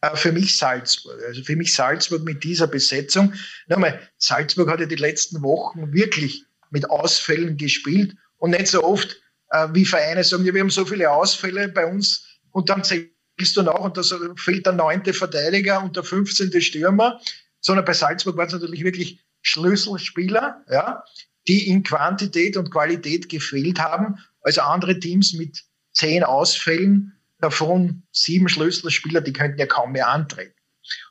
Äh, 0.00 0.16
für 0.16 0.32
mich 0.32 0.56
Salzburg. 0.56 1.18
Also 1.26 1.42
für 1.42 1.56
mich 1.56 1.74
Salzburg 1.74 2.24
mit 2.24 2.42
dieser 2.42 2.66
Besetzung. 2.66 3.34
Nochmal, 3.68 4.00
Salzburg 4.16 4.70
hat 4.70 4.80
ja 4.80 4.86
die 4.86 4.96
letzten 4.96 5.42
Wochen 5.42 5.92
wirklich 5.92 6.44
mit 6.70 6.88
Ausfällen 6.90 7.56
gespielt 7.56 8.16
und 8.38 8.50
nicht 8.50 8.68
so 8.68 8.82
oft 8.82 9.16
äh, 9.50 9.68
wie 9.72 9.84
Vereine 9.84 10.24
sagen, 10.24 10.44
wir 10.44 10.60
haben 10.60 10.70
so 10.70 10.84
viele 10.84 11.10
Ausfälle 11.10 11.68
bei 11.68 11.86
uns 11.86 12.26
und 12.50 12.68
dann 12.68 12.82
zählst 12.82 13.10
du 13.54 13.62
nach 13.62 13.80
und 13.80 13.96
da 13.96 14.02
fehlt 14.36 14.66
der 14.66 14.72
neunte 14.72 15.12
Verteidiger 15.12 15.82
und 15.82 15.96
der 15.96 16.02
15. 16.02 16.60
Stürmer, 16.60 17.20
sondern 17.60 17.84
bei 17.84 17.92
Salzburg 17.92 18.36
waren 18.36 18.46
es 18.46 18.54
natürlich 18.54 18.84
wirklich 18.84 19.20
Schlüsselspieler, 19.42 20.64
ja, 20.70 21.04
die 21.46 21.68
in 21.68 21.82
Quantität 21.82 22.56
und 22.56 22.72
Qualität 22.72 23.28
gefehlt 23.28 23.78
haben. 23.78 24.18
Also 24.40 24.62
andere 24.62 24.98
Teams 24.98 25.32
mit 25.34 25.62
zehn 25.96 26.22
Ausfällen, 26.24 27.12
davon 27.40 28.02
sieben 28.12 28.48
Schlüsselspieler, 28.48 29.20
die 29.20 29.32
könnten 29.32 29.58
ja 29.58 29.66
kaum 29.66 29.92
mehr 29.92 30.08
antreten. 30.08 30.54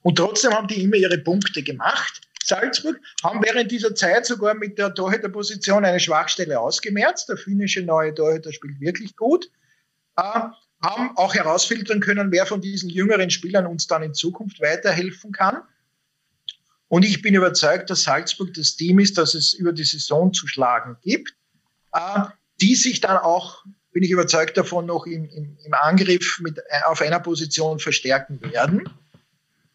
Und 0.03 0.17
trotzdem 0.17 0.53
haben 0.53 0.67
die 0.67 0.83
immer 0.83 0.95
ihre 0.95 1.17
Punkte 1.17 1.63
gemacht. 1.63 2.21
Salzburg 2.43 2.99
haben 3.23 3.43
während 3.43 3.71
dieser 3.71 3.95
Zeit 3.95 4.25
sogar 4.25 4.53
mit 4.53 4.77
der 4.77 4.93
Torhüterposition 4.93 5.83
eine 5.83 5.99
Schwachstelle 5.99 6.59
ausgemerzt. 6.59 7.27
Der 7.27 7.37
finnische 7.37 7.81
neue 7.81 8.13
Torhüter 8.13 8.53
spielt 8.53 8.79
wirklich 8.79 9.15
gut. 9.15 9.49
Äh, 10.15 10.41
haben 10.81 11.17
auch 11.17 11.33
herausfiltern 11.33 11.99
können, 11.99 12.31
wer 12.31 12.45
von 12.45 12.61
diesen 12.61 12.89
jüngeren 12.89 13.31
Spielern 13.31 13.65
uns 13.65 13.87
dann 13.87 14.03
in 14.03 14.13
Zukunft 14.13 14.61
weiterhelfen 14.61 15.31
kann. 15.31 15.63
Und 16.87 17.03
ich 17.03 17.23
bin 17.23 17.33
überzeugt, 17.33 17.89
dass 17.89 18.03
Salzburg 18.03 18.53
das 18.53 18.75
Team 18.75 18.99
ist, 18.99 19.17
das 19.17 19.33
es 19.33 19.53
über 19.53 19.73
die 19.73 19.83
Saison 19.83 20.31
zu 20.31 20.47
schlagen 20.47 20.97
gibt, 21.01 21.33
äh, 21.93 22.21
die 22.61 22.75
sich 22.75 23.01
dann 23.01 23.17
auch 23.17 23.65
bin 23.95 24.03
ich 24.03 24.11
überzeugt 24.11 24.57
davon, 24.57 24.85
noch 24.87 25.05
im, 25.05 25.23
im, 25.29 25.57
im 25.63 25.73
Angriff 25.73 26.39
mit, 26.41 26.57
äh, 26.57 26.83
auf 26.85 26.99
einer 26.99 27.21
Position 27.21 27.79
verstärken 27.79 28.41
werden. 28.41 28.89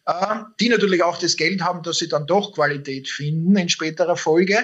Äh, 0.05 0.35
die 0.59 0.69
natürlich 0.69 1.01
auch 1.01 1.17
das 1.17 1.37
Geld 1.37 1.63
haben, 1.63 1.81
dass 1.81 1.97
sie 1.97 2.07
dann 2.07 2.27
doch 2.27 2.53
Qualität 2.53 3.09
finden 3.09 3.57
in 3.57 3.67
späterer 3.67 4.15
Folge. 4.15 4.59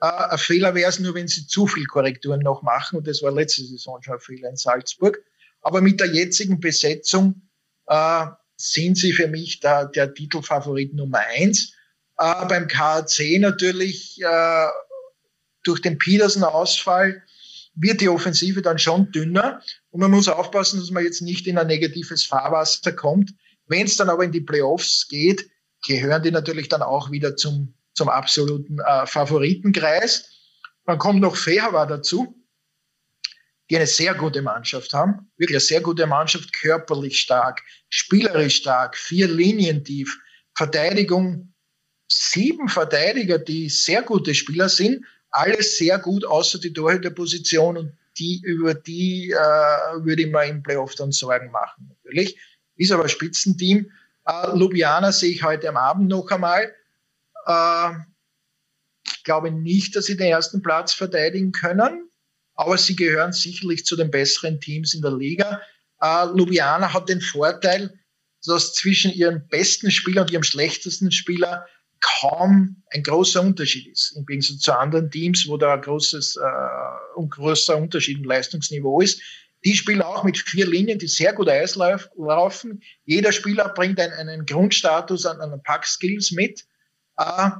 Äh, 0.00 0.06
ein 0.06 0.38
Fehler 0.38 0.76
wäre 0.76 0.88
es 0.88 1.00
nur, 1.00 1.16
wenn 1.16 1.26
sie 1.26 1.48
zu 1.48 1.66
viel 1.66 1.84
Korrekturen 1.86 2.42
noch 2.42 2.62
machen. 2.62 2.98
Und 2.98 3.08
das 3.08 3.24
war 3.24 3.32
letzte 3.32 3.64
Saison 3.64 4.00
schon 4.04 4.14
ein 4.14 4.20
Fehler 4.20 4.50
in 4.50 4.56
Salzburg. 4.56 5.20
Aber 5.62 5.80
mit 5.80 5.98
der 5.98 6.06
jetzigen 6.06 6.60
Besetzung 6.60 7.42
äh, 7.88 8.26
sind 8.56 8.96
sie 8.96 9.12
für 9.12 9.26
mich 9.26 9.58
der, 9.58 9.86
der 9.86 10.14
Titelfavorit 10.14 10.94
Nummer 10.94 11.22
eins. 11.36 11.74
Äh, 12.18 12.46
beim 12.46 12.68
KAC 12.68 13.40
natürlich 13.40 14.22
äh, 14.22 14.66
durch 15.64 15.82
den 15.82 15.98
Petersen-Ausfall 15.98 17.24
wird 17.74 18.00
die 18.00 18.08
Offensive 18.08 18.62
dann 18.62 18.78
schon 18.78 19.10
dünner. 19.12 19.62
Und 19.90 20.00
man 20.00 20.10
muss 20.10 20.28
aufpassen, 20.28 20.80
dass 20.80 20.90
man 20.90 21.04
jetzt 21.04 21.22
nicht 21.22 21.46
in 21.46 21.58
ein 21.58 21.66
negatives 21.66 22.24
Fahrwasser 22.24 22.92
kommt. 22.92 23.34
Wenn 23.66 23.86
es 23.86 23.96
dann 23.96 24.10
aber 24.10 24.24
in 24.24 24.32
die 24.32 24.40
Playoffs 24.40 25.08
geht, 25.08 25.48
gehören 25.86 26.22
die 26.22 26.30
natürlich 26.30 26.68
dann 26.68 26.82
auch 26.82 27.10
wieder 27.10 27.36
zum, 27.36 27.74
zum 27.94 28.08
absoluten 28.08 28.78
äh, 28.78 29.06
Favoritenkreis. 29.06 30.28
Dann 30.84 30.98
kommt 30.98 31.20
noch 31.20 31.36
Fehawa 31.36 31.86
dazu, 31.86 32.42
die 33.70 33.76
eine 33.76 33.86
sehr 33.86 34.14
gute 34.14 34.42
Mannschaft 34.42 34.92
haben, 34.92 35.30
wirklich 35.36 35.56
eine 35.56 35.60
sehr 35.60 35.80
gute 35.80 36.06
Mannschaft, 36.06 36.52
körperlich 36.52 37.20
stark, 37.20 37.62
spielerisch 37.88 38.56
stark, 38.56 38.96
vier 38.96 39.28
Linien 39.28 39.84
tief, 39.84 40.18
Verteidigung, 40.54 41.54
sieben 42.08 42.68
Verteidiger, 42.68 43.38
die 43.38 43.68
sehr 43.70 44.02
gute 44.02 44.34
Spieler 44.34 44.68
sind, 44.68 45.04
alles 45.32 45.78
sehr 45.78 45.98
gut, 45.98 46.24
außer 46.24 46.58
die 46.60 46.72
Torhüterposition 46.72 47.76
und 47.78 47.92
die, 48.18 48.40
über 48.44 48.74
die 48.74 49.30
äh, 49.30 50.04
würde 50.04 50.22
ich 50.22 50.30
mir 50.30 50.44
im 50.44 50.62
Playoff 50.62 50.94
dann 50.94 51.12
Sorgen 51.12 51.50
machen, 51.50 51.88
natürlich. 51.88 52.38
Ist 52.76 52.92
aber 52.92 53.04
ein 53.04 53.08
Spitzenteam. 53.08 53.90
Äh, 54.26 54.56
Ljubljana 54.56 55.10
sehe 55.10 55.32
ich 55.32 55.42
heute 55.42 55.68
am 55.68 55.76
Abend 55.76 56.08
noch 56.08 56.30
einmal. 56.30 56.74
Äh, 57.46 57.90
ich 59.06 59.24
glaube 59.24 59.50
nicht, 59.50 59.96
dass 59.96 60.06
sie 60.06 60.16
den 60.16 60.28
ersten 60.28 60.62
Platz 60.62 60.92
verteidigen 60.92 61.52
können, 61.52 62.10
aber 62.54 62.76
sie 62.76 62.96
gehören 62.96 63.32
sicherlich 63.32 63.86
zu 63.86 63.96
den 63.96 64.10
besseren 64.10 64.60
Teams 64.60 64.94
in 64.94 65.02
der 65.02 65.12
Liga. 65.12 65.62
Äh, 66.00 66.26
Ljubljana 66.26 66.92
hat 66.92 67.08
den 67.08 67.20
Vorteil, 67.20 67.98
dass 68.44 68.74
zwischen 68.74 69.12
ihrem 69.12 69.46
besten 69.48 69.90
Spieler 69.90 70.22
und 70.22 70.30
ihrem 70.30 70.42
schlechtesten 70.42 71.10
Spieler 71.12 71.66
kaum 72.02 72.82
ein 72.90 73.02
großer 73.02 73.40
Unterschied 73.40 73.86
ist. 73.86 74.12
Im 74.16 74.26
Gegensatz 74.26 74.58
zu 74.58 74.76
anderen 74.76 75.10
Teams, 75.10 75.46
wo 75.48 75.56
da 75.56 75.74
ein 75.74 75.80
großes, 75.80 76.36
äh, 76.36 77.20
ein 77.20 77.30
großer 77.30 77.76
Unterschied 77.76 78.18
im 78.18 78.24
Leistungsniveau 78.24 79.00
ist. 79.00 79.20
Die 79.64 79.74
spielen 79.74 80.02
auch 80.02 80.24
mit 80.24 80.36
vier 80.38 80.66
Linien, 80.66 80.98
die 80.98 81.06
sehr 81.06 81.32
gut 81.32 81.48
Eis 81.48 81.76
laufen. 81.76 82.82
Jeder 83.04 83.30
Spieler 83.30 83.68
bringt 83.68 84.00
einen, 84.00 84.12
einen 84.12 84.44
Grundstatus 84.44 85.24
an, 85.24 85.40
an 85.40 85.62
Pack-Skills 85.62 86.32
mit. 86.32 86.64
Äh, 87.16 87.50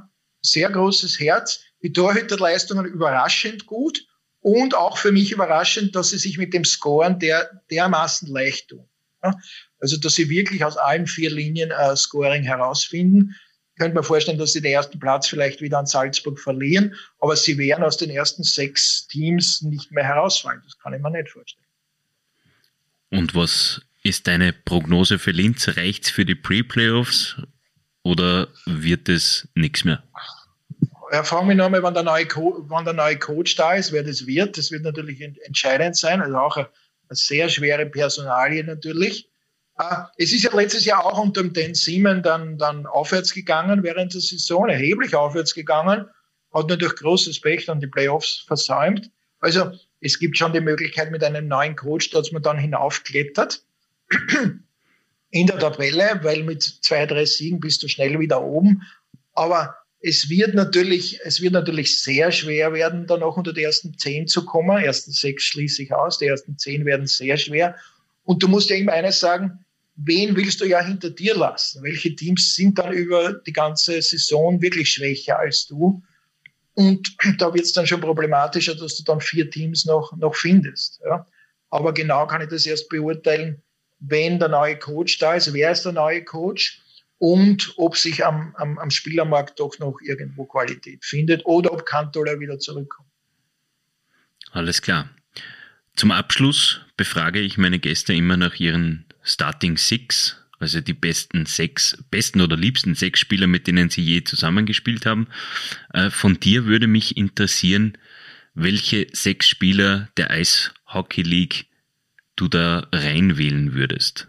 sehr 0.41 0.69
großes 0.69 1.19
Herz. 1.19 1.61
Die 1.81 1.93
Torhüterleistungen 1.93 2.85
überraschend 2.85 3.65
gut 3.65 4.05
und 4.41 4.75
auch 4.75 4.97
für 4.97 5.13
mich 5.13 5.31
überraschend, 5.31 5.95
dass 5.95 6.09
sie 6.09 6.17
sich 6.17 6.37
mit 6.37 6.53
dem 6.53 6.65
Scoren 6.65 7.19
der, 7.19 7.61
dermaßen 7.71 8.27
leicht 8.27 8.69
tun. 8.69 8.85
Ja? 9.23 9.33
Also, 9.79 9.97
dass 9.97 10.15
sie 10.15 10.29
wirklich 10.29 10.65
aus 10.65 10.77
allen 10.77 11.07
vier 11.07 11.31
Linien 11.31 11.71
äh, 11.71 11.95
Scoring 11.95 12.43
herausfinden. 12.43 13.35
Könnte 13.77 13.97
mir 13.97 14.03
vorstellen, 14.03 14.37
dass 14.37 14.53
sie 14.53 14.61
den 14.61 14.73
ersten 14.73 14.99
Platz 14.99 15.27
vielleicht 15.27 15.61
wieder 15.61 15.79
an 15.79 15.87
Salzburg 15.87 16.39
verlieren, 16.39 16.95
aber 17.19 17.35
sie 17.35 17.57
werden 17.57 17.83
aus 17.83 17.97
den 17.97 18.11
ersten 18.11 18.43
sechs 18.43 19.07
Teams 19.07 19.61
nicht 19.63 19.91
mehr 19.91 20.03
herausfallen. 20.03 20.61
Das 20.63 20.77
kann 20.77 20.93
ich 20.93 21.01
mir 21.01 21.09
nicht 21.09 21.29
vorstellen. 21.29 21.65
Und 23.09 23.35
was 23.35 23.81
ist 24.03 24.27
deine 24.27 24.53
Prognose 24.53 25.17
für 25.17 25.31
Linz? 25.31 25.67
Reicht 25.69 26.05
es 26.05 26.09
für 26.11 26.25
die 26.25 26.35
Pre-Playoffs 26.35 27.37
oder 28.03 28.47
wird 28.65 29.09
es 29.09 29.47
nichts 29.55 29.85
mehr? 29.85 30.03
Ja, 31.11 31.23
fragen 31.23 31.47
wir 31.47 31.55
nochmal, 31.55 31.83
wann 31.83 31.93
der, 31.93 32.03
neue 32.03 32.27
wann 32.35 32.85
der 32.85 32.93
neue 32.93 33.17
Coach 33.17 33.55
da 33.55 33.75
ist, 33.75 33.91
wer 33.91 34.03
das 34.03 34.25
wird. 34.25 34.57
Das 34.57 34.71
wird 34.71 34.83
natürlich 34.83 35.21
entscheidend 35.21 35.95
sein. 35.95 36.21
Also 36.21 36.37
auch 36.37 36.57
eine, 36.57 36.67
eine 37.09 37.15
sehr 37.15 37.49
schwere 37.49 37.85
Personalie 37.85 38.63
natürlich. 38.63 39.29
Uh, 39.79 40.05
es 40.17 40.31
ist 40.31 40.43
ja 40.43 40.55
letztes 40.55 40.85
Jahr 40.85 41.03
auch 41.03 41.17
unter 41.17 41.43
dem 41.43 41.73
Simon 41.73 42.21
dann, 42.21 42.59
dann 42.59 42.85
aufwärts 42.85 43.33
gegangen 43.33 43.81
während 43.81 44.13
der 44.13 44.21
Saison, 44.21 44.69
erheblich 44.69 45.15
aufwärts 45.15 45.55
gegangen, 45.55 46.05
hat 46.53 46.69
natürlich 46.69 46.95
großes 46.95 47.41
Pech 47.41 47.65
dann 47.65 47.79
die 47.79 47.87
Playoffs 47.87 48.43
versäumt. 48.45 49.09
Also 49.39 49.71
es 49.99 50.19
gibt 50.19 50.37
schon 50.37 50.53
die 50.53 50.61
Möglichkeit 50.61 51.11
mit 51.11 51.23
einem 51.23 51.47
neuen 51.47 51.75
Coach, 51.75 52.11
dass 52.11 52.31
man 52.31 52.43
dann 52.43 52.57
hinaufklettert 52.59 53.63
in 55.31 55.47
der 55.47 55.57
Tabelle, 55.57 56.19
weil 56.21 56.43
mit 56.43 56.61
zwei, 56.61 57.07
drei 57.07 57.25
Siegen 57.25 57.59
bist 57.59 57.81
du 57.81 57.87
schnell 57.87 58.19
wieder 58.19 58.43
oben. 58.43 58.83
Aber 59.33 59.75
es 59.99 60.29
wird 60.29 60.53
natürlich, 60.53 61.19
es 61.23 61.41
wird 61.41 61.53
natürlich 61.53 61.99
sehr 62.01 62.31
schwer 62.31 62.73
werden, 62.73 63.07
da 63.07 63.17
noch 63.17 63.37
unter 63.37 63.53
die 63.53 63.63
ersten 63.63 63.97
zehn 63.97 64.27
zu 64.27 64.45
kommen. 64.45 64.83
Ersten 64.83 65.11
sechs 65.11 65.45
schließe 65.45 65.81
ich 65.81 65.93
aus, 65.93 66.19
die 66.19 66.27
ersten 66.27 66.57
zehn 66.57 66.85
werden 66.85 67.07
sehr 67.07 67.37
schwer. 67.37 67.75
Und 68.23 68.41
du 68.41 68.47
musst 68.47 68.69
ja 68.69 68.75
immer 68.75 68.93
eines 68.93 69.19
sagen, 69.19 69.65
wen 69.95 70.35
willst 70.35 70.61
du 70.61 70.65
ja 70.65 70.81
hinter 70.81 71.09
dir 71.09 71.35
lassen? 71.35 71.83
Welche 71.83 72.15
Teams 72.15 72.55
sind 72.55 72.79
dann 72.79 72.93
über 72.93 73.33
die 73.33 73.53
ganze 73.53 74.01
Saison 74.01 74.61
wirklich 74.61 74.91
schwächer 74.91 75.39
als 75.39 75.67
du? 75.67 76.01
Und 76.73 77.15
da 77.37 77.53
wird 77.53 77.65
es 77.65 77.73
dann 77.73 77.87
schon 77.87 78.01
problematischer, 78.01 78.75
dass 78.75 78.95
du 78.95 79.03
dann 79.03 79.21
vier 79.21 79.49
Teams 79.49 79.85
noch, 79.85 80.15
noch 80.17 80.35
findest. 80.35 81.01
Ja. 81.05 81.27
Aber 81.69 81.93
genau 81.93 82.27
kann 82.27 82.41
ich 82.41 82.49
das 82.49 82.65
erst 82.65 82.89
beurteilen, 82.89 83.61
wenn 83.99 84.39
der 84.39 84.49
neue 84.49 84.77
Coach 84.77 85.17
da 85.19 85.35
ist, 85.35 85.53
wer 85.53 85.71
ist 85.71 85.85
der 85.85 85.93
neue 85.93 86.23
Coach 86.23 86.81
und 87.19 87.73
ob 87.77 87.95
sich 87.95 88.25
am, 88.25 88.53
am, 88.57 88.77
am 88.77 88.89
Spielermarkt 88.89 89.59
doch 89.59 89.79
noch 89.79 89.99
irgendwo 90.01 90.45
Qualität 90.45 91.05
findet 91.05 91.45
oder 91.45 91.71
ob 91.71 91.85
Kantola 91.85 92.39
wieder 92.39 92.59
zurückkommt. 92.59 93.09
Alles 94.51 94.81
klar. 94.81 95.09
Zum 95.95 96.11
Abschluss 96.11 96.81
befrage 96.97 97.39
ich 97.39 97.57
meine 97.57 97.79
Gäste 97.79 98.13
immer 98.13 98.37
nach 98.37 98.55
ihren 98.55 99.05
Starting 99.23 99.77
Six, 99.77 100.37
also 100.59 100.81
die 100.81 100.93
besten 100.93 101.45
sechs, 101.45 101.97
besten 102.09 102.41
oder 102.41 102.57
liebsten 102.57 102.95
sechs 102.95 103.19
Spieler, 103.19 103.47
mit 103.47 103.67
denen 103.67 103.89
sie 103.89 104.01
je 104.01 104.23
zusammengespielt 104.23 105.05
haben. 105.05 105.27
Äh, 105.93 106.09
von 106.09 106.39
dir 106.39 106.65
würde 106.65 106.87
mich 106.87 107.17
interessieren, 107.17 107.97
welche 108.53 109.07
sechs 109.11 109.47
Spieler 109.49 110.09
der 110.17 110.31
Eishockey 110.31 111.21
League 111.21 111.65
du 112.35 112.47
da 112.47 112.87
reinwählen 112.91 113.73
würdest. 113.73 114.27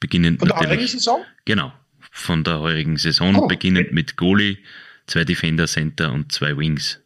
Beginnend 0.00 0.40
von 0.40 0.48
der 0.48 0.58
heurigen 0.58 0.86
Saison? 0.86 1.24
Genau, 1.44 1.72
von 2.10 2.44
der 2.44 2.60
heurigen 2.60 2.96
Saison, 2.96 3.36
oh, 3.36 3.46
beginnend 3.46 3.86
okay. 3.86 3.94
mit 3.94 4.16
Goalie, 4.16 4.58
zwei 5.06 5.24
Defender, 5.24 5.66
Center 5.66 6.12
und 6.12 6.32
zwei 6.32 6.56
Wings. 6.56 7.00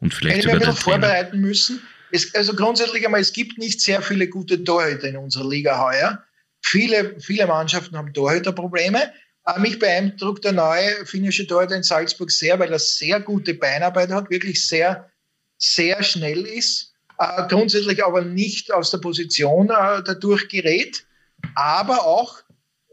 Und 0.00 0.14
vielleicht 0.14 0.44
sogar 0.44 0.60
wir 0.60 0.72
vorbereiten 0.72 1.40
müssen. 1.40 1.80
Es, 2.10 2.34
also 2.34 2.54
grundsätzlich 2.54 3.04
einmal, 3.04 3.20
es 3.20 3.32
gibt 3.32 3.58
nicht 3.58 3.80
sehr 3.80 4.02
viele 4.02 4.28
gute 4.28 4.62
Torhüter 4.62 5.08
in 5.08 5.16
unserer 5.16 5.48
Liga 5.48 5.84
heuer. 5.84 6.22
Viele, 6.62 7.18
viele 7.20 7.46
Mannschaften 7.46 7.96
haben 7.96 8.12
Torhüterprobleme. 8.12 9.12
Aber 9.44 9.60
mich 9.60 9.78
beeindruckt 9.78 10.44
der 10.44 10.52
neue 10.52 11.06
finnische 11.06 11.46
Torhüter 11.46 11.76
in 11.76 11.82
Salzburg 11.82 12.30
sehr, 12.30 12.58
weil 12.58 12.70
er 12.70 12.78
sehr 12.78 13.20
gute 13.20 13.54
Beinarbeit 13.54 14.10
hat, 14.10 14.28
wirklich 14.28 14.66
sehr, 14.66 15.10
sehr 15.56 16.02
schnell 16.02 16.44
ist, 16.46 16.92
äh, 17.18 17.48
grundsätzlich 17.48 18.04
aber 18.04 18.22
nicht 18.22 18.70
aus 18.72 18.90
der 18.90 18.98
Position 18.98 19.70
äh, 19.70 20.02
dadurch 20.04 20.48
gerät, 20.48 21.06
aber 21.54 22.04
auch 22.04 22.42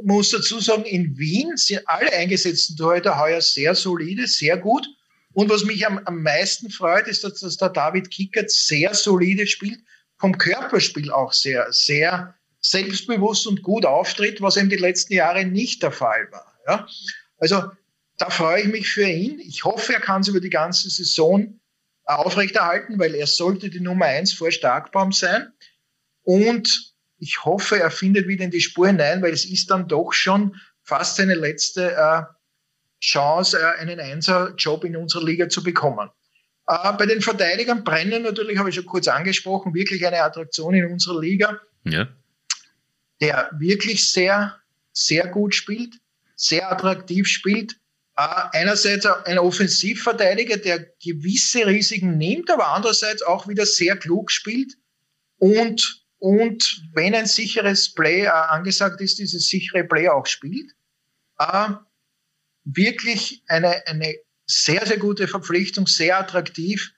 muss 0.02 0.30
dazu 0.30 0.60
sagen, 0.60 0.86
in 0.86 1.18
Wien 1.18 1.58
sind 1.58 1.82
alle 1.88 2.12
eingesetzten 2.14 2.76
Torhüter 2.76 3.20
heuer 3.20 3.42
sehr 3.42 3.76
solide, 3.76 4.28
sehr 4.28 4.58
gut. 4.58 4.88
Und 5.36 5.50
was 5.50 5.66
mich 5.66 5.86
am, 5.86 6.00
am 6.06 6.24
meisten 6.24 6.70
freut, 6.70 7.08
ist, 7.08 7.26
dass, 7.26 7.42
dass 7.42 7.58
der 7.58 7.68
David 7.68 8.10
Kickert 8.10 8.50
sehr 8.50 8.94
solide 8.94 9.46
spielt, 9.46 9.80
vom 10.18 10.38
Körperspiel 10.38 11.12
auch 11.12 11.34
sehr, 11.34 11.68
sehr 11.72 12.34
selbstbewusst 12.62 13.46
und 13.46 13.62
gut 13.62 13.86
auftritt, 13.86 14.42
was 14.42 14.56
eben 14.56 14.70
die 14.70 14.78
letzten 14.78 15.14
Jahre 15.14 15.46
nicht 15.46 15.84
der 15.84 15.92
Fall 15.92 16.30
war. 16.32 16.58
Ja? 16.66 16.88
Also 17.38 17.64
da 18.18 18.30
freue 18.30 18.62
ich 18.62 18.68
mich 18.70 18.90
für 18.90 19.08
ihn. 19.08 19.40
Ich 19.42 19.66
hoffe, 19.66 19.94
er 19.94 20.00
kann 20.00 20.22
es 20.22 20.30
über 20.30 20.40
die 20.40 20.50
ganze 20.50 20.90
Saison 20.90 21.60
aufrechterhalten, 22.06 22.98
weil 22.98 23.14
er 23.14 23.28
sollte 23.28 23.70
die 23.70 23.82
Nummer 23.82 24.06
eins 24.06 24.32
vor 24.32 24.52
Starkbaum 24.52 25.12
sein. 25.12 25.52
Und 26.24 26.94
ich 27.18 27.44
hoffe, 27.44 27.78
er 27.78 27.92
findet 27.92 28.30
wieder 28.30 28.46
in 28.46 28.52
die 28.52 28.62
Spur 28.62 28.88
hinein, 28.88 29.22
weil 29.22 29.34
es 29.34 29.44
ist 29.44 29.70
dann 29.70 29.90
doch 29.90 30.14
schon 30.14 30.56
fast 30.82 31.18
seine 31.18 31.36
letzte 31.36 31.92
äh, 31.92 32.22
Chance, 33.06 33.60
äh, 33.60 33.80
einen 33.80 34.00
Einser-Job 34.00 34.84
in 34.84 34.96
unserer 34.96 35.24
Liga 35.24 35.48
zu 35.48 35.64
bekommen. 35.64 36.10
Äh, 36.68 36.94
bei 36.98 37.06
den 37.06 37.22
Verteidigern 37.22 37.84
brennen 37.84 38.24
natürlich, 38.24 38.58
habe 38.58 38.70
ich 38.70 38.76
schon 38.76 38.86
kurz 38.86 39.08
angesprochen, 39.08 39.74
wirklich 39.74 40.06
eine 40.06 40.22
Attraktion 40.22 40.74
in 40.74 40.92
unserer 40.92 41.20
Liga. 41.20 41.60
Ja. 41.84 42.08
Der 43.22 43.50
wirklich 43.58 44.12
sehr, 44.12 44.56
sehr 44.92 45.28
gut 45.28 45.54
spielt, 45.54 45.94
sehr 46.36 46.72
attraktiv 46.72 47.28
spielt. 47.28 47.74
Äh, 48.18 48.28
einerseits 48.54 49.06
ein 49.06 49.38
Offensivverteidiger, 49.38 50.58
der 50.58 50.88
gewisse 51.04 51.68
Risiken 51.68 52.18
nimmt, 52.18 52.50
aber 52.50 52.70
andererseits 52.70 53.22
auch 53.22 53.48
wieder 53.48 53.66
sehr 53.66 53.96
klug 53.98 54.32
spielt 54.32 54.74
und 55.38 56.02
und 56.18 56.82
wenn 56.94 57.14
ein 57.14 57.28
sicheres 57.28 57.94
Play 57.94 58.26
angesagt 58.26 59.00
ist, 59.02 59.20
dieses 59.20 59.48
sichere 59.48 59.84
Play 59.84 60.08
auch 60.10 60.26
spielt. 60.26 60.72
Äh, 61.38 61.74
wirklich 62.66 63.44
eine, 63.48 63.88
eine 63.88 64.16
sehr, 64.48 64.86
sehr 64.86 64.98
gute 64.98 65.28
Verpflichtung, 65.28 65.88
sehr 65.88 66.20
attraktiv 66.20 66.92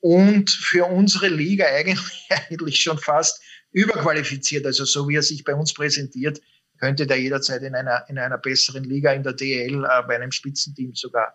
und 0.00 0.50
für 0.50 0.86
unsere 0.86 1.28
Liga 1.28 1.66
eigentlich, 1.66 2.28
eigentlich 2.50 2.80
schon 2.80 2.98
fast 2.98 3.42
überqualifiziert. 3.72 4.64
Also 4.66 4.84
so 4.84 5.08
wie 5.08 5.16
er 5.16 5.22
sich 5.22 5.44
bei 5.44 5.54
uns 5.54 5.74
präsentiert, 5.74 6.40
könnte 6.78 7.06
der 7.06 7.20
jederzeit 7.20 7.62
in 7.62 7.74
einer, 7.74 8.04
in 8.08 8.18
einer 8.18 8.38
besseren 8.38 8.84
Liga, 8.84 9.12
in 9.12 9.22
der 9.22 9.32
DL, 9.32 9.84
äh, 9.84 10.02
bei 10.06 10.14
einem 10.14 10.30
Spitzenteam 10.30 10.94
sogar, 10.94 11.34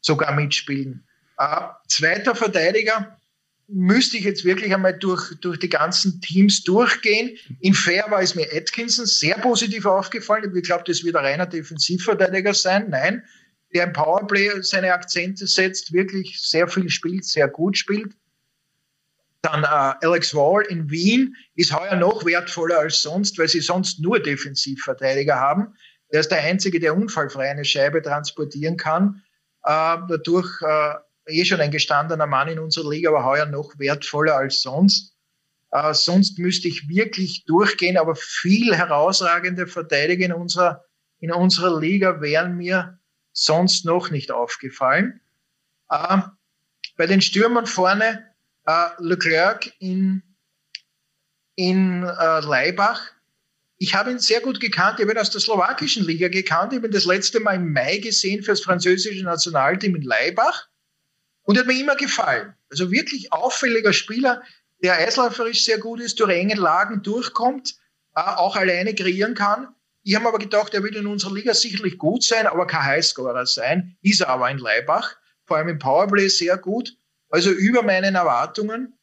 sogar 0.00 0.34
mitspielen. 0.34 1.06
Äh, 1.38 1.68
zweiter 1.88 2.34
Verteidiger, 2.34 3.16
müsste 3.72 4.16
ich 4.16 4.24
jetzt 4.24 4.44
wirklich 4.44 4.74
einmal 4.74 4.98
durch, 4.98 5.34
durch 5.40 5.58
die 5.58 5.68
ganzen 5.68 6.20
Teams 6.20 6.62
durchgehen. 6.62 7.36
In 7.60 7.74
Fair 7.74 8.06
war 8.08 8.20
es 8.20 8.34
mir 8.34 8.46
Atkinson 8.52 9.06
sehr 9.06 9.36
positiv 9.38 9.86
aufgefallen. 9.86 10.54
Ich 10.54 10.62
glaube, 10.64 10.84
das 10.86 11.04
wird 11.04 11.16
ein 11.16 11.24
reiner 11.24 11.46
Defensivverteidiger 11.46 12.54
sein. 12.54 12.90
Nein, 12.90 13.22
der 13.72 13.84
im 13.84 13.92
Powerplay 13.92 14.62
seine 14.62 14.92
Akzente 14.92 15.46
setzt, 15.46 15.92
wirklich 15.92 16.40
sehr 16.40 16.68
viel 16.68 16.90
spielt, 16.90 17.24
sehr 17.24 17.48
gut 17.48 17.78
spielt. 17.78 18.14
Dann 19.42 19.64
äh, 19.64 20.06
Alex 20.06 20.34
Wall 20.34 20.64
in 20.68 20.90
Wien 20.90 21.34
ist 21.54 21.72
heuer 21.72 21.96
noch 21.96 22.24
wertvoller 22.26 22.80
als 22.80 23.00
sonst, 23.00 23.38
weil 23.38 23.48
sie 23.48 23.60
sonst 23.60 24.00
nur 24.00 24.20
Defensivverteidiger 24.20 25.36
haben. 25.36 25.74
Der 26.12 26.20
ist 26.20 26.30
der 26.30 26.42
Einzige, 26.42 26.80
der 26.80 26.94
unfallfrei 26.94 27.50
eine 27.50 27.64
Scheibe 27.64 28.02
transportieren 28.02 28.76
kann. 28.76 29.22
Äh, 29.64 29.96
dadurch 30.08 30.50
äh, 30.62 30.94
eh 31.30 31.44
schon 31.44 31.60
ein 31.60 31.70
gestandener 31.70 32.26
Mann 32.26 32.48
in 32.48 32.58
unserer 32.58 32.90
Liga, 32.90 33.10
aber 33.10 33.24
heuer 33.24 33.46
noch 33.46 33.78
wertvoller 33.78 34.36
als 34.36 34.62
sonst. 34.62 35.14
Äh, 35.70 35.94
sonst 35.94 36.38
müsste 36.38 36.68
ich 36.68 36.88
wirklich 36.88 37.44
durchgehen, 37.44 37.96
aber 37.96 38.16
viel 38.16 38.74
herausragende 38.74 39.66
Verteidiger 39.66 40.26
in 40.26 40.32
unserer, 40.32 40.84
in 41.20 41.32
unserer 41.32 41.78
Liga 41.78 42.20
wären 42.20 42.56
mir 42.56 42.98
sonst 43.32 43.84
noch 43.84 44.10
nicht 44.10 44.32
aufgefallen. 44.32 45.20
Äh, 45.88 46.18
bei 46.96 47.06
den 47.06 47.20
Stürmern 47.20 47.66
vorne 47.66 48.26
äh, 48.66 48.88
Leclerc 48.98 49.72
in, 49.78 50.22
in 51.54 52.02
äh, 52.02 52.40
Leibach. 52.40 53.00
Ich 53.78 53.94
habe 53.94 54.10
ihn 54.10 54.18
sehr 54.18 54.40
gut 54.40 54.60
gekannt. 54.60 54.98
Ich 54.98 55.04
habe 55.04 55.12
ihn 55.12 55.18
aus 55.18 55.30
der 55.30 55.40
slowakischen 55.40 56.04
Liga 56.04 56.28
gekannt. 56.28 56.72
Ich 56.72 56.78
habe 56.78 56.88
ihn 56.88 56.92
das 56.92 57.06
letzte 57.06 57.40
Mal 57.40 57.54
im 57.56 57.72
Mai 57.72 57.98
gesehen 57.98 58.42
für 58.42 58.52
das 58.52 58.60
französische 58.60 59.24
Nationalteam 59.24 59.94
in 59.94 60.02
Leibach. 60.02 60.68
Und 61.50 61.56
er 61.56 61.62
hat 61.62 61.66
mir 61.66 61.80
immer 61.80 61.96
gefallen. 61.96 62.54
Also 62.70 62.92
wirklich 62.92 63.32
auffälliger 63.32 63.92
Spieler, 63.92 64.40
der 64.84 64.98
eisläuferisch 64.98 65.64
sehr 65.64 65.78
gut 65.78 65.98
ist, 65.98 66.20
durch 66.20 66.30
enge 66.30 66.54
Lagen 66.54 67.02
durchkommt, 67.02 67.74
äh, 68.14 68.20
auch 68.20 68.54
alleine 68.54 68.94
kreieren 68.94 69.34
kann. 69.34 69.74
Ich 70.04 70.14
habe 70.14 70.28
aber 70.28 70.38
gedacht, 70.38 70.74
er 70.74 70.84
wird 70.84 70.94
in 70.94 71.08
unserer 71.08 71.34
Liga 71.34 71.52
sicherlich 71.52 71.98
gut 71.98 72.22
sein, 72.22 72.46
aber 72.46 72.68
kein 72.68 72.84
Highscorer 72.84 73.46
sein. 73.46 73.96
Ist 74.00 74.20
er 74.20 74.28
aber 74.28 74.48
in 74.48 74.58
Leibach. 74.58 75.16
Vor 75.44 75.56
allem 75.56 75.70
im 75.70 75.80
Powerplay 75.80 76.28
sehr 76.28 76.56
gut. 76.56 76.96
Also 77.30 77.50
über 77.50 77.82
meinen 77.82 78.14
Erwartungen 78.14 78.96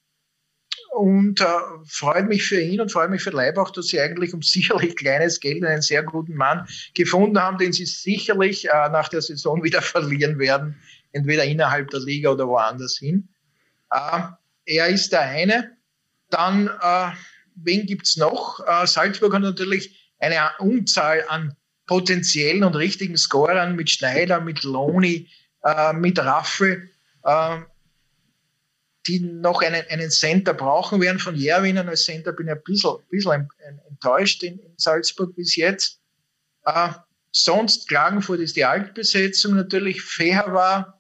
und 0.92 1.42
äh, 1.42 1.46
freut 1.86 2.28
mich 2.28 2.46
für 2.46 2.60
ihn 2.60 2.82
und 2.82 2.92
freut 2.92 3.10
mich 3.10 3.22
für 3.22 3.32
Leibach, 3.32 3.72
dass 3.72 3.88
sie 3.88 4.00
eigentlich 4.00 4.34
um 4.34 4.42
sicherlich 4.42 4.96
kleines 4.96 5.40
Geld 5.40 5.66
einen 5.66 5.82
sehr 5.82 6.04
guten 6.04 6.36
Mann 6.36 6.66
gefunden 6.96 7.40
haben, 7.40 7.58
den 7.58 7.74
sie 7.74 7.86
sicherlich 7.86 8.70
äh, 8.70 8.90
nach 8.90 9.10
der 9.10 9.22
Saison 9.22 9.64
wieder 9.64 9.82
verlieren 9.84 10.40
werden, 10.40 10.78
entweder 11.18 11.44
innerhalb 11.44 11.90
der 11.90 12.00
Liga 12.00 12.30
oder 12.32 12.48
woanders 12.48 12.98
hin. 12.98 13.30
Äh, 13.92 14.22
er 14.66 14.88
ist 14.88 15.12
der 15.12 15.22
eine. 15.22 15.78
Dann, 16.30 16.68
äh, 16.68 17.12
wen 17.56 17.86
gibt's 17.86 18.18
noch? 18.18 18.60
Äh, 18.66 18.88
Salzburg 18.88 19.34
hat 19.34 19.42
natürlich 19.42 20.14
eine 20.20 20.50
Unzahl 20.60 21.24
an 21.28 21.56
potenziellen 21.86 22.64
und 22.64 22.76
richtigen 22.76 23.18
Scorern 23.18 23.76
mit 23.76 23.90
Schneider, 23.90 24.42
mit 24.42 24.64
Loni, 24.64 25.30
äh, 25.64 25.94
mit 25.94 26.20
Raffel. 26.20 26.90
Äh, 27.24 27.60
die 29.08 29.20
noch 29.22 29.62
einen, 29.62 29.84
einen 29.90 30.12
Center 30.12 30.54
brauchen 30.54 31.02
werden. 31.02 31.20
Von 31.20 31.36
Jerwinen 31.36 31.88
als 31.88 32.04
Center 32.04 32.34
bin 32.34 32.48
ich 32.48 32.54
ein 32.54 32.64
bisschen, 32.64 32.98
bisschen 33.10 33.50
enttäuscht 33.90 34.44
in, 34.44 34.60
in, 34.60 34.74
Salzburg 34.78 35.36
bis 35.36 35.56
jetzt. 35.56 36.00
Äh, 36.66 36.90
sonst 37.32 37.88
Klagenfurt 37.88 38.40
ist 38.40 38.56
die 38.56 38.66
Altbesetzung 38.66 39.56
natürlich. 39.56 40.02
Fair 40.02 40.52
war, 40.54 40.97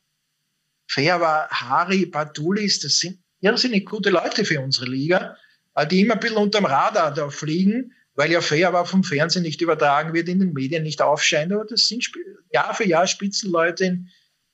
War 0.95 1.49
Hari, 1.49 2.05
Batulis, 2.05 2.79
das 2.79 2.99
sind 2.99 3.19
irrsinnig 3.41 3.85
gute 3.85 4.09
Leute 4.09 4.45
für 4.45 4.61
unsere 4.61 4.87
Liga, 4.87 5.37
äh, 5.75 5.85
die 5.85 6.01
immer 6.01 6.15
ein 6.15 6.19
bisschen 6.19 6.37
unterm 6.37 6.65
Radar 6.65 7.13
da 7.13 7.29
fliegen, 7.29 7.93
weil 8.15 8.31
ja 8.31 8.41
war 8.73 8.85
vom 8.85 9.03
Fernsehen 9.03 9.43
nicht 9.43 9.61
übertragen 9.61 10.13
wird, 10.13 10.27
in 10.27 10.39
den 10.39 10.53
Medien 10.53 10.83
nicht 10.83 11.01
aufscheint. 11.01 11.53
Aber 11.53 11.65
das 11.65 11.87
sind 11.87 12.09
Jahr 12.51 12.73
für 12.73 12.87
Jahr 12.87 13.05
Spitzenleute 13.05 13.85
in, 13.85 14.09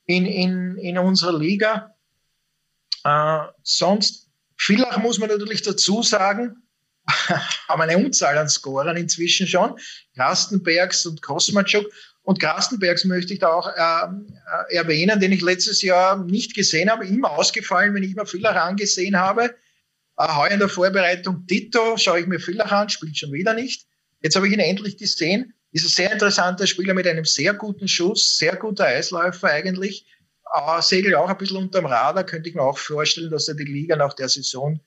in, 0.06 0.26
in, 0.26 0.78
in 0.78 0.98
unserer 0.98 1.38
Liga. 1.38 1.96
Äh, 3.06 3.40
sonst, 3.64 4.30
Villach 4.58 4.98
muss 4.98 5.18
man 5.20 5.30
natürlich 5.30 5.62
dazu 5.62 6.04
sagen, 6.04 6.64
haben 7.68 7.82
eine 7.82 7.98
Unzahl 7.98 8.38
an 8.38 8.50
Scorern 8.50 8.98
inzwischen 8.98 9.48
schon. 9.48 9.80
Grastenbergs 10.16 11.06
und 11.06 11.22
Kosmatschuk. 11.22 11.86
Und 12.24 12.40
Grastenbergs 12.40 13.06
möchte 13.06 13.34
ich 13.34 13.40
da 13.40 13.50
auch 13.50 13.68
äh, 13.68 14.06
äh, 14.72 14.76
erwähnen, 14.76 15.20
den 15.20 15.32
ich 15.32 15.42
letztes 15.42 15.82
Jahr 15.82 16.24
nicht 16.24 16.56
gesehen 16.56 16.90
habe, 16.90 17.06
immer 17.06 17.32
ausgefallen, 17.32 17.94
wenn 17.94 18.04
ich 18.04 18.16
mir 18.16 18.26
Villach 18.26 18.56
angesehen 18.56 19.18
habe. 19.18 19.56
Äh, 20.18 20.28
heuer 20.36 20.52
in 20.52 20.60
der 20.60 20.70
Vorbereitung 20.70 21.46
Tito, 21.48 21.98
schaue 21.98 22.22
ich 22.22 22.28
mir 22.28 22.40
Villach 22.40 22.72
an, 22.72 22.90
spielt 22.90 23.18
schon 23.18 23.34
wieder 23.34 23.54
nicht. 23.54 23.86
Jetzt 24.22 24.36
habe 24.36 24.48
ich 24.48 24.54
ihn 24.54 24.60
endlich 24.60 24.98
gesehen. 24.98 25.54
Ist 25.72 25.86
ein 25.86 25.90
sehr 25.90 26.12
interessanter 26.14 26.66
Spieler 26.66 26.94
mit 26.94 27.08
einem 27.08 27.26
sehr 27.26 27.54
guten 27.54 27.88
Schuss, 27.88 28.38
sehr 28.38 28.56
guter 28.56 28.86
Eisläufer 28.86 29.50
eigentlich 29.50 30.06
äh, 30.54 30.82
segelt 30.82 31.16
auch 31.16 31.30
ein 31.30 31.38
bisschen 31.38 31.58
unterm 31.58 31.86
Radar, 31.86 32.24
könnte 32.24 32.50
ich 32.50 32.56
mir 32.56 32.62
auch 32.62 32.78
vorstellen, 32.78 33.32
dass 33.32 33.48
er 33.48 33.56
die 33.56 33.64
Liga 33.64 33.96
nach 33.96 34.14
der 34.14 34.30
Saison 34.30 34.80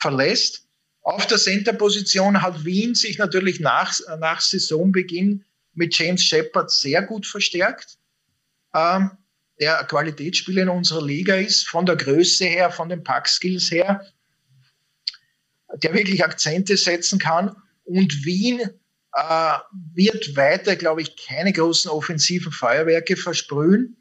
verlässt. 0.00 0.66
Auf 1.02 1.26
der 1.26 1.38
Center-Position 1.38 2.42
hat 2.42 2.64
Wien 2.64 2.94
sich 2.94 3.18
natürlich 3.18 3.60
nach, 3.60 3.92
nach 4.18 4.40
Saisonbeginn 4.40 5.44
mit 5.74 5.96
James 5.96 6.22
Shepard 6.22 6.70
sehr 6.70 7.02
gut 7.02 7.26
verstärkt, 7.26 7.98
ähm, 8.74 9.10
der 9.60 9.84
Qualitätsspieler 9.84 10.62
in 10.62 10.68
unserer 10.68 11.04
Liga 11.04 11.36
ist, 11.36 11.68
von 11.68 11.86
der 11.86 11.96
Größe 11.96 12.44
her, 12.44 12.70
von 12.70 12.88
den 12.88 13.04
Pack-Skills 13.04 13.70
her, 13.70 14.04
der 15.76 15.94
wirklich 15.94 16.24
Akzente 16.24 16.76
setzen 16.76 17.18
kann. 17.18 17.54
Und 17.84 18.24
Wien 18.24 18.60
äh, 18.60 19.58
wird 19.94 20.36
weiter, 20.36 20.76
glaube 20.76 21.02
ich, 21.02 21.16
keine 21.16 21.52
großen 21.52 21.90
offensiven 21.90 22.52
Feuerwerke 22.52 23.16
versprühen. 23.16 23.96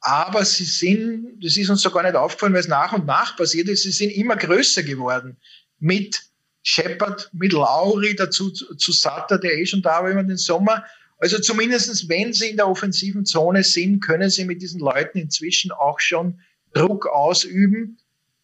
Aber 0.00 0.44
sie 0.44 0.64
sind, 0.64 1.42
das 1.42 1.56
ist 1.56 1.70
uns 1.70 1.82
so 1.82 1.90
gar 1.90 2.02
nicht 2.02 2.16
aufgefallen, 2.16 2.52
weil 2.52 2.60
es 2.60 2.68
nach 2.68 2.92
und 2.92 3.06
nach 3.06 3.36
passiert 3.36 3.68
ist, 3.68 3.84
sie 3.84 3.92
sind 3.92 4.10
immer 4.10 4.36
größer 4.36 4.82
geworden. 4.82 5.36
Mit 5.78 6.20
Shepard, 6.64 7.30
mit 7.32 7.52
Lauri, 7.52 8.14
dazu 8.14 8.50
zu 8.50 8.92
Satter, 8.92 9.38
der 9.38 9.58
eh 9.58 9.66
schon 9.66 9.82
da 9.82 10.02
war 10.02 10.10
über 10.10 10.22
den 10.22 10.36
Sommer. 10.36 10.84
Also 11.22 11.38
zumindestens, 11.38 12.08
wenn 12.08 12.32
sie 12.32 12.48
in 12.48 12.56
der 12.56 12.66
offensiven 12.66 13.24
Zone 13.24 13.62
sind, 13.62 14.00
können 14.00 14.28
sie 14.28 14.44
mit 14.44 14.60
diesen 14.60 14.80
Leuten 14.80 15.18
inzwischen 15.18 15.70
auch 15.70 16.00
schon 16.00 16.40
Druck 16.74 17.06
ausüben 17.06 17.96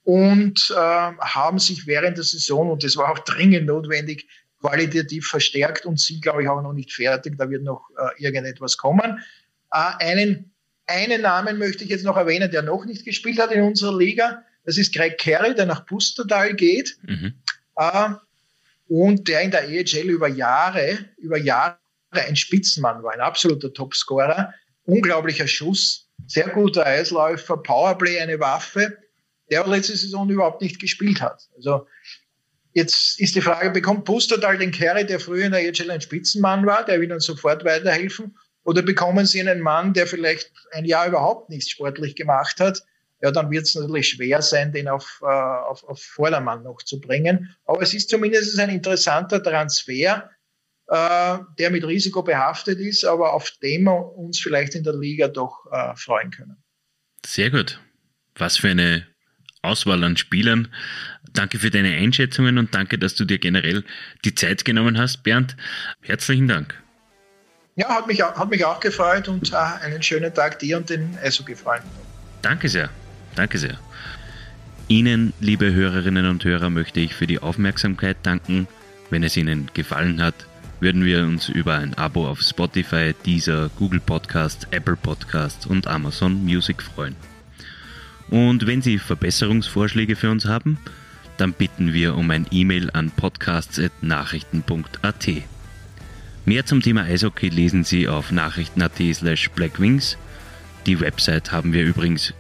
und 0.05 0.71
äh, 0.71 0.77
haben 0.77 1.59
sich 1.59 1.89
während 1.89 2.19
der 2.19 2.25
Saison, 2.25 2.71
und 2.71 2.85
das 2.85 2.97
war 2.97 3.11
auch 3.11 3.19
dringend 3.25 3.67
notwendig, 3.67 4.29
qualitativ 4.61 5.27
verstärkt 5.27 5.87
und 5.87 5.99
sind, 5.99 6.23
glaube 6.23 6.45
ich, 6.45 6.49
auch 6.49 6.63
noch 6.63 6.73
nicht 6.73 6.93
fertig. 6.93 7.37
Da 7.37 7.51
wird 7.51 7.65
noch 7.65 7.91
äh, 7.99 8.23
irgendetwas 8.23 8.77
kommen. 8.77 9.25
Äh, 9.73 10.05
einen 10.05 10.53
einen 10.87 11.21
Namen 11.21 11.59
möchte 11.59 11.83
ich 11.83 11.91
jetzt 11.91 12.05
noch 12.05 12.17
erwähnen, 12.17 12.49
der 12.49 12.63
noch 12.63 12.85
nicht 12.85 13.05
gespielt 13.05 13.41
hat 13.41 13.51
in 13.51 13.63
unserer 13.63 13.99
Liga. 13.99 14.45
Das 14.65 14.79
ist 14.79 14.95
Greg 14.95 15.19
Carey, 15.19 15.53
der 15.53 15.67
nach 15.67 15.85
Pustertal 15.85 16.55
geht. 16.55 16.97
Mhm. 17.03 17.35
Äh, 17.75 18.11
und 18.87 19.27
der 19.27 19.41
in 19.43 19.51
der 19.51 19.69
EHL 19.69 20.09
über 20.11 20.29
Jahre, 20.29 20.97
über 21.19 21.39
Jahre 21.39 21.77
ein 22.11 22.37
Spitzenmann 22.37 23.03
war, 23.03 23.13
ein 23.13 23.21
absoluter 23.21 23.73
Topscorer. 23.73 24.53
Unglaublicher 24.85 25.47
Schuss, 25.47 26.09
sehr 26.27 26.49
guter 26.49 26.87
Eisläufer, 26.87 27.59
Powerplay, 27.59 28.21
eine 28.21 28.41
Waffe, 28.41 28.97
der 29.51 29.67
letzte 29.67 29.97
Saison 29.97 30.29
überhaupt 30.29 30.63
nicht 30.63 30.81
gespielt 30.81 31.21
hat. 31.21 31.49
Also 31.57 31.87
Jetzt 32.79 33.19
ist 33.19 33.35
die 33.35 33.41
Frage, 33.41 33.71
bekommt 33.71 34.05
Pustertal 34.05 34.57
den 34.57 34.71
Carey, 34.71 35.05
der 35.05 35.19
früher 35.19 35.47
in 35.47 35.51
der 35.53 35.65
EHL 35.65 35.91
ein 35.91 36.01
Spitzenmann 36.01 36.65
war, 36.65 36.85
der 36.85 37.01
will 37.01 37.09
dann 37.09 37.19
sofort 37.19 37.65
weiterhelfen? 37.65 38.37
Oder 38.63 38.83
bekommen 38.83 39.27
Sie 39.27 39.41
einen 39.41 39.61
Mann, 39.61 39.95
der 39.95 40.07
vielleicht 40.07 40.53
ein 40.71 40.85
Jahr 40.85 41.09
überhaupt 41.09 41.49
nichts 41.49 41.71
sportlich 41.71 42.15
gemacht 42.15 42.61
hat? 42.61 42.83
Ja, 43.21 43.33
dann 43.33 43.51
wird 43.51 43.67
es 43.67 43.75
natürlich 43.75 44.11
schwer 44.11 44.43
sein, 44.43 44.73
den 44.73 44.87
auf, 44.87 45.21
äh, 45.23 45.27
auf, 45.27 45.83
auf 45.89 46.01
Vordermann 46.01 46.63
noch 46.63 46.81
zu 46.85 47.01
bringen. 47.01 47.53
Aber 47.65 47.83
es 47.83 47.95
ist 47.95 48.11
zumindest 48.11 48.57
ein 48.61 48.71
interessanter 48.71 49.43
Transfer, 49.43 50.31
äh, 50.89 51.39
der 51.59 51.71
mit 51.71 51.85
Risiko 51.85 52.23
behaftet 52.23 52.79
ist, 52.79 53.05
aber 53.05 53.35
auf 53.35 53.51
den 53.63 53.85
wir 53.85 54.17
uns 54.17 54.41
vielleicht 54.41 54.75
in 54.75 54.85
der 54.85 54.95
Liga 54.97 55.29
doch 55.29 55.67
äh, 55.71 55.95
freuen 55.97 56.31
können. 56.31 56.57
Sehr 57.25 57.51
gut. 57.51 57.81
Was 58.37 58.57
für 58.57 58.69
eine 58.69 59.07
Auswahl 59.63 60.03
an 60.05 60.17
Spielern. 60.17 60.69
Danke 61.33 61.59
für 61.59 61.71
deine 61.71 61.95
Einschätzungen 61.95 62.59
und 62.59 62.75
danke, 62.75 62.99
dass 62.99 63.15
du 63.15 63.25
dir 63.25 63.39
generell 63.39 63.85
die 64.25 64.35
Zeit 64.35 64.65
genommen 64.65 64.99
hast, 64.99 65.23
Bernd. 65.25 65.57
Herzlichen 66.01 66.49
Dank. 66.49 66.75
Ja, 67.77 67.91
hat 67.91 68.07
mich, 68.07 68.23
hat 68.23 68.51
mich 68.51 68.65
auch 68.65 68.81
gefreut 68.81 69.29
und 69.29 69.53
äh, 69.53 69.57
einen 69.57 70.03
schönen 70.03 70.33
Tag 70.35 70.59
dir 70.59 70.79
und 70.79 70.91
den 70.91 71.17
ESO-Freunden. 71.23 71.89
Danke 72.43 72.69
sehr. 72.69 72.89
Danke 73.37 73.59
sehr. 73.59 73.79
Ihnen, 74.89 75.35
liebe 75.39 75.73
Hörerinnen 75.73 76.27
und 76.27 76.45
Hörer, 76.45 76.71
möchte 76.71 76.99
ich 77.01 77.15
für 77.15 77.27
die 77.27 77.41
Aufmerksamkeit 77.41 78.17
danken. 78.23 78.67
Wenn 79.11 79.23
es 79.23 79.37
Ihnen 79.37 79.71
gefallen 79.75 80.23
hat, 80.23 80.48
würden 80.81 81.05
wir 81.05 81.25
uns 81.25 81.49
über 81.49 81.77
ein 81.77 81.95
Abo 81.95 82.29
auf 82.29 82.41
Spotify, 82.41 83.15
Deezer, 83.25 83.71
Google 83.77 84.01
Podcast, 84.01 84.67
Apple 84.71 84.97
Podcast 84.97 85.67
und 85.67 85.87
Amazon 85.87 86.45
Music 86.45 86.83
freuen. 86.83 87.15
Und 88.31 88.67
wenn 88.67 88.83
Sie 88.83 88.99
Verbesserungsvorschläge 88.99 90.17
für 90.17 90.31
uns 90.31 90.45
haben, 90.45 90.79
dann 91.37 91.53
bitten 91.53 91.93
wir 91.93 92.17
um 92.17 92.29
ein 92.31 92.47
E-Mail 92.51 92.91
an 92.93 93.11
podcasts.nachrichten.at. 93.11 95.29
Mehr 96.45 96.67
zum 96.67 96.83
Thema 96.83 97.03
Eishockey 97.03 97.49
lesen 97.49 97.85
Sie 97.85 98.09
auf 98.09 98.33
nachrichten.at 98.33 99.15
slash 99.15 99.51
blackwings. 99.51 100.19
Die 100.87 101.01
Website 101.01 101.53
haben 101.53 101.73
wir 101.73 101.85
übrigens 101.85 102.35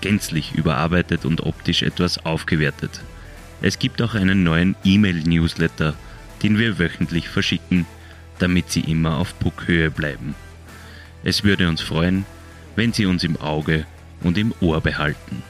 gänzlich 0.00 0.54
überarbeitet 0.54 1.24
und 1.24 1.42
optisch 1.42 1.82
etwas 1.82 2.24
aufgewertet. 2.24 3.00
Es 3.62 3.78
gibt 3.78 4.00
auch 4.00 4.14
einen 4.14 4.42
neuen 4.42 4.74
E-Mail-Newsletter, 4.84 5.94
den 6.42 6.58
wir 6.58 6.78
wöchentlich 6.78 7.28
verschicken, 7.28 7.86
damit 8.38 8.70
sie 8.70 8.80
immer 8.80 9.18
auf 9.18 9.38
Puckhöhe 9.38 9.90
bleiben. 9.90 10.34
Es 11.22 11.44
würde 11.44 11.68
uns 11.68 11.80
freuen, 11.82 12.24
wenn 12.76 12.92
Sie 12.92 13.06
uns 13.06 13.24
im 13.24 13.36
Auge 13.36 13.84
und 14.22 14.38
im 14.38 14.54
Ohr 14.60 14.80
behalten. 14.80 15.42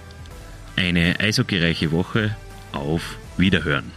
Eine 0.77 1.21
eisogereiche 1.21 1.93
Woche, 1.93 2.37
auf 2.73 3.19
Wiederhören! 3.37 3.93